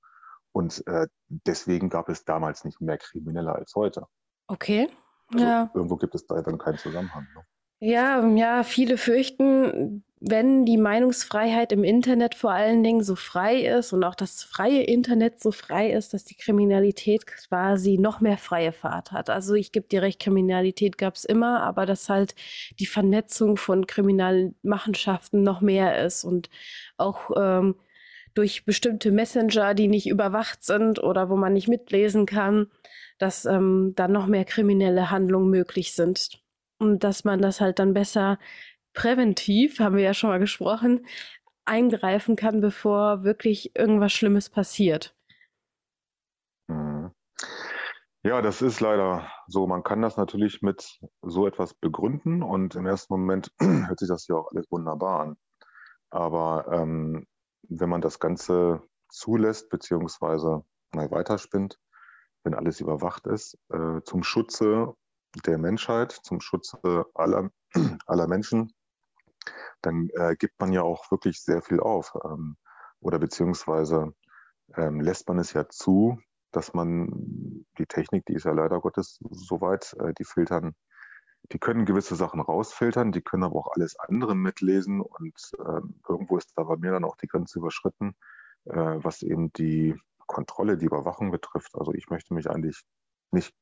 Und 0.53 0.87
äh, 0.87 1.07
deswegen 1.29 1.89
gab 1.89 2.09
es 2.09 2.25
damals 2.25 2.65
nicht 2.65 2.81
mehr 2.81 2.99
Kriminelle 2.99 3.53
als 3.53 3.75
heute. 3.75 4.07
Okay. 4.47 4.89
Also 5.33 5.45
ja. 5.45 5.71
Irgendwo 5.75 5.97
gibt 5.97 6.15
es 6.15 6.27
da 6.27 6.41
dann 6.43 6.59
keinen 6.59 6.79
Zusammenhang. 6.79 7.27
Ne? 7.35 7.45
Ja, 7.81 8.27
ja, 8.29 8.63
viele 8.63 8.97
fürchten, 8.97 10.05
wenn 10.27 10.65
die 10.65 10.79
Meinungsfreiheit 10.79 11.71
im 11.71 11.85
Internet 11.85 12.35
vor 12.35 12.53
allen 12.53 12.83
Dingen 12.83 13.03
so 13.03 13.15
frei 13.15 13.61
ist 13.61 13.93
und 13.93 14.05
auch 14.05 14.15
das 14.15 14.43
freie 14.43 14.83
Internet 14.83 15.39
so 15.43 15.53
frei 15.53 15.91
ist, 15.91 16.15
dass 16.15 16.25
die 16.25 16.35
Kriminalität 16.35 17.27
quasi 17.27 17.99
noch 17.99 18.23
mehr 18.23 18.39
freie 18.39 18.73
Fahrt 18.73 19.13
hat. 19.13 19.29
Also 19.29 19.53
ich 19.53 19.71
gebe 19.71 19.87
dir 19.87 20.01
recht, 20.01 20.21
Kriminalität 20.21 20.97
gab 20.97 21.17
es 21.17 21.27
immer, 21.27 21.63
aber 21.63 21.85
dass 21.85 22.09
halt 22.09 22.35
die 22.79 22.87
Vernetzung 22.87 23.59
von 23.59 23.87
kriminellen 23.87 24.55
Machenschaften 24.63 25.43
noch 25.43 25.61
mehr 25.61 26.03
ist 26.03 26.25
und 26.25 26.49
auch 26.97 27.31
ähm, 27.37 27.75
durch 28.33 28.65
bestimmte 28.65 29.13
Messenger, 29.13 29.75
die 29.75 29.89
nicht 29.89 30.09
überwacht 30.09 30.65
sind 30.65 31.03
oder 31.03 31.29
wo 31.29 31.37
man 31.37 31.53
nicht 31.53 31.69
mitlesen 31.69 32.25
kann, 32.25 32.69
dass 33.19 33.45
ähm, 33.45 33.93
dann 33.95 34.13
noch 34.13 34.27
mehr 34.27 34.47
kriminelle 34.47 35.11
Handlungen 35.11 35.51
möglich 35.51 35.93
sind. 35.93 36.41
Und 36.79 37.05
dass 37.05 37.25
man 37.25 37.41
das 37.41 37.61
halt 37.61 37.79
dann 37.79 37.95
besser 37.95 38.39
präventiv, 38.95 39.79
haben 39.81 39.97
wir 39.97 40.05
ja 40.05 40.15
schon 40.15 40.31
mal 40.31 40.39
gesprochen, 40.39 41.07
eingreifen 41.65 42.37
kann, 42.37 42.61
bevor 42.61 43.25
wirklich 43.25 43.77
irgendwas 43.77 44.13
Schlimmes 44.13 44.51
passiert. 44.51 45.15
Mhm. 46.69 47.11
Ja, 48.23 48.41
das 48.41 48.63
ist 48.63 48.81
leider 48.81 49.31
so. 49.49 49.67
Man 49.67 49.83
kann 49.83 50.01
das 50.01 50.17
natürlich 50.17 50.63
mit 50.63 50.99
so 51.21 51.47
etwas 51.47 51.75
begründen 51.75 52.43
und 52.43 52.75
im 52.75 52.87
ersten 52.87 53.13
Moment 53.13 53.53
hört 53.61 53.99
sich 53.99 54.09
das 54.09 54.27
ja 54.29 54.37
auch 54.37 54.51
alles 54.51 54.71
wunderbar 54.71 55.21
an. 55.21 55.37
Aber 56.11 56.67
ähm, 56.73 57.27
wenn 57.69 57.89
man 57.89 58.01
das 58.01 58.19
Ganze 58.21 58.83
zulässt, 59.11 59.69
beziehungsweise 59.69 60.65
mal 60.95 61.11
weiterspinnt, 61.11 61.79
wenn 62.45 62.55
alles 62.55 62.81
überwacht 62.81 63.27
ist, 63.27 63.59
äh, 63.71 64.01
zum 64.05 64.23
Schutze 64.23 64.95
der 65.47 65.59
Menschheit, 65.59 66.13
zum 66.13 66.41
Schutze 66.41 67.07
aller, 67.15 67.51
aller 68.07 68.27
Menschen, 68.27 68.73
dann 69.83 70.09
äh, 70.15 70.37
gibt 70.37 70.61
man 70.61 70.73
ja 70.73 70.83
auch 70.83 71.11
wirklich 71.11 71.43
sehr 71.43 71.63
viel 71.63 71.81
auf. 71.81 72.15
Ähm, 72.25 72.57
oder 73.01 73.19
beziehungsweise 73.19 74.15
ähm, 74.75 75.01
lässt 75.01 75.29
man 75.29 75.39
es 75.39 75.53
ja 75.53 75.69
zu, 75.69 76.19
dass 76.53 76.73
man 76.73 77.67
die 77.79 77.87
Technik, 77.87 78.25
die 78.27 78.35
ist 78.35 78.45
ja 78.45 78.53
leider 78.53 78.81
Gottes 78.81 79.19
soweit, 79.31 79.95
äh, 80.01 80.15
die 80.15 80.25
filtern, 80.25 80.75
die 81.53 81.59
können 81.59 81.85
gewisse 81.85 82.17
Sachen 82.17 82.41
rausfiltern, 82.41 83.13
die 83.13 83.21
können 83.21 83.45
aber 83.45 83.57
auch 83.57 83.73
alles 83.75 83.99
andere 83.99 84.35
mitlesen 84.35 85.01
und 85.01 85.37
äh, 85.59 85.81
irgendwo 86.09 86.39
ist 86.39 86.53
da 86.57 86.63
bei 86.63 86.77
mir 86.77 86.93
dann 86.93 87.05
auch 87.05 87.17
die 87.17 87.27
Grenze 87.27 87.59
überschritten, 87.59 88.17
äh, 88.65 88.75
was 88.75 89.23
eben 89.23 89.53
die 89.53 89.95
Kontrolle, 90.27 90.79
die 90.79 90.87
Überwachung 90.87 91.31
betrifft. 91.31 91.75
Also 91.75 91.93
ich 91.93 92.09
möchte 92.09 92.33
mich 92.33 92.49
eigentlich 92.49 92.83
nicht, 93.31 93.55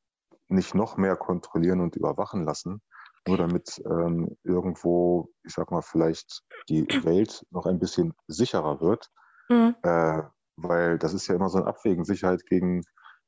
nicht 0.49 0.75
noch 0.75 0.97
mehr 0.97 1.17
kontrollieren 1.17 1.81
und 1.81 1.97
überwachen 1.97 2.45
lassen, 2.45 2.83
nur 3.27 3.37
damit 3.37 3.81
ähm, 3.85 4.37
irgendwo, 4.43 5.29
ich 5.45 5.53
sag 5.53 5.71
mal, 5.71 5.83
vielleicht 5.83 6.43
die 6.69 6.87
Welt 7.05 7.45
noch 7.51 7.67
ein 7.67 7.79
bisschen 7.79 8.15
sicherer 8.27 8.81
wird. 8.81 9.09
Mhm. 9.49 9.75
Äh, 9.83 10.23
weil 10.57 10.99
das 10.99 11.15
ist 11.15 11.27
ja 11.29 11.35
immer 11.35 11.49
so 11.49 11.59
ein 11.59 11.65
Abwägen, 11.65 12.05
Sicherheit 12.05 12.45
gegen 12.47 12.83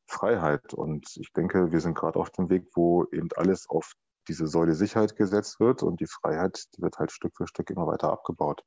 Freiheit. 0.07 0.75
Und 0.75 1.07
ich 1.17 1.33
denke, 1.33 1.73
wir 1.73 1.81
sind 1.81 1.97
gerade 1.97 2.19
auf 2.19 2.31
dem 2.31 2.51
Weg, 2.51 2.67
wo 2.75 3.05
eben 3.13 3.29
alles 3.37 3.69
auf 3.69 3.93
diese 4.29 4.47
Säule 4.47 4.75
Sicherheit 4.75 5.17
gesetzt 5.17 5.61
wird 5.61 5.83
und 5.83 6.01
die 6.01 6.07
Freiheit, 6.07 6.65
die 6.77 6.83
wird 6.83 6.99
halt 6.99 7.13
Stück 7.13 7.37
für 7.37 7.47
Stück 7.47 7.71
immer 7.71 7.87
weiter 7.87 8.11
abgebaut. 8.11 8.63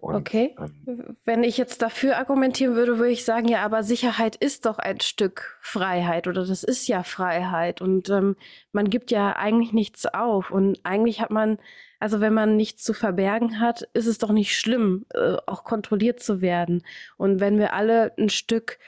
Und, 0.00 0.14
okay. 0.14 0.54
Ähm, 0.86 1.16
Wenn 1.24 1.42
ich 1.42 1.58
jetzt 1.58 1.82
dafür 1.82 2.18
argumentieren 2.18 2.74
würde, 2.74 2.98
würde 2.98 3.12
ich 3.12 3.24
sagen, 3.24 3.48
ja, 3.48 3.64
aber 3.64 3.82
Sicherheit 3.82 4.36
ist 4.36 4.66
doch 4.66 4.78
ein 4.78 5.00
Stück 5.00 5.58
Freiheit 5.60 6.26
oder 6.26 6.46
das 6.46 6.62
ist 6.64 6.86
ja 6.88 7.02
Freiheit 7.02 7.80
und 7.80 8.08
ähm, 8.10 8.36
man 8.72 8.90
gibt 8.90 9.10
ja 9.10 9.36
eigentlich 9.36 9.72
nichts 9.72 10.06
auf 10.06 10.50
und 10.50 10.78
eigentlich 10.84 11.20
hat 11.20 11.30
man, 11.30 11.58
also 11.98 12.20
wenn 12.20 12.34
man 12.34 12.56
nichts 12.56 12.84
zu 12.84 12.92
verbergen 12.92 13.60
hat, 13.60 13.88
ist 13.92 14.06
es 14.06 14.18
doch 14.18 14.30
nicht 14.30 14.58
schlimm, 14.58 15.06
äh, 15.14 15.36
auch 15.46 15.64
kontrolliert 15.64 16.20
zu 16.20 16.40
werden. 16.40 16.84
Und 17.16 17.40
wenn 17.40 17.58
wir 17.58 17.72
alle 17.72 18.12
ein 18.18 18.28
Stück 18.28 18.78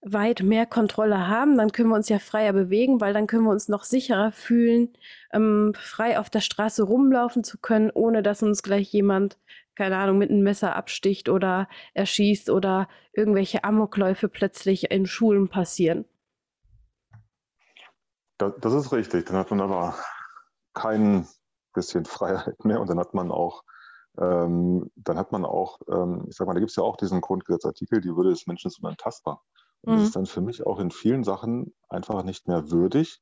weit 0.00 0.42
mehr 0.42 0.66
Kontrolle 0.66 1.26
haben, 1.26 1.56
dann 1.56 1.72
können 1.72 1.88
wir 1.88 1.96
uns 1.96 2.08
ja 2.08 2.18
freier 2.18 2.52
bewegen, 2.52 3.00
weil 3.00 3.12
dann 3.12 3.26
können 3.26 3.44
wir 3.44 3.50
uns 3.50 3.68
noch 3.68 3.82
sicherer 3.82 4.30
fühlen, 4.30 4.90
ähm, 5.32 5.72
frei 5.74 6.18
auf 6.18 6.30
der 6.30 6.40
Straße 6.40 6.84
rumlaufen 6.84 7.42
zu 7.42 7.58
können, 7.58 7.90
ohne 7.90 8.22
dass 8.22 8.42
uns 8.42 8.62
gleich 8.62 8.92
jemand, 8.92 9.36
keine 9.76 9.98
Ahnung, 9.98 10.18
mit 10.18 10.30
einem 10.30 10.42
Messer 10.42 10.74
absticht 10.74 11.28
oder 11.28 11.68
erschießt 11.94 12.50
oder 12.50 12.88
irgendwelche 13.12 13.62
Amokläufe 13.64 14.28
plötzlich 14.28 14.90
in 14.90 15.06
Schulen 15.06 15.48
passieren. 15.48 16.04
Das, 18.38 18.52
das 18.60 18.72
ist 18.72 18.92
richtig. 18.92 19.26
Dann 19.26 19.36
hat 19.36 19.50
man 19.50 19.60
aber 19.60 19.94
kein 20.74 21.26
bisschen 21.72 22.04
Freiheit 22.04 22.64
mehr 22.64 22.80
und 22.80 22.88
dann 22.88 22.98
hat 22.98 23.14
man 23.14 23.30
auch 23.30 23.62
ähm, 24.18 24.90
dann 24.96 25.18
hat 25.18 25.32
man 25.32 25.44
auch, 25.44 25.80
ähm, 25.88 26.24
ich 26.28 26.36
sag 26.36 26.46
mal, 26.46 26.54
da 26.54 26.60
gibt 26.60 26.70
es 26.70 26.76
ja 26.76 26.82
auch 26.82 26.96
diesen 26.96 27.20
Grundgesetzartikel, 27.20 28.00
die 28.00 28.16
Würde 28.16 28.30
des 28.30 28.46
Menschen 28.46 28.68
ist 28.68 28.78
unantastbar. 28.82 29.42
Und 29.82 29.92
mhm. 29.92 29.96
das 29.98 30.06
ist 30.06 30.16
dann 30.16 30.26
für 30.26 30.40
mich 30.40 30.64
auch 30.66 30.78
in 30.78 30.90
vielen 30.90 31.24
Sachen 31.24 31.74
einfach 31.88 32.22
nicht 32.22 32.48
mehr 32.48 32.70
würdig, 32.70 33.20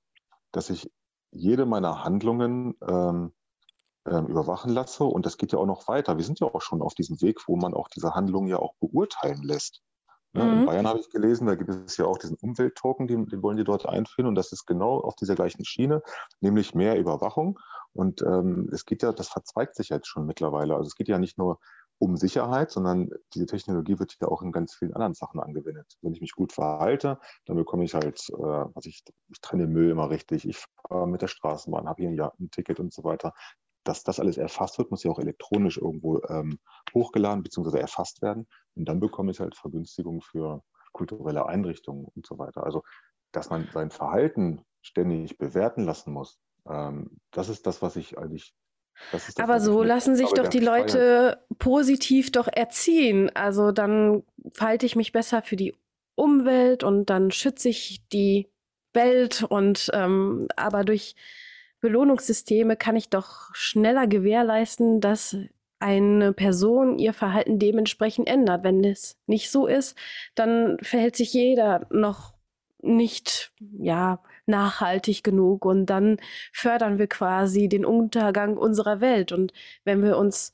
dass 0.52 0.70
ich 0.70 0.90
jede 1.30 1.66
meiner 1.66 2.04
Handlungen 2.04 2.76
ähm, 2.86 3.32
überwachen 4.04 4.72
lasse. 4.72 5.04
Und 5.04 5.26
das 5.26 5.38
geht 5.38 5.52
ja 5.52 5.58
auch 5.58 5.66
noch 5.66 5.88
weiter. 5.88 6.16
Wir 6.16 6.24
sind 6.24 6.40
ja 6.40 6.46
auch 6.46 6.60
schon 6.60 6.82
auf 6.82 6.94
diesem 6.94 7.20
Weg, 7.22 7.40
wo 7.48 7.56
man 7.56 7.74
auch 7.74 7.88
diese 7.88 8.14
Handlungen 8.14 8.48
ja 8.48 8.58
auch 8.58 8.74
beurteilen 8.80 9.42
lässt. 9.42 9.82
Ja, 10.34 10.44
mhm. 10.44 10.60
In 10.60 10.66
Bayern 10.66 10.86
habe 10.86 10.98
ich 10.98 11.10
gelesen, 11.10 11.46
da 11.46 11.54
gibt 11.54 11.70
es 11.70 11.96
ja 11.96 12.06
auch 12.06 12.18
diesen 12.18 12.36
Umwelttoken, 12.36 13.06
den, 13.06 13.26
den, 13.26 13.42
wollen 13.42 13.56
die 13.56 13.64
dort 13.64 13.86
einführen. 13.86 14.28
Und 14.28 14.34
das 14.34 14.52
ist 14.52 14.66
genau 14.66 15.00
auf 15.00 15.14
dieser 15.16 15.34
gleichen 15.34 15.64
Schiene, 15.64 16.02
nämlich 16.40 16.74
mehr 16.74 16.98
Überwachung. 16.98 17.58
Und 17.92 18.22
ähm, 18.22 18.68
es 18.72 18.84
geht 18.84 19.02
ja, 19.02 19.12
das 19.12 19.28
verzweigt 19.28 19.76
sich 19.76 19.88
jetzt 19.88 20.08
schon 20.08 20.26
mittlerweile. 20.26 20.74
Also 20.74 20.88
es 20.88 20.96
geht 20.96 21.08
ja 21.08 21.18
nicht 21.18 21.38
nur 21.38 21.60
um 21.98 22.16
Sicherheit, 22.16 22.72
sondern 22.72 23.08
diese 23.32 23.46
Technologie 23.46 23.98
wird 23.98 24.16
ja 24.20 24.28
auch 24.28 24.42
in 24.42 24.50
ganz 24.50 24.74
vielen 24.74 24.94
anderen 24.94 25.14
Sachen 25.14 25.40
angewendet. 25.40 25.96
Wenn 26.02 26.12
ich 26.12 26.20
mich 26.20 26.32
gut 26.32 26.52
verhalte, 26.52 27.18
dann 27.46 27.56
bekomme 27.56 27.84
ich 27.84 27.94
halt, 27.94 28.20
äh, 28.30 28.36
was 28.36 28.86
ich, 28.86 29.04
ich 29.28 29.40
trenne 29.40 29.68
Müll 29.68 29.90
immer 29.90 30.10
richtig, 30.10 30.46
ich 30.46 30.58
fahre 30.88 31.06
mit 31.06 31.22
der 31.22 31.28
Straßenbahn, 31.28 31.88
habe 31.88 32.02
hier 32.02 32.32
ein, 32.38 32.50
Ticket 32.50 32.80
und 32.80 32.92
so 32.92 33.04
weiter. 33.04 33.32
Dass 33.84 34.02
das 34.02 34.18
alles 34.18 34.38
erfasst 34.38 34.78
wird, 34.78 34.90
muss 34.90 35.04
ja 35.04 35.10
auch 35.10 35.18
elektronisch 35.18 35.78
irgendwo 35.78 36.20
ähm, 36.28 36.58
hochgeladen 36.94 37.42
bzw. 37.42 37.78
erfasst 37.78 38.22
werden. 38.22 38.46
Und 38.74 38.86
dann 38.86 39.00
bekomme 39.00 39.30
ich 39.30 39.40
halt 39.40 39.54
Vergünstigungen 39.56 40.22
für 40.22 40.62
kulturelle 40.92 41.46
Einrichtungen 41.46 42.06
und 42.14 42.26
so 42.26 42.38
weiter. 42.38 42.64
Also, 42.64 42.82
dass 43.32 43.50
man 43.50 43.68
sein 43.72 43.90
Verhalten 43.90 44.64
ständig 44.80 45.38
bewerten 45.38 45.84
lassen 45.84 46.12
muss, 46.12 46.38
ähm, 46.68 47.18
das 47.30 47.48
ist 47.48 47.66
das, 47.66 47.82
was 47.82 47.96
ich 47.96 48.18
eigentlich 48.18 48.54
das, 49.10 49.36
Aber 49.38 49.60
so 49.60 49.82
lassen 49.82 50.14
sich 50.14 50.30
doch 50.30 50.48
die 50.48 50.60
Leute 50.60 51.44
positiv 51.58 52.30
doch 52.30 52.46
erziehen. 52.46 53.28
Also 53.34 53.72
dann 53.72 54.22
verhalte 54.52 54.86
ich 54.86 54.94
mich 54.94 55.10
besser 55.10 55.42
für 55.42 55.56
die 55.56 55.74
Umwelt 56.14 56.84
und 56.84 57.10
dann 57.10 57.32
schütze 57.32 57.68
ich 57.68 58.06
die 58.12 58.48
Welt 58.92 59.42
und 59.42 59.90
ähm, 59.92 60.46
aber 60.54 60.84
durch 60.84 61.16
Belohnungssysteme 61.84 62.76
kann 62.76 62.96
ich 62.96 63.10
doch 63.10 63.54
schneller 63.54 64.06
gewährleisten, 64.06 65.02
dass 65.02 65.36
eine 65.80 66.32
Person 66.32 66.98
ihr 66.98 67.12
Verhalten 67.12 67.58
dementsprechend 67.58 68.26
ändert. 68.26 68.64
Wenn 68.64 68.82
es 68.82 69.18
nicht 69.26 69.50
so 69.50 69.66
ist, 69.66 69.94
dann 70.34 70.78
verhält 70.80 71.14
sich 71.14 71.34
jeder 71.34 71.86
noch 71.90 72.32
nicht, 72.80 73.52
ja, 73.60 74.22
nachhaltig 74.46 75.22
genug 75.24 75.66
und 75.66 75.84
dann 75.84 76.16
fördern 76.54 76.98
wir 76.98 77.06
quasi 77.06 77.68
den 77.68 77.84
Untergang 77.84 78.56
unserer 78.56 79.02
Welt. 79.02 79.30
Und 79.30 79.52
wenn 79.84 80.02
wir 80.02 80.16
uns 80.16 80.52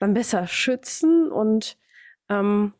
dann 0.00 0.14
besser 0.14 0.48
schützen 0.48 1.30
und 1.30 1.76
ähm, 2.28 2.72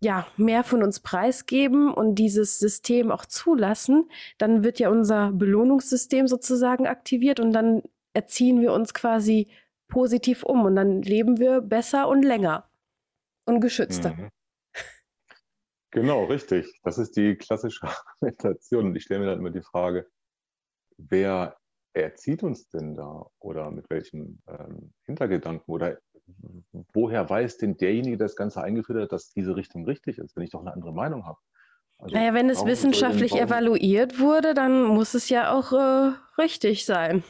ja, 0.00 0.26
mehr 0.36 0.64
von 0.64 0.82
uns 0.82 1.00
preisgeben 1.00 1.92
und 1.92 2.14
dieses 2.14 2.58
System 2.58 3.10
auch 3.10 3.26
zulassen, 3.26 4.10
dann 4.38 4.62
wird 4.62 4.78
ja 4.78 4.90
unser 4.90 5.32
Belohnungssystem 5.32 6.28
sozusagen 6.28 6.86
aktiviert 6.86 7.40
und 7.40 7.52
dann 7.52 7.82
erziehen 8.14 8.60
wir 8.60 8.72
uns 8.72 8.94
quasi 8.94 9.48
positiv 9.88 10.44
um 10.44 10.64
und 10.64 10.76
dann 10.76 11.02
leben 11.02 11.38
wir 11.38 11.60
besser 11.60 12.08
und 12.08 12.22
länger 12.22 12.68
und 13.46 13.60
geschützter. 13.60 14.14
Mhm. 14.14 14.30
Genau, 15.90 16.24
richtig. 16.24 16.78
Das 16.82 16.98
ist 16.98 17.16
die 17.16 17.36
klassische 17.36 17.86
Argumentation. 18.20 18.86
Und 18.86 18.96
ich 18.96 19.04
stelle 19.04 19.20
mir 19.20 19.26
dann 19.26 19.38
immer 19.38 19.50
die 19.50 19.62
Frage, 19.62 20.06
wer 20.98 21.56
erzieht 21.94 22.42
uns 22.42 22.68
denn 22.68 22.94
da 22.94 23.26
oder 23.40 23.70
mit 23.70 23.88
welchem 23.90 24.40
ähm, 24.46 24.92
Hintergedanken 25.06 25.72
oder 25.72 25.98
woher 26.92 27.28
weiß 27.28 27.58
denn 27.58 27.76
derjenige, 27.76 28.16
der 28.16 28.26
das 28.26 28.36
Ganze 28.36 28.62
eingeführt 28.62 29.02
hat, 29.02 29.12
dass 29.12 29.30
diese 29.30 29.56
Richtung 29.56 29.84
richtig 29.84 30.18
ist, 30.18 30.36
wenn 30.36 30.44
ich 30.44 30.50
doch 30.50 30.60
eine 30.60 30.72
andere 30.72 30.92
Meinung 30.92 31.26
habe? 31.26 31.38
Also, 31.98 32.14
naja, 32.14 32.32
wenn 32.32 32.48
es 32.48 32.64
wissenschaftlich 32.64 33.34
evaluiert 33.34 34.20
wurde, 34.20 34.54
dann 34.54 34.84
muss 34.84 35.14
es 35.14 35.28
ja 35.28 35.52
auch 35.52 35.72
äh, 35.72 36.12
richtig 36.40 36.86
sein. 36.86 37.24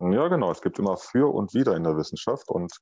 Ja, 0.00 0.28
genau. 0.28 0.50
Es 0.50 0.62
gibt 0.62 0.78
immer 0.78 0.96
für 0.96 1.32
und 1.32 1.54
wider 1.54 1.76
in 1.76 1.84
der 1.84 1.96
Wissenschaft. 1.96 2.48
Und 2.48 2.72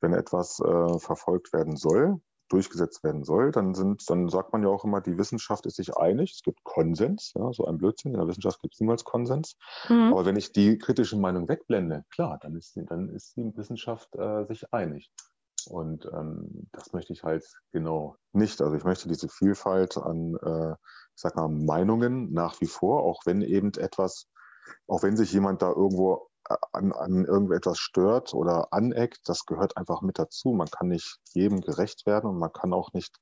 wenn 0.00 0.14
etwas 0.14 0.58
äh, 0.60 0.98
verfolgt 0.98 1.52
werden 1.52 1.76
soll, 1.76 2.20
durchgesetzt 2.52 3.02
werden 3.02 3.24
soll, 3.24 3.50
dann, 3.50 3.74
sind, 3.74 4.08
dann 4.08 4.28
sagt 4.28 4.52
man 4.52 4.62
ja 4.62 4.68
auch 4.68 4.84
immer, 4.84 5.00
die 5.00 5.16
Wissenschaft 5.18 5.66
ist 5.66 5.76
sich 5.76 5.96
einig, 5.96 6.32
es 6.32 6.42
gibt 6.42 6.62
Konsens, 6.64 7.32
ja, 7.34 7.52
so 7.52 7.64
ein 7.64 7.78
Blödsinn, 7.78 8.12
in 8.12 8.18
der 8.18 8.28
Wissenschaft 8.28 8.60
gibt 8.60 8.74
es 8.74 8.80
niemals 8.80 9.04
Konsens. 9.04 9.56
Mhm. 9.88 10.12
Aber 10.12 10.24
wenn 10.26 10.36
ich 10.36 10.52
die 10.52 10.78
kritische 10.78 11.16
Meinung 11.16 11.48
wegblende, 11.48 12.04
klar, 12.10 12.38
dann 12.40 12.56
ist, 12.56 12.78
dann 12.86 13.08
ist 13.08 13.36
die 13.36 13.56
Wissenschaft 13.56 14.14
äh, 14.16 14.44
sich 14.46 14.72
einig. 14.72 15.10
Und 15.68 16.06
ähm, 16.12 16.68
das 16.72 16.92
möchte 16.92 17.12
ich 17.12 17.22
halt 17.22 17.44
genau 17.72 18.16
nicht. 18.32 18.60
Also 18.60 18.74
ich 18.76 18.84
möchte 18.84 19.08
diese 19.08 19.28
Vielfalt 19.28 19.96
an, 19.96 20.36
äh, 20.42 20.72
ich 20.72 21.20
sag 21.20 21.36
mal, 21.36 21.48
Meinungen 21.48 22.32
nach 22.32 22.60
wie 22.60 22.66
vor, 22.66 23.04
auch 23.04 23.22
wenn 23.26 23.42
eben 23.42 23.72
etwas, 23.74 24.26
auch 24.88 25.02
wenn 25.02 25.16
sich 25.16 25.32
jemand 25.32 25.62
da 25.62 25.68
irgendwo 25.68 26.28
an, 26.72 26.92
an 26.92 27.24
irgendetwas 27.24 27.78
stört 27.78 28.34
oder 28.34 28.72
aneckt, 28.72 29.28
das 29.28 29.46
gehört 29.46 29.76
einfach 29.76 30.02
mit 30.02 30.18
dazu. 30.18 30.52
Man 30.52 30.68
kann 30.68 30.88
nicht 30.88 31.18
jedem 31.32 31.60
gerecht 31.60 32.06
werden 32.06 32.30
und 32.30 32.38
man 32.38 32.52
kann 32.52 32.72
auch 32.72 32.92
nicht 32.92 33.16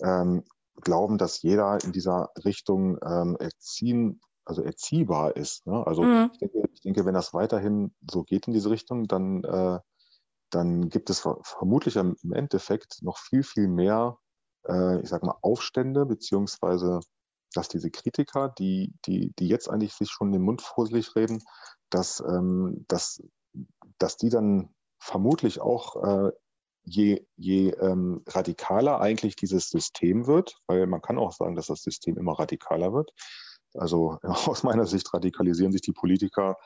ähm, 0.00 0.44
glauben, 0.76 1.18
dass 1.18 1.42
jeder 1.42 1.82
in 1.84 1.92
dieser 1.92 2.30
Richtung 2.44 2.98
ähm, 3.04 3.36
erziehen, 3.38 4.20
also 4.44 4.62
erziehbar 4.62 5.36
ist. 5.36 5.66
Ne? 5.66 5.86
Also 5.86 6.02
mhm. 6.02 6.30
ich, 6.32 6.38
denke, 6.38 6.68
ich, 6.72 6.80
denke, 6.80 7.04
wenn 7.04 7.14
das 7.14 7.34
weiterhin 7.34 7.94
so 8.10 8.22
geht 8.22 8.46
in 8.46 8.52
diese 8.52 8.70
Richtung, 8.70 9.06
dann, 9.06 9.44
äh, 9.44 9.78
dann 10.50 10.88
gibt 10.88 11.10
es 11.10 11.26
vermutlich 11.42 11.96
im 11.96 12.16
Endeffekt 12.32 13.02
noch 13.02 13.18
viel, 13.18 13.42
viel 13.42 13.68
mehr, 13.68 14.18
äh, 14.66 15.00
ich 15.00 15.08
sag 15.08 15.22
mal, 15.22 15.38
Aufstände, 15.42 16.06
beziehungsweise 16.06 17.00
dass 17.54 17.68
diese 17.68 17.90
Kritiker, 17.90 18.48
die, 18.48 18.94
die, 19.06 19.32
die 19.38 19.48
jetzt 19.48 19.68
eigentlich 19.68 19.94
sich 19.94 20.10
schon 20.10 20.32
den 20.32 20.42
Mund 20.42 20.62
fusselig 20.62 21.14
reden, 21.16 21.42
dass, 21.90 22.20
ähm, 22.20 22.84
dass, 22.88 23.22
dass 23.98 24.16
die 24.16 24.28
dann 24.28 24.74
vermutlich 24.98 25.60
auch 25.60 26.02
äh, 26.04 26.32
je, 26.84 27.26
je 27.36 27.70
ähm, 27.70 28.22
radikaler 28.26 29.00
eigentlich 29.00 29.36
dieses 29.36 29.68
System 29.68 30.26
wird, 30.26 30.56
weil 30.66 30.86
man 30.86 31.02
kann 31.02 31.18
auch 31.18 31.32
sagen, 31.32 31.56
dass 31.56 31.66
das 31.66 31.82
System 31.82 32.16
immer 32.16 32.38
radikaler 32.38 32.92
wird. 32.92 33.10
Also 33.74 34.18
aus 34.22 34.62
meiner 34.62 34.86
Sicht 34.86 35.12
radikalisieren 35.12 35.72
sich 35.72 35.82
die 35.82 35.92
Politiker 35.92 36.56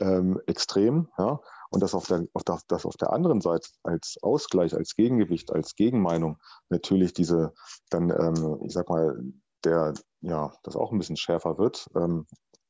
ähm, 0.00 0.40
extrem, 0.46 1.08
ja, 1.18 1.40
und 1.70 1.82
das 1.82 1.94
auf, 1.94 2.06
der, 2.06 2.26
auf, 2.34 2.44
der, 2.44 2.58
das 2.68 2.86
auf 2.86 2.96
der 2.96 3.12
anderen 3.12 3.40
Seite 3.40 3.68
als 3.82 4.18
Ausgleich, 4.22 4.74
als 4.74 4.94
Gegengewicht, 4.96 5.52
als 5.52 5.74
Gegenmeinung 5.74 6.38
natürlich 6.68 7.12
diese 7.12 7.52
dann, 7.90 8.10
ähm, 8.10 8.60
ich 8.64 8.72
sag 8.72 8.88
mal, 8.88 9.16
der, 9.64 9.94
ja, 10.20 10.52
das 10.62 10.76
auch 10.76 10.92
ein 10.92 10.98
bisschen 10.98 11.16
schärfer 11.16 11.58
wird 11.58 11.88
ähm, 11.94 12.26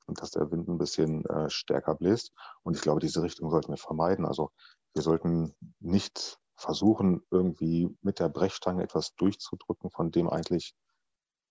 und 0.07 0.21
dass 0.21 0.31
der 0.31 0.51
Wind 0.51 0.69
ein 0.69 0.79
bisschen 0.79 1.25
äh, 1.27 1.51
stärker 1.51 1.95
bläst. 1.95 2.33
Und 2.63 2.77
ich 2.77 2.83
glaube, 2.83 3.01
diese 3.01 3.23
Richtung 3.23 3.51
sollten 3.51 3.73
wir 3.73 3.77
vermeiden. 3.77 4.27
Also 4.27 4.51
wir 4.93 5.03
sollten 5.03 5.55
nicht 5.81 6.39
versuchen, 6.57 7.23
irgendwie 7.31 7.97
mit 8.03 8.21
der 8.21 8.29
Brechstange 8.29 8.83
etwas 8.83 9.15
durchzudrücken, 9.17 9.91
von 9.91 10.11
dem 10.11 10.29
eigentlich, 10.31 10.75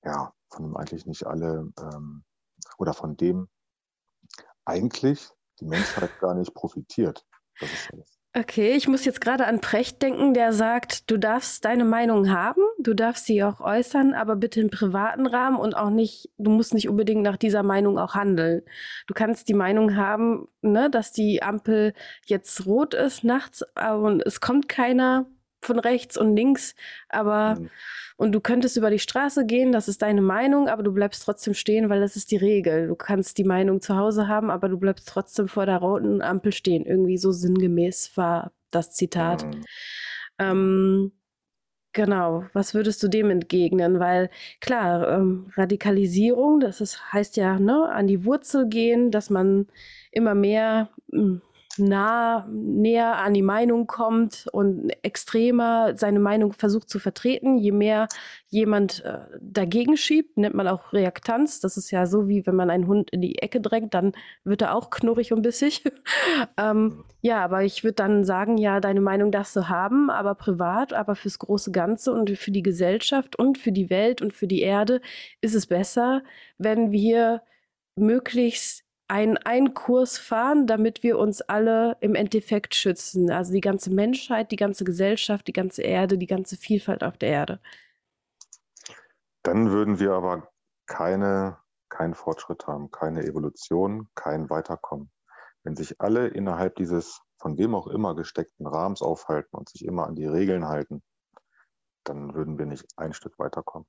ja, 0.03 0.33
von 0.49 0.63
dem 0.63 0.77
eigentlich 0.77 1.05
nicht 1.05 1.25
alle 1.25 1.71
ähm, 1.79 2.23
oder 2.77 2.93
von 2.93 3.17
dem 3.17 3.49
eigentlich 4.65 5.29
die 5.59 5.65
Menschheit 5.65 6.19
gar 6.19 6.33
nicht 6.35 6.53
profitiert. 6.53 7.25
Das 7.59 7.71
ist 7.71 7.93
alles. 7.93 8.22
Okay, 8.35 8.71
ich 8.75 8.87
muss 8.87 9.05
jetzt 9.05 9.21
gerade 9.21 9.45
an 9.45 9.61
Precht 9.61 10.01
denken, 10.01 10.33
der 10.33 10.53
sagt, 10.53 11.11
du 11.11 11.17
darfst 11.17 11.63
deine 11.65 11.85
Meinung 11.85 12.31
haben, 12.31 12.63
du 12.79 12.95
darfst 12.95 13.27
sie 13.27 13.43
auch 13.43 13.61
äußern, 13.61 14.15
aber 14.15 14.35
bitte 14.35 14.59
im 14.59 14.71
privaten 14.71 15.27
Rahmen 15.27 15.57
und 15.57 15.75
auch 15.75 15.91
nicht, 15.91 16.31
du 16.39 16.49
musst 16.49 16.73
nicht 16.73 16.89
unbedingt 16.89 17.21
nach 17.21 17.37
dieser 17.37 17.61
Meinung 17.61 17.99
auch 17.99 18.15
handeln. 18.15 18.63
Du 19.05 19.13
kannst 19.13 19.49
die 19.49 19.53
Meinung 19.53 19.95
haben, 19.97 20.47
ne, 20.63 20.89
dass 20.89 21.11
die 21.11 21.43
Ampel 21.43 21.93
jetzt 22.25 22.65
rot 22.65 22.95
ist 22.95 23.23
nachts 23.23 23.63
und 24.01 24.25
es 24.25 24.41
kommt 24.41 24.67
keiner 24.67 25.27
von 25.63 25.79
rechts 25.79 26.17
und 26.17 26.35
links, 26.35 26.75
aber 27.09 27.59
mhm. 27.59 27.69
und 28.17 28.31
du 28.31 28.41
könntest 28.41 28.77
über 28.77 28.89
die 28.89 28.99
Straße 28.99 29.45
gehen, 29.45 29.71
das 29.71 29.87
ist 29.87 30.01
deine 30.01 30.21
Meinung, 30.21 30.67
aber 30.67 30.83
du 30.83 30.91
bleibst 30.91 31.23
trotzdem 31.23 31.53
stehen, 31.53 31.89
weil 31.89 31.99
das 31.99 32.15
ist 32.15 32.31
die 32.31 32.37
Regel. 32.37 32.87
Du 32.87 32.95
kannst 32.95 33.37
die 33.37 33.43
Meinung 33.43 33.81
zu 33.81 33.95
Hause 33.95 34.27
haben, 34.27 34.51
aber 34.51 34.69
du 34.69 34.77
bleibst 34.77 35.07
trotzdem 35.07 35.47
vor 35.47 35.65
der 35.65 35.77
roten 35.77 36.21
Ampel 36.21 36.53
stehen. 36.53 36.85
Irgendwie 36.85 37.17
so 37.17 37.31
sinngemäß 37.31 38.15
war 38.15 38.51
das 38.71 38.91
Zitat. 38.91 39.45
Mhm. 39.45 39.63
Ähm, 40.39 41.11
Genau, 41.93 42.43
was 42.53 42.73
würdest 42.73 43.03
du 43.03 43.07
dem 43.07 43.29
entgegnen? 43.29 43.99
Weil 43.99 44.31
klar, 44.59 45.07
ähm, 45.09 45.51
Radikalisierung, 45.55 46.59
das 46.59 46.81
ist, 46.81 47.13
heißt 47.13 47.37
ja, 47.37 47.59
ne, 47.59 47.87
an 47.87 48.07
die 48.07 48.25
Wurzel 48.25 48.67
gehen, 48.67 49.11
dass 49.11 49.29
man 49.29 49.67
immer 50.11 50.33
mehr 50.33 50.89
mh, 51.07 51.21
hm, 51.21 51.41
nah, 51.77 52.47
näher 52.51 53.17
an 53.17 53.33
die 53.33 53.41
Meinung 53.41 53.87
kommt 53.87 54.47
und 54.51 54.91
extremer 55.03 55.97
seine 55.97 56.19
Meinung 56.19 56.53
versucht 56.53 56.89
zu 56.89 56.99
vertreten. 56.99 57.57
Je 57.57 57.71
mehr 57.71 58.07
jemand 58.49 59.03
äh, 59.03 59.19
dagegen 59.41 59.97
schiebt, 59.97 60.37
nennt 60.37 60.55
man 60.55 60.67
auch 60.67 60.93
Reaktanz. 60.93 61.59
Das 61.59 61.77
ist 61.77 61.89
ja 61.91 62.05
so, 62.05 62.27
wie 62.27 62.45
wenn 62.45 62.55
man 62.55 62.69
einen 62.69 62.87
Hund 62.87 63.09
in 63.11 63.21
die 63.21 63.39
Ecke 63.39 63.59
drängt, 63.59 63.93
dann 63.93 64.13
wird 64.43 64.61
er 64.61 64.75
auch 64.75 64.91
knurrig 64.91 65.33
und 65.33 65.41
bissig. 65.41 65.83
ähm, 66.57 67.03
ja, 67.21 67.43
aber 67.43 67.63
ich 67.63 67.83
würde 67.83 67.95
dann 67.95 68.23
sagen, 68.23 68.57
ja, 68.57 68.79
deine 68.79 69.01
Meinung 69.01 69.31
darfst 69.31 69.55
du 69.55 69.69
haben, 69.69 70.09
aber 70.09 70.35
privat, 70.35 70.93
aber 70.93 71.15
fürs 71.15 71.39
große 71.39 71.71
Ganze 71.71 72.13
und 72.13 72.29
für 72.37 72.51
die 72.51 72.63
Gesellschaft 72.63 73.37
und 73.37 73.57
für 73.57 73.71
die 73.71 73.89
Welt 73.89 74.21
und 74.21 74.33
für 74.33 74.47
die 74.47 74.61
Erde 74.61 75.01
ist 75.41 75.55
es 75.55 75.65
besser, 75.65 76.21
wenn 76.57 76.91
wir 76.91 77.41
möglichst 77.95 78.83
einen, 79.07 79.37
einen 79.37 79.73
Kurs 79.73 80.17
fahren, 80.17 80.67
damit 80.67 81.03
wir 81.03 81.17
uns 81.17 81.41
alle 81.41 81.97
im 81.99 82.15
Endeffekt 82.15 82.75
schützen. 82.75 83.29
Also 83.31 83.53
die 83.53 83.61
ganze 83.61 83.91
Menschheit, 83.91 84.51
die 84.51 84.55
ganze 84.55 84.83
Gesellschaft, 84.83 85.47
die 85.47 85.53
ganze 85.53 85.81
Erde, 85.81 86.17
die 86.17 86.27
ganze 86.27 86.57
Vielfalt 86.57 87.03
auf 87.03 87.17
der 87.17 87.29
Erde. 87.29 87.59
Dann 89.43 89.71
würden 89.71 89.99
wir 89.99 90.13
aber 90.13 90.49
keine, 90.87 91.57
keinen 91.89 92.13
Fortschritt 92.13 92.65
haben, 92.65 92.91
keine 92.91 93.23
Evolution, 93.23 94.07
kein 94.15 94.49
Weiterkommen. 94.49 95.11
Wenn 95.63 95.75
sich 95.75 95.99
alle 95.99 96.27
innerhalb 96.27 96.75
dieses 96.75 97.21
von 97.37 97.57
wem 97.57 97.75
auch 97.75 97.87
immer 97.87 98.15
gesteckten 98.15 98.65
Rahmens 98.67 99.01
aufhalten 99.01 99.57
und 99.57 99.67
sich 99.67 99.83
immer 99.83 100.07
an 100.07 100.15
die 100.15 100.25
Regeln 100.25 100.65
halten, 100.67 101.03
dann 102.05 102.33
würden 102.33 102.57
wir 102.57 102.65
nicht 102.65 102.85
ein 102.95 103.13
Stück 103.13 103.37
weiterkommen. 103.37 103.87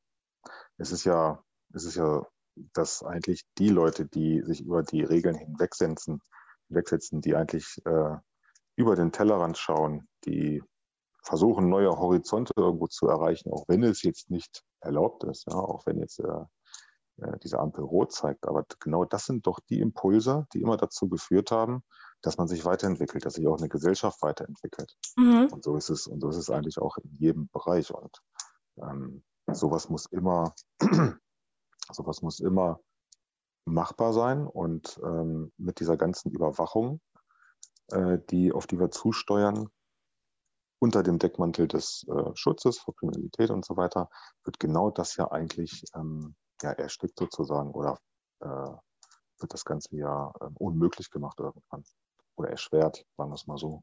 Es 0.76 0.90
ist 0.90 1.04
ja, 1.04 1.42
es 1.72 1.84
ist 1.84 1.96
ja 1.96 2.26
dass 2.72 3.02
eigentlich 3.02 3.42
die 3.58 3.68
Leute, 3.68 4.06
die 4.06 4.42
sich 4.42 4.62
über 4.62 4.82
die 4.82 5.02
Regeln 5.02 5.36
hinwegsetzen, 5.36 6.20
hinwegsetzen 6.68 7.20
die 7.20 7.34
eigentlich 7.34 7.80
äh, 7.84 8.16
über 8.76 8.96
den 8.96 9.12
Tellerrand 9.12 9.58
schauen, 9.58 10.08
die 10.24 10.62
versuchen, 11.22 11.68
neue 11.68 11.90
Horizonte 11.90 12.52
irgendwo 12.56 12.86
zu 12.86 13.06
erreichen, 13.08 13.50
auch 13.50 13.64
wenn 13.68 13.82
es 13.82 14.02
jetzt 14.02 14.30
nicht 14.30 14.62
erlaubt 14.80 15.24
ist, 15.24 15.46
ja, 15.48 15.54
auch 15.54 15.86
wenn 15.86 15.98
jetzt 15.98 16.20
äh, 16.20 17.22
äh 17.22 17.38
diese 17.42 17.58
Ampel 17.58 17.84
rot 17.84 18.12
zeigt. 18.12 18.46
Aber 18.46 18.64
genau 18.80 19.04
das 19.04 19.24
sind 19.24 19.46
doch 19.46 19.60
die 19.70 19.80
Impulse, 19.80 20.46
die 20.52 20.60
immer 20.60 20.76
dazu 20.76 21.08
geführt 21.08 21.50
haben, 21.50 21.82
dass 22.20 22.36
man 22.36 22.48
sich 22.48 22.64
weiterentwickelt, 22.64 23.24
dass 23.24 23.34
sich 23.34 23.46
auch 23.46 23.58
eine 23.58 23.68
Gesellschaft 23.68 24.22
weiterentwickelt. 24.22 24.94
Mhm. 25.16 25.48
Und 25.50 25.64
so 25.64 25.76
ist 25.76 25.90
es, 25.90 26.06
und 26.06 26.20
so 26.20 26.28
ist 26.28 26.36
es 26.36 26.50
eigentlich 26.50 26.78
auch 26.78 26.96
in 26.98 27.10
jedem 27.18 27.48
Bereich. 27.48 27.92
Und 27.92 28.18
ähm, 28.76 29.24
sowas 29.50 29.88
muss 29.88 30.06
immer 30.06 30.54
Sowas 31.90 32.22
muss 32.22 32.40
immer 32.40 32.80
machbar 33.66 34.12
sein 34.12 34.46
und 34.46 35.00
ähm, 35.02 35.52
mit 35.56 35.80
dieser 35.80 35.96
ganzen 35.96 36.30
Überwachung, 36.30 37.00
äh, 37.88 38.18
die, 38.30 38.52
auf 38.52 38.66
die 38.66 38.78
wir 38.78 38.90
zusteuern, 38.90 39.68
unter 40.80 41.02
dem 41.02 41.18
Deckmantel 41.18 41.66
des 41.66 42.04
äh, 42.08 42.30
Schutzes 42.34 42.78
vor 42.78 42.94
Kriminalität 42.94 43.50
und 43.50 43.64
so 43.64 43.76
weiter, 43.76 44.10
wird 44.44 44.60
genau 44.60 44.90
das 44.90 45.16
ja 45.16 45.30
eigentlich 45.30 45.84
ähm, 45.94 46.34
ja, 46.62 46.72
erstickt 46.72 47.18
sozusagen 47.18 47.70
oder 47.70 47.98
äh, 48.40 48.46
wird 48.46 49.52
das 49.52 49.64
Ganze 49.64 49.96
ja 49.96 50.32
äh, 50.40 50.48
unmöglich 50.58 51.10
gemacht 51.10 51.40
irgendwann 51.40 51.84
oder 52.36 52.50
erschwert, 52.50 53.06
sagen 53.16 53.30
wir 53.30 53.34
es 53.34 53.46
mal 53.46 53.56
so. 53.56 53.82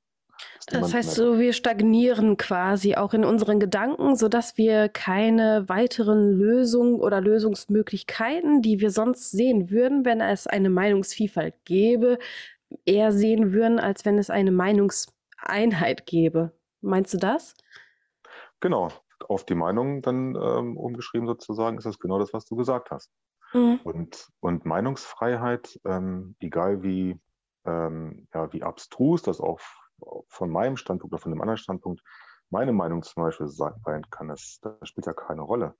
Das 0.67 0.93
heißt 0.93 1.15
so, 1.15 1.39
wir 1.39 1.53
stagnieren 1.53 2.37
quasi 2.37 2.95
auch 2.95 3.13
in 3.13 3.25
unseren 3.25 3.59
Gedanken, 3.59 4.15
sodass 4.15 4.57
wir 4.57 4.89
keine 4.89 5.67
weiteren 5.67 6.31
Lösungen 6.31 6.95
oder 6.95 7.19
Lösungsmöglichkeiten, 7.19 8.61
die 8.61 8.79
wir 8.79 8.91
sonst 8.91 9.31
sehen 9.31 9.69
würden, 9.69 10.05
wenn 10.05 10.21
es 10.21 10.47
eine 10.47 10.69
Meinungsvielfalt 10.69 11.55
gäbe, 11.65 12.19
eher 12.85 13.11
sehen 13.11 13.53
würden, 13.53 13.79
als 13.79 14.05
wenn 14.05 14.17
es 14.17 14.29
eine 14.29 14.51
Meinungseinheit 14.51 16.05
gäbe. 16.05 16.51
Meinst 16.81 17.13
du 17.13 17.17
das? 17.17 17.55
Genau, 18.59 18.89
auf 19.27 19.45
die 19.45 19.55
Meinung 19.55 20.01
dann 20.01 20.35
ähm, 20.35 20.77
umgeschrieben 20.77 21.27
sozusagen, 21.27 21.77
ist 21.77 21.85
das 21.85 21.99
genau 21.99 22.19
das, 22.19 22.33
was 22.33 22.45
du 22.45 22.55
gesagt 22.55 22.91
hast. 22.91 23.11
Mhm. 23.53 23.79
Und, 23.83 24.29
und 24.39 24.65
Meinungsfreiheit, 24.65 25.79
ähm, 25.85 26.35
egal 26.39 26.83
wie, 26.83 27.19
ähm, 27.65 28.27
ja, 28.33 28.53
wie 28.53 28.63
abstrus 28.63 29.21
das 29.21 29.41
auch 29.41 29.59
von 30.27 30.49
meinem 30.49 30.77
Standpunkt 30.77 31.13
oder 31.13 31.21
von 31.21 31.31
einem 31.31 31.41
anderen 31.41 31.57
Standpunkt 31.57 32.01
meine 32.51 32.73
Meinung 32.73 33.01
zum 33.01 33.23
Beispiel 33.23 33.47
sein 33.47 34.05
kann, 34.11 34.27
das, 34.27 34.59
das 34.61 34.87
spielt 34.87 35.07
ja 35.07 35.13
keine 35.13 35.41
Rolle. 35.41 35.75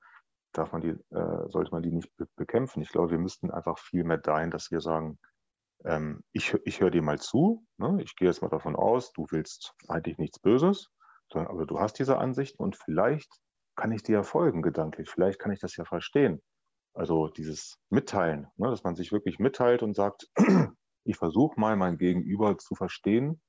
Darf 0.54 0.72
man 0.72 0.82
die, 0.82 0.90
äh, 0.90 1.50
sollte 1.50 1.72
man 1.72 1.84
die 1.84 1.92
nicht 1.92 2.16
be 2.18 2.28
bekämpfen. 2.36 2.82
Ich 2.82 2.90
glaube, 2.90 3.12
wir 3.12 3.20
müssten 3.20 3.52
einfach 3.52 3.78
viel 3.78 4.04
mehr 4.04 4.18
dahin, 4.18 4.52
dass 4.52 4.72
wir 4.72 4.82
sagen, 4.82 5.20
ähm, 5.86 6.24
ich, 6.32 6.54
ich 6.66 6.82
höre 6.82 6.92
dir 6.92 7.02
mal 7.02 7.20
zu, 7.20 7.66
ne? 7.78 8.02
ich 8.02 8.16
gehe 8.16 8.28
jetzt 8.28 8.42
mal 8.42 8.50
davon 8.50 8.76
aus, 8.76 9.12
du 9.14 9.26
willst 9.32 9.74
eigentlich 9.88 10.18
nichts 10.18 10.40
Böses, 10.40 10.90
sondern, 11.32 11.52
aber 11.52 11.66
du 11.66 11.80
hast 11.80 12.00
diese 12.00 12.18
Ansichten 12.18 12.62
und 12.62 12.76
vielleicht 12.76 13.32
kann 13.76 13.92
ich 13.92 14.04
dir 14.04 14.14
ja 14.14 14.24
folgen 14.24 14.62
gedanklich, 14.62 15.10
vielleicht 15.10 15.40
kann 15.40 15.52
ich 15.52 15.60
das 15.60 15.76
ja 15.76 15.86
verstehen. 15.86 16.42
Also 16.94 17.30
dieses 17.30 17.78
Mitteilen, 17.90 18.48
ne? 18.58 18.70
dass 18.70 18.84
man 18.84 18.96
sich 18.96 19.12
wirklich 19.12 19.40
mitteilt 19.40 19.84
und 19.84 19.96
sagt, 19.96 20.28
ich 21.06 21.18
versuche 21.18 21.60
mal 21.60 21.76
mein 21.78 21.98
Gegenüber 21.98 22.58
zu 22.58 22.76
verstehen 22.76 23.42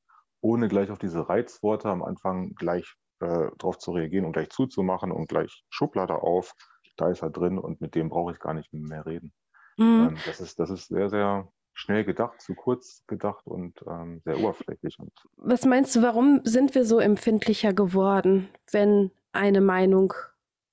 ohne 0.43 0.69
gleich 0.69 0.91
auf 0.91 0.99
diese 0.99 1.29
Reizworte 1.29 1.89
am 1.89 2.03
Anfang 2.03 2.55
gleich 2.55 2.95
äh, 3.21 3.47
drauf 3.59 3.79
zu 3.79 3.93
reagieren 3.93 4.27
und 4.27 4.33
gleich 4.33 4.51
zuzumachen 4.51 5.13
und 5.13 5.29
gleich 5.29 5.65
Schublade 5.71 6.17
auf, 6.17 6.53
da 6.97 7.09
ist 7.09 7.23
er 7.23 7.31
drin 7.31 7.59
und 7.59 7.81
mit 7.81 7.95
dem 7.95 8.11
brauche 8.11 8.33
ich 8.33 8.39
gar 8.39 8.53
nicht 8.53 8.73
mehr 8.73 9.07
reden. 9.07 9.33
Mhm. 9.79 10.09
Ähm, 10.09 10.17
das, 10.27 10.41
ist, 10.41 10.59
das 10.59 10.71
ist 10.71 10.89
sehr, 10.89 11.09
sehr 11.09 11.49
schnell 11.73 12.05
gedacht, 12.05 12.41
zu 12.41 12.55
kurz 12.55 13.05
gedacht 13.07 13.47
und 13.47 13.81
ähm, 13.89 14.21
sehr 14.25 14.39
oberflächlich. 14.39 14.99
Und 14.99 15.13
Was 15.37 15.65
meinst 15.65 15.97
du, 15.97 16.03
warum 16.03 16.41
sind 16.45 16.75
wir 16.75 16.85
so 16.85 16.99
empfindlicher 16.99 17.73
geworden, 17.73 18.49
wenn 18.71 19.11
eine 19.33 19.61
Meinung 19.61 20.13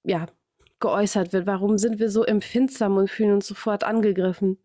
ja, 0.04 0.26
geäußert 0.80 1.32
wird? 1.32 1.48
Warum 1.48 1.78
sind 1.78 2.00
wir 2.00 2.10
so 2.10 2.24
empfindsam 2.24 2.98
und 2.98 3.10
fühlen 3.10 3.34
uns 3.34 3.48
sofort 3.48 3.84
angegriffen? 3.84 4.58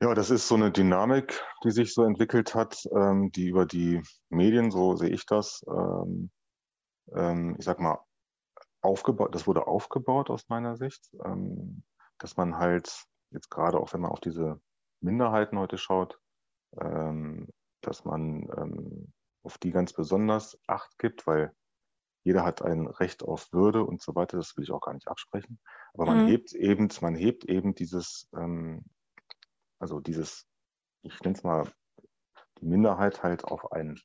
Ja, 0.00 0.14
das 0.14 0.30
ist 0.30 0.46
so 0.46 0.54
eine 0.54 0.70
Dynamik, 0.70 1.44
die 1.64 1.72
sich 1.72 1.92
so 1.92 2.04
entwickelt 2.04 2.54
hat, 2.54 2.84
ähm, 2.92 3.32
die 3.32 3.48
über 3.48 3.66
die 3.66 4.00
Medien, 4.28 4.70
so 4.70 4.94
sehe 4.94 5.10
ich 5.10 5.26
das, 5.26 5.64
ähm, 5.68 6.30
ähm, 7.14 7.56
ich 7.58 7.64
sag 7.64 7.80
mal, 7.80 7.98
aufgebaut, 8.80 9.34
das 9.34 9.48
wurde 9.48 9.66
aufgebaut 9.66 10.30
aus 10.30 10.48
meiner 10.48 10.76
Sicht, 10.76 11.10
ähm, 11.24 11.82
dass 12.18 12.36
man 12.36 12.58
halt 12.58 13.06
jetzt 13.32 13.50
gerade 13.50 13.80
auch, 13.80 13.92
wenn 13.92 14.00
man 14.00 14.12
auf 14.12 14.20
diese 14.20 14.60
Minderheiten 15.00 15.58
heute 15.58 15.78
schaut, 15.78 16.20
ähm, 16.80 17.48
dass 17.80 18.04
man 18.04 18.48
ähm, 18.56 19.12
auf 19.42 19.58
die 19.58 19.72
ganz 19.72 19.92
besonders 19.92 20.58
Acht 20.68 20.96
gibt, 20.98 21.26
weil 21.26 21.52
jeder 22.24 22.44
hat 22.44 22.62
ein 22.62 22.86
Recht 22.86 23.22
auf 23.24 23.52
Würde 23.52 23.84
und 23.84 24.00
so 24.00 24.14
weiter, 24.14 24.36
das 24.36 24.56
will 24.56 24.64
ich 24.64 24.70
auch 24.70 24.80
gar 24.80 24.94
nicht 24.94 25.08
absprechen. 25.08 25.58
Aber 25.94 26.06
man 26.06 26.24
mhm. 26.24 26.28
hebt 26.28 26.52
eben, 26.52 26.88
man 27.00 27.16
hebt 27.16 27.44
eben 27.46 27.74
dieses, 27.74 28.28
ähm, 28.36 28.84
also 29.78 30.00
dieses, 30.00 30.46
ich 31.02 31.20
nenne 31.20 31.36
es 31.36 31.44
mal, 31.44 31.70
die 32.60 32.66
Minderheit 32.66 33.22
halt 33.22 33.44
auf 33.44 33.72
ein 33.72 33.98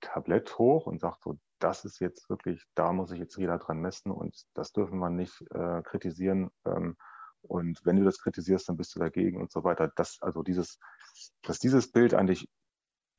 Tablett 0.00 0.58
hoch 0.58 0.86
und 0.86 1.00
sagt 1.00 1.22
so, 1.22 1.38
das 1.58 1.84
ist 1.84 1.98
jetzt 2.00 2.30
wirklich, 2.30 2.64
da 2.74 2.92
muss 2.92 3.10
sich 3.10 3.18
jetzt 3.18 3.36
jeder 3.36 3.58
dran 3.58 3.80
messen 3.80 4.12
und 4.12 4.44
das 4.54 4.72
dürfen 4.72 4.98
wir 4.98 5.10
nicht 5.10 5.42
äh, 5.50 5.82
kritisieren. 5.82 6.50
Ähm, 6.64 6.96
und 7.42 7.80
wenn 7.84 7.96
du 7.96 8.04
das 8.04 8.18
kritisierst, 8.18 8.68
dann 8.68 8.76
bist 8.76 8.94
du 8.94 9.00
dagegen 9.00 9.40
und 9.40 9.50
so 9.50 9.64
weiter. 9.64 9.90
Das, 9.96 10.18
also 10.20 10.42
dieses, 10.42 10.78
dass 11.42 11.58
dieses 11.58 11.90
Bild 11.90 12.14
eigentlich 12.14 12.48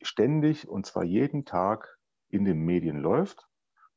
ständig 0.02 0.68
und 0.68 0.86
zwar 0.86 1.04
jeden 1.04 1.46
Tag 1.46 1.98
in 2.30 2.46
den 2.46 2.60
Medien 2.60 3.00
läuft 3.00 3.48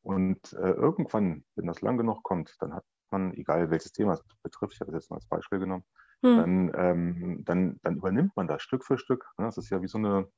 und 0.03 0.53
äh, 0.55 0.73
irgendwann, 0.73 1.45
wenn 1.55 1.67
das 1.67 1.81
lang 1.81 1.97
genug 1.97 2.23
kommt, 2.23 2.57
dann 2.61 2.75
hat 2.75 2.85
man, 3.11 3.33
egal 3.35 3.71
welches 3.71 3.93
Thema 3.93 4.15
es 4.15 4.25
betrifft, 4.43 4.75
ich 4.75 4.81
habe 4.81 4.91
das 4.91 5.05
jetzt 5.05 5.11
mal 5.11 5.17
als 5.17 5.27
Beispiel 5.27 5.61
genommen, 5.61 5.85
hm. 6.23 6.37
dann, 6.37 6.73
ähm, 6.75 7.45
dann, 7.45 7.81
dann 7.83 7.97
übernimmt 7.97 8.37
man 8.37 8.49
das 8.49 8.63
Stück 8.63 8.85
für 8.85 8.99
Stück. 8.99 9.27
Ne? 9.39 9.47
Das 9.47 9.59
ist 9.59 9.71
ja 9.71 9.83
wie 9.83 9.89
so 9.89 9.99
eine, 9.99 10.29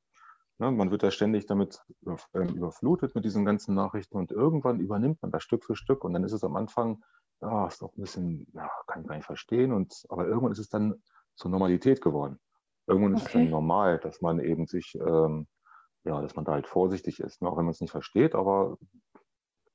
ne? 0.57 0.71
man 0.71 0.91
wird 0.91 1.03
ja 1.03 1.11
ständig 1.11 1.45
damit 1.45 1.81
ähm, 2.33 2.49
überflutet 2.55 3.15
mit 3.15 3.23
diesen 3.23 3.45
ganzen 3.45 3.75
Nachrichten 3.75 4.17
und 4.17 4.31
irgendwann 4.31 4.79
übernimmt 4.79 5.21
man 5.21 5.31
das 5.31 5.43
Stück 5.43 5.63
für 5.63 5.75
Stück 5.75 6.03
und 6.03 6.13
dann 6.13 6.23
ist 6.23 6.33
es 6.33 6.43
am 6.43 6.55
Anfang, 6.55 7.03
ja, 7.41 7.67
ist 7.67 7.81
doch 7.81 7.93
ein 7.95 8.01
bisschen, 8.01 8.47
ja, 8.53 8.69
kann 8.87 9.01
ich 9.01 9.07
gar 9.07 9.15
nicht 9.15 9.25
verstehen 9.25 9.71
und, 9.71 10.05
aber 10.09 10.25
irgendwann 10.27 10.51
ist 10.51 10.59
es 10.59 10.69
dann 10.69 10.95
zur 11.35 11.51
Normalität 11.51 12.01
geworden. 12.01 12.39
Irgendwann 12.87 13.13
okay. 13.13 13.21
ist 13.21 13.27
es 13.27 13.33
dann 13.33 13.49
normal, 13.49 13.99
dass 13.99 14.21
man 14.21 14.39
eben 14.39 14.67
sich, 14.67 14.95
ähm, 14.95 15.47
ja, 16.03 16.21
dass 16.21 16.35
man 16.35 16.45
da 16.45 16.53
halt 16.53 16.67
vorsichtig 16.67 17.19
ist, 17.19 17.41
ne? 17.41 17.49
auch 17.49 17.57
wenn 17.57 17.65
man 17.65 17.71
es 17.73 17.81
nicht 17.81 17.91
versteht, 17.91 18.35
aber 18.35 18.77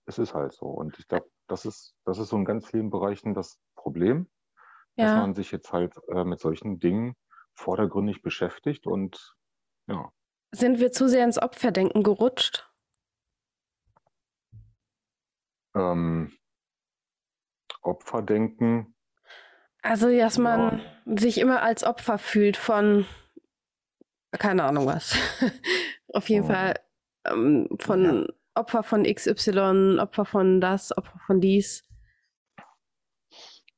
es 0.07 0.19
ist 0.19 0.35
halt 0.35 0.53
so. 0.53 0.67
Und 0.67 0.99
ich 0.99 1.07
glaube, 1.07 1.27
das 1.47 1.65
ist, 1.65 1.95
das 2.05 2.19
ist 2.19 2.29
so 2.29 2.37
in 2.37 2.45
ganz 2.45 2.67
vielen 2.67 2.91
Bereichen 2.91 3.35
das 3.35 3.61
Problem, 3.77 4.29
ja. 5.01 5.15
dass 5.15 5.21
man 5.21 5.35
sich 5.35 5.51
jetzt 5.51 5.73
halt 5.73 5.95
äh, 6.09 6.25
mit 6.25 6.41
solchen 6.41 6.79
Dingen 6.79 7.17
vordergründig 7.55 8.23
beschäftigt 8.23 8.87
und 8.87 9.37
ja. 9.87 10.11
Sind 10.53 10.81
wir 10.81 10.93
zu 10.93 11.09
sehr 11.09 11.25
ins 11.25 11.41
Opferdenken 11.41 12.03
gerutscht? 12.03 12.69
Ähm, 15.75 16.33
Opferdenken. 17.83 18.95
Also, 19.83 20.11
dass 20.11 20.39
man 20.39 20.83
ja. 21.07 21.17
sich 21.17 21.39
immer 21.39 21.63
als 21.63 21.85
Opfer 21.85 22.19
fühlt 22.19 22.57
von, 22.57 23.07
keine 24.33 24.65
Ahnung 24.65 24.87
was. 24.87 25.17
Auf 26.13 26.29
jeden 26.29 26.45
oh. 26.45 26.49
Fall 26.49 26.75
ähm, 27.27 27.69
von 27.79 28.05
ja. 28.05 28.27
Opfer 28.55 28.83
von 28.83 29.05
XY, 29.05 29.99
Opfer 30.01 30.25
von 30.25 30.61
das, 30.61 30.97
Opfer 30.97 31.19
von 31.21 31.41
dies. 31.41 31.85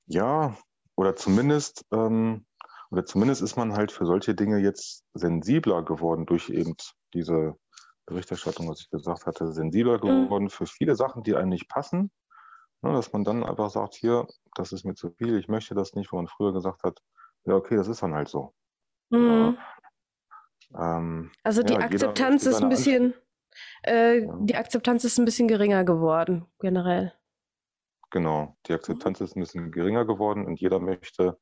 Ja, 0.07 0.57
oder 1.03 1.17
zumindest, 1.17 1.85
ähm, 1.93 2.47
oder 2.93 3.05
zumindest 3.05 3.43
ist 3.43 3.57
man 3.57 3.73
halt 3.73 3.91
für 3.91 4.07
solche 4.07 4.37
Dinge 4.37 4.59
jetzt 4.59 5.03
sensibler 5.15 5.83
geworden 5.83 6.27
durch 6.27 6.49
eben 6.49 6.77
diese 7.13 7.57
Berichterstattung, 8.07 8.69
was 8.69 8.83
ich 8.83 8.91
gesagt 8.91 9.27
hatte, 9.27 9.53
sensibler 9.53 9.97
mhm. 9.97 10.27
geworden 10.27 10.45
mhm. 10.45 10.51
für 10.51 10.67
viele 10.67 10.95
Sachen, 10.95 11.25
die 11.25 11.35
einem 11.35 11.49
nicht 11.49 11.69
passen. 11.69 12.13
Ja, 12.85 12.93
dass 12.93 13.13
man 13.13 13.25
dann 13.25 13.43
einfach 13.43 13.71
sagt, 13.71 13.95
hier, 13.95 14.29
das 14.55 14.71
ist 14.71 14.85
mir 14.85 14.95
zu 14.95 15.11
viel, 15.11 15.39
ich 15.39 15.49
möchte 15.49 15.75
das 15.75 15.95
nicht, 15.95 16.13
wo 16.13 16.17
man 16.17 16.29
früher 16.29 16.53
gesagt 16.53 16.85
hat, 16.85 17.01
ja, 17.47 17.55
okay, 17.55 17.75
das 17.77 17.89
ist 17.89 18.03
dann 18.05 18.15
halt 18.15 18.29
so. 18.29 18.55
Mhm. 19.11 19.59
Ja, 20.71 20.99
ähm, 20.99 21.33
also 21.43 21.65
die 21.65 21.73
ja, 21.75 21.81
Akzeptanz 21.81 22.47
ist 22.47 22.63
ein 22.63 22.69
bisschen, 22.69 23.15
äh, 23.85 24.21
ja. 24.21 24.39
Die 24.41 24.55
Akzeptanz 24.55 25.03
ist 25.03 25.19
ein 25.19 25.25
bisschen 25.25 25.49
geringer 25.49 25.85
geworden, 25.85 26.47
generell. 26.61 27.13
Genau, 28.13 28.57
die 28.67 28.75
Akzeptanz 28.75 29.21
mhm. 29.21 29.25
ist 29.25 29.37
ein 29.37 29.41
bisschen 29.41 29.73
geringer 29.73 30.05
geworden 30.05 30.45
und 30.47 30.61
jeder 30.61 30.79
möchte, 30.79 31.39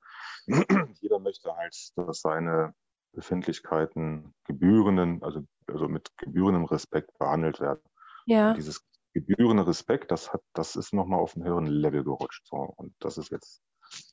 jeder 1.01 1.19
möchte 1.19 1.55
halt, 1.57 1.77
dass 1.97 2.21
seine 2.21 2.75
Befindlichkeiten 3.13 4.33
gebührenden, 4.45 5.23
also, 5.23 5.41
also 5.67 5.89
mit 5.89 6.17
gebührendem 6.17 6.65
Respekt 6.65 7.11
behandelt 7.19 7.61
werden. 7.61 7.83
Ja. 8.27 8.51
Und 8.51 8.57
dieses 8.57 8.87
gebührende 9.13 9.67
Respekt, 9.67 10.13
das 10.13 10.33
hat, 10.33 10.43
das 10.55 10.77
ist 10.77 10.95
nochmal 10.95 11.19
auf 11.19 11.35
einen 11.35 11.45
höheren 11.45 11.67
Level 11.67 12.05
gerutscht. 12.05 12.47
So. 12.47 12.73
Und 12.77 12.95
das 13.01 13.19
ist 13.19 13.33
jetzt 13.33 13.61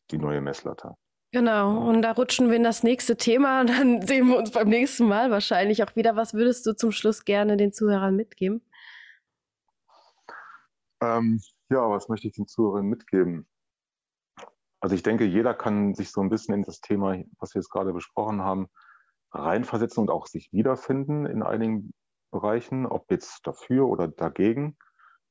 die 0.09 0.17
neue 0.17 0.41
Messlatte. 0.41 0.95
Genau, 1.31 1.87
und 1.87 2.01
da 2.01 2.13
rutschen 2.13 2.49
wir 2.49 2.55
in 2.55 2.63
das 2.63 2.81
nächste 2.81 3.17
Thema 3.17 3.61
und 3.61 3.69
dann 3.69 4.01
sehen 4.01 4.29
wir 4.29 4.37
uns 4.37 4.49
beim 4.49 4.69
nächsten 4.69 5.07
Mal 5.07 5.29
wahrscheinlich 5.29 5.83
auch 5.83 5.95
wieder. 5.95 6.15
Was 6.15 6.33
würdest 6.33 6.65
du 6.65 6.75
zum 6.75 6.91
Schluss 6.91 7.23
gerne 7.23 7.55
den 7.55 7.71
Zuhörern 7.71 8.15
mitgeben? 8.15 8.61
Ähm, 10.99 11.39
ja, 11.69 11.89
was 11.89 12.09
möchte 12.09 12.27
ich 12.27 12.33
den 12.33 12.47
Zuhörern 12.47 12.85
mitgeben? 12.85 13.47
Also 14.79 14.95
ich 14.95 15.03
denke, 15.03 15.25
jeder 15.25 15.53
kann 15.53 15.95
sich 15.95 16.11
so 16.11 16.21
ein 16.21 16.29
bisschen 16.29 16.53
in 16.53 16.63
das 16.63 16.81
Thema, 16.81 17.17
was 17.39 17.53
wir 17.53 17.61
jetzt 17.61 17.71
gerade 17.71 17.93
besprochen 17.93 18.41
haben, 18.41 18.67
reinversetzen 19.31 20.01
und 20.01 20.09
auch 20.09 20.27
sich 20.27 20.51
wiederfinden 20.51 21.25
in 21.25 21.43
einigen 21.43 21.93
Bereichen, 22.31 22.85
ob 22.85 23.09
jetzt 23.11 23.45
dafür 23.45 23.87
oder 23.87 24.07
dagegen. 24.07 24.77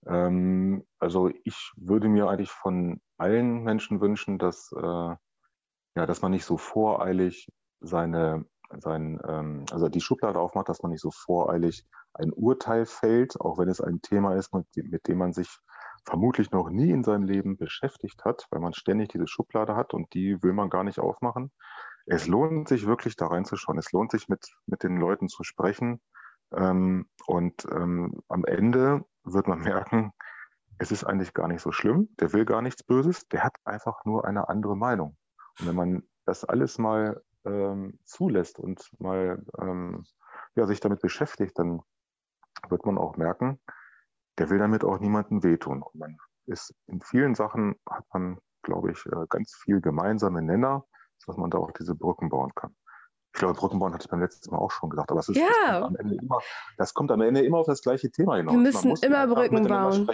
Ähm, 0.07 0.85
also 0.99 1.31
ich 1.45 1.73
würde 1.77 2.09
mir 2.09 2.29
eigentlich 2.29 2.51
von 2.51 3.01
allen 3.19 3.63
Menschen 3.63 4.01
wünschen, 4.01 4.39
dass 4.39 4.73
äh, 4.73 5.15
ja, 5.97 6.07
dass 6.07 6.23
man 6.23 6.31
nicht 6.31 6.45
so 6.45 6.59
voreilig 6.59 7.49
seine, 7.81 8.45
sein, 8.79 9.19
ähm, 9.27 9.65
also 9.73 9.89
die 9.89 10.01
Schublade 10.01 10.39
aufmacht, 10.39 10.69
dass 10.69 10.83
man 10.83 10.93
nicht 10.93 11.01
so 11.01 11.11
voreilig 11.11 11.85
ein 12.13 12.33
Urteil 12.33 12.87
fällt, 12.87 13.41
auch 13.41 13.59
wenn 13.59 13.69
es 13.69 13.81
ein 13.81 14.01
Thema 14.03 14.35
ist, 14.37 14.55
mit, 14.55 14.67
mit 14.77 15.09
dem 15.09 15.19
man 15.19 15.33
sich 15.33 15.49
vermutlich 16.07 16.51
noch 16.53 16.71
nie 16.71 16.91
in 16.91 17.05
seinem 17.05 17.25
Leben 17.25 17.57
beschäftigt 17.57 18.25
hat, 18.25 18.47
weil 18.51 18.61
man 18.61 18.73
ständig 18.73 19.09
diese 19.09 19.27
Schublade 19.27 19.75
hat 19.77 19.93
und 19.93 20.15
die 20.15 20.43
will 20.43 20.53
man 20.53 20.71
gar 20.71 20.85
nicht 20.85 21.01
aufmachen. 21.01 21.51
Es 22.07 22.29
lohnt 22.29 22.69
sich 22.69 22.87
wirklich 22.87 23.17
da 23.17 23.27
reinzuschauen. 23.27 23.79
Es 23.79 23.91
lohnt 23.93 24.13
sich 24.13 24.29
mit, 24.29 24.47
mit 24.67 24.85
den 24.85 24.97
Leuten 24.97 25.29
zu 25.29 25.43
sprechen. 25.43 26.01
Ähm, 26.55 27.09
und 27.27 27.67
ähm, 27.73 28.23
am 28.29 28.45
Ende 28.45 29.05
wird 29.25 29.49
man 29.49 29.59
merken, 29.63 30.13
es 30.79 30.93
ist 30.93 31.05
eigentlich 31.05 31.35
gar 31.35 31.49
nicht 31.49 31.63
so 31.63 31.73
schlimm. 31.73 32.09
Der 32.21 32.33
will 32.33 32.45
gar 32.45 32.63
nichts 32.63 32.85
Böses. 32.85 33.27
Der 33.29 33.43
hat 33.43 33.57
einfach 33.65 34.05
nur 34.05 34.25
eine 34.25 34.49
andere 34.49 34.77
Meinung. 34.77 35.17
Und 35.59 35.67
wenn 35.67 35.75
man 35.75 36.03
das 36.25 36.45
alles 36.45 36.79
mal 36.79 37.21
ähm, 37.45 37.99
zulässt 38.05 38.59
und 38.59 38.89
mal 38.99 39.45
ähm, 39.61 40.05
ja, 40.55 40.67
sich 40.67 40.81
damit 40.81 41.01
beschäftigt, 41.01 41.59
dann 41.59 41.81
wird 42.69 42.87
man 42.87 42.99
auch 42.99 43.17
merken, 43.17 43.61
der 44.39 44.51
will 44.51 44.59
damit 44.59 44.85
auch 44.85 44.99
niemandem 45.01 45.43
wehtun. 45.43 45.83
Und 45.83 45.95
man 45.95 46.17
ist 46.47 46.75
in 46.87 47.01
vielen 47.01 47.35
Sachen 47.35 47.77
hat 47.89 48.05
man, 48.13 48.39
glaube 48.63 48.93
ich, 48.93 49.05
äh, 49.07 49.27
ganz 49.29 49.55
viel 49.63 49.81
gemeinsame 49.81 50.43
Nenner, 50.43 50.85
dass 51.27 51.37
man 51.37 51.51
da 51.51 51.59
auch 51.59 51.73
diese 51.73 51.95
Brücken 51.95 52.29
bauen 52.29 52.55
kann. 52.55 52.75
Ich 53.37 53.41
glaube, 53.41 53.53
Brückenbauen 53.53 53.93
hatte 53.93 54.05
ich 54.07 54.11
beim 54.11 54.21
letzten 54.21 54.51
Mal 54.51 54.57
auch 54.57 54.71
schon 54.71 54.89
gesagt, 54.89 55.11
aber 55.11 55.21
es 55.21 55.29
ist, 55.29 55.37
ja. 55.37 55.47
das, 55.59 55.85
kommt 55.85 55.91
am 55.91 56.01
Ende 56.01 56.15
immer, 56.15 56.39
das 56.79 56.95
kommt 56.95 57.11
am 57.13 57.21
Ende 57.21 57.41
immer 57.43 57.59
auf 57.59 57.67
das 57.67 57.83
gleiche 57.83 58.11
Thema 58.11 58.37
hinaus. 58.37 58.55
Wir 58.55 58.61
müssen 58.61 58.97
immer 59.03 59.27
Brücken 59.27 59.69
bauen. 59.69 60.09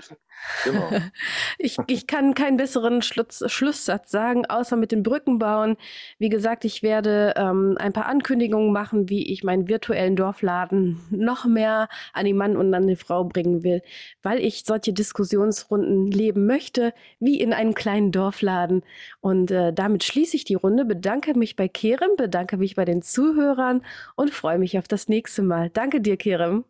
Genau. 0.64 0.90
ich, 1.58 1.78
ich 1.86 2.08
kann 2.08 2.34
keinen 2.34 2.56
besseren 2.56 3.00
Schluss, 3.00 3.44
Schlusssatz 3.46 4.10
sagen, 4.10 4.46
außer 4.46 4.74
mit 4.74 4.90
den 4.90 5.04
Brücken 5.04 5.38
bauen. 5.38 5.76
Wie 6.18 6.30
gesagt, 6.30 6.64
ich 6.64 6.82
werde 6.82 7.34
ähm, 7.36 7.76
ein 7.78 7.92
paar 7.92 8.06
Ankündigungen 8.06 8.72
machen, 8.72 9.08
wie 9.08 9.32
ich 9.32 9.44
meinen 9.44 9.68
virtuellen 9.68 10.16
Dorfladen 10.16 11.00
noch 11.10 11.44
mehr 11.44 11.88
an 12.14 12.24
den 12.24 12.36
Mann 12.36 12.56
und 12.56 12.74
an 12.74 12.88
die 12.88 12.96
Frau 12.96 13.22
bringen 13.22 13.62
will, 13.62 13.82
weil 14.24 14.40
ich 14.40 14.64
solche 14.64 14.92
Diskussionsrunden 14.92 16.10
leben 16.10 16.44
möchte, 16.46 16.92
wie 17.20 17.40
in 17.40 17.52
einem 17.52 17.74
kleinen 17.74 18.10
Dorfladen. 18.10 18.82
Und 19.20 19.52
äh, 19.52 19.72
damit 19.72 20.02
schließe 20.02 20.34
ich 20.34 20.42
die 20.44 20.56
Runde, 20.56 20.84
bedanke 20.84 21.38
mich 21.38 21.54
bei 21.54 21.68
Kerem, 21.68 22.16
bedanke 22.16 22.56
mich 22.56 22.74
bei 22.74 22.84
den 22.84 23.00
Zuhörern 23.12 23.84
und 24.16 24.30
freue 24.30 24.58
mich 24.58 24.78
auf 24.78 24.88
das 24.88 25.08
nächste 25.08 25.42
Mal. 25.42 25.70
Danke 25.70 26.00
dir, 26.00 26.16
Kerem. 26.16 26.64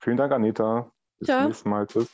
Vielen 0.00 0.16
Dank, 0.16 0.32
Anita. 0.32 0.90
Bis 1.18 1.28
zum 1.28 1.46
nächsten 1.46 1.70
Mal. 1.70 1.86
Tschüss. 1.86 2.08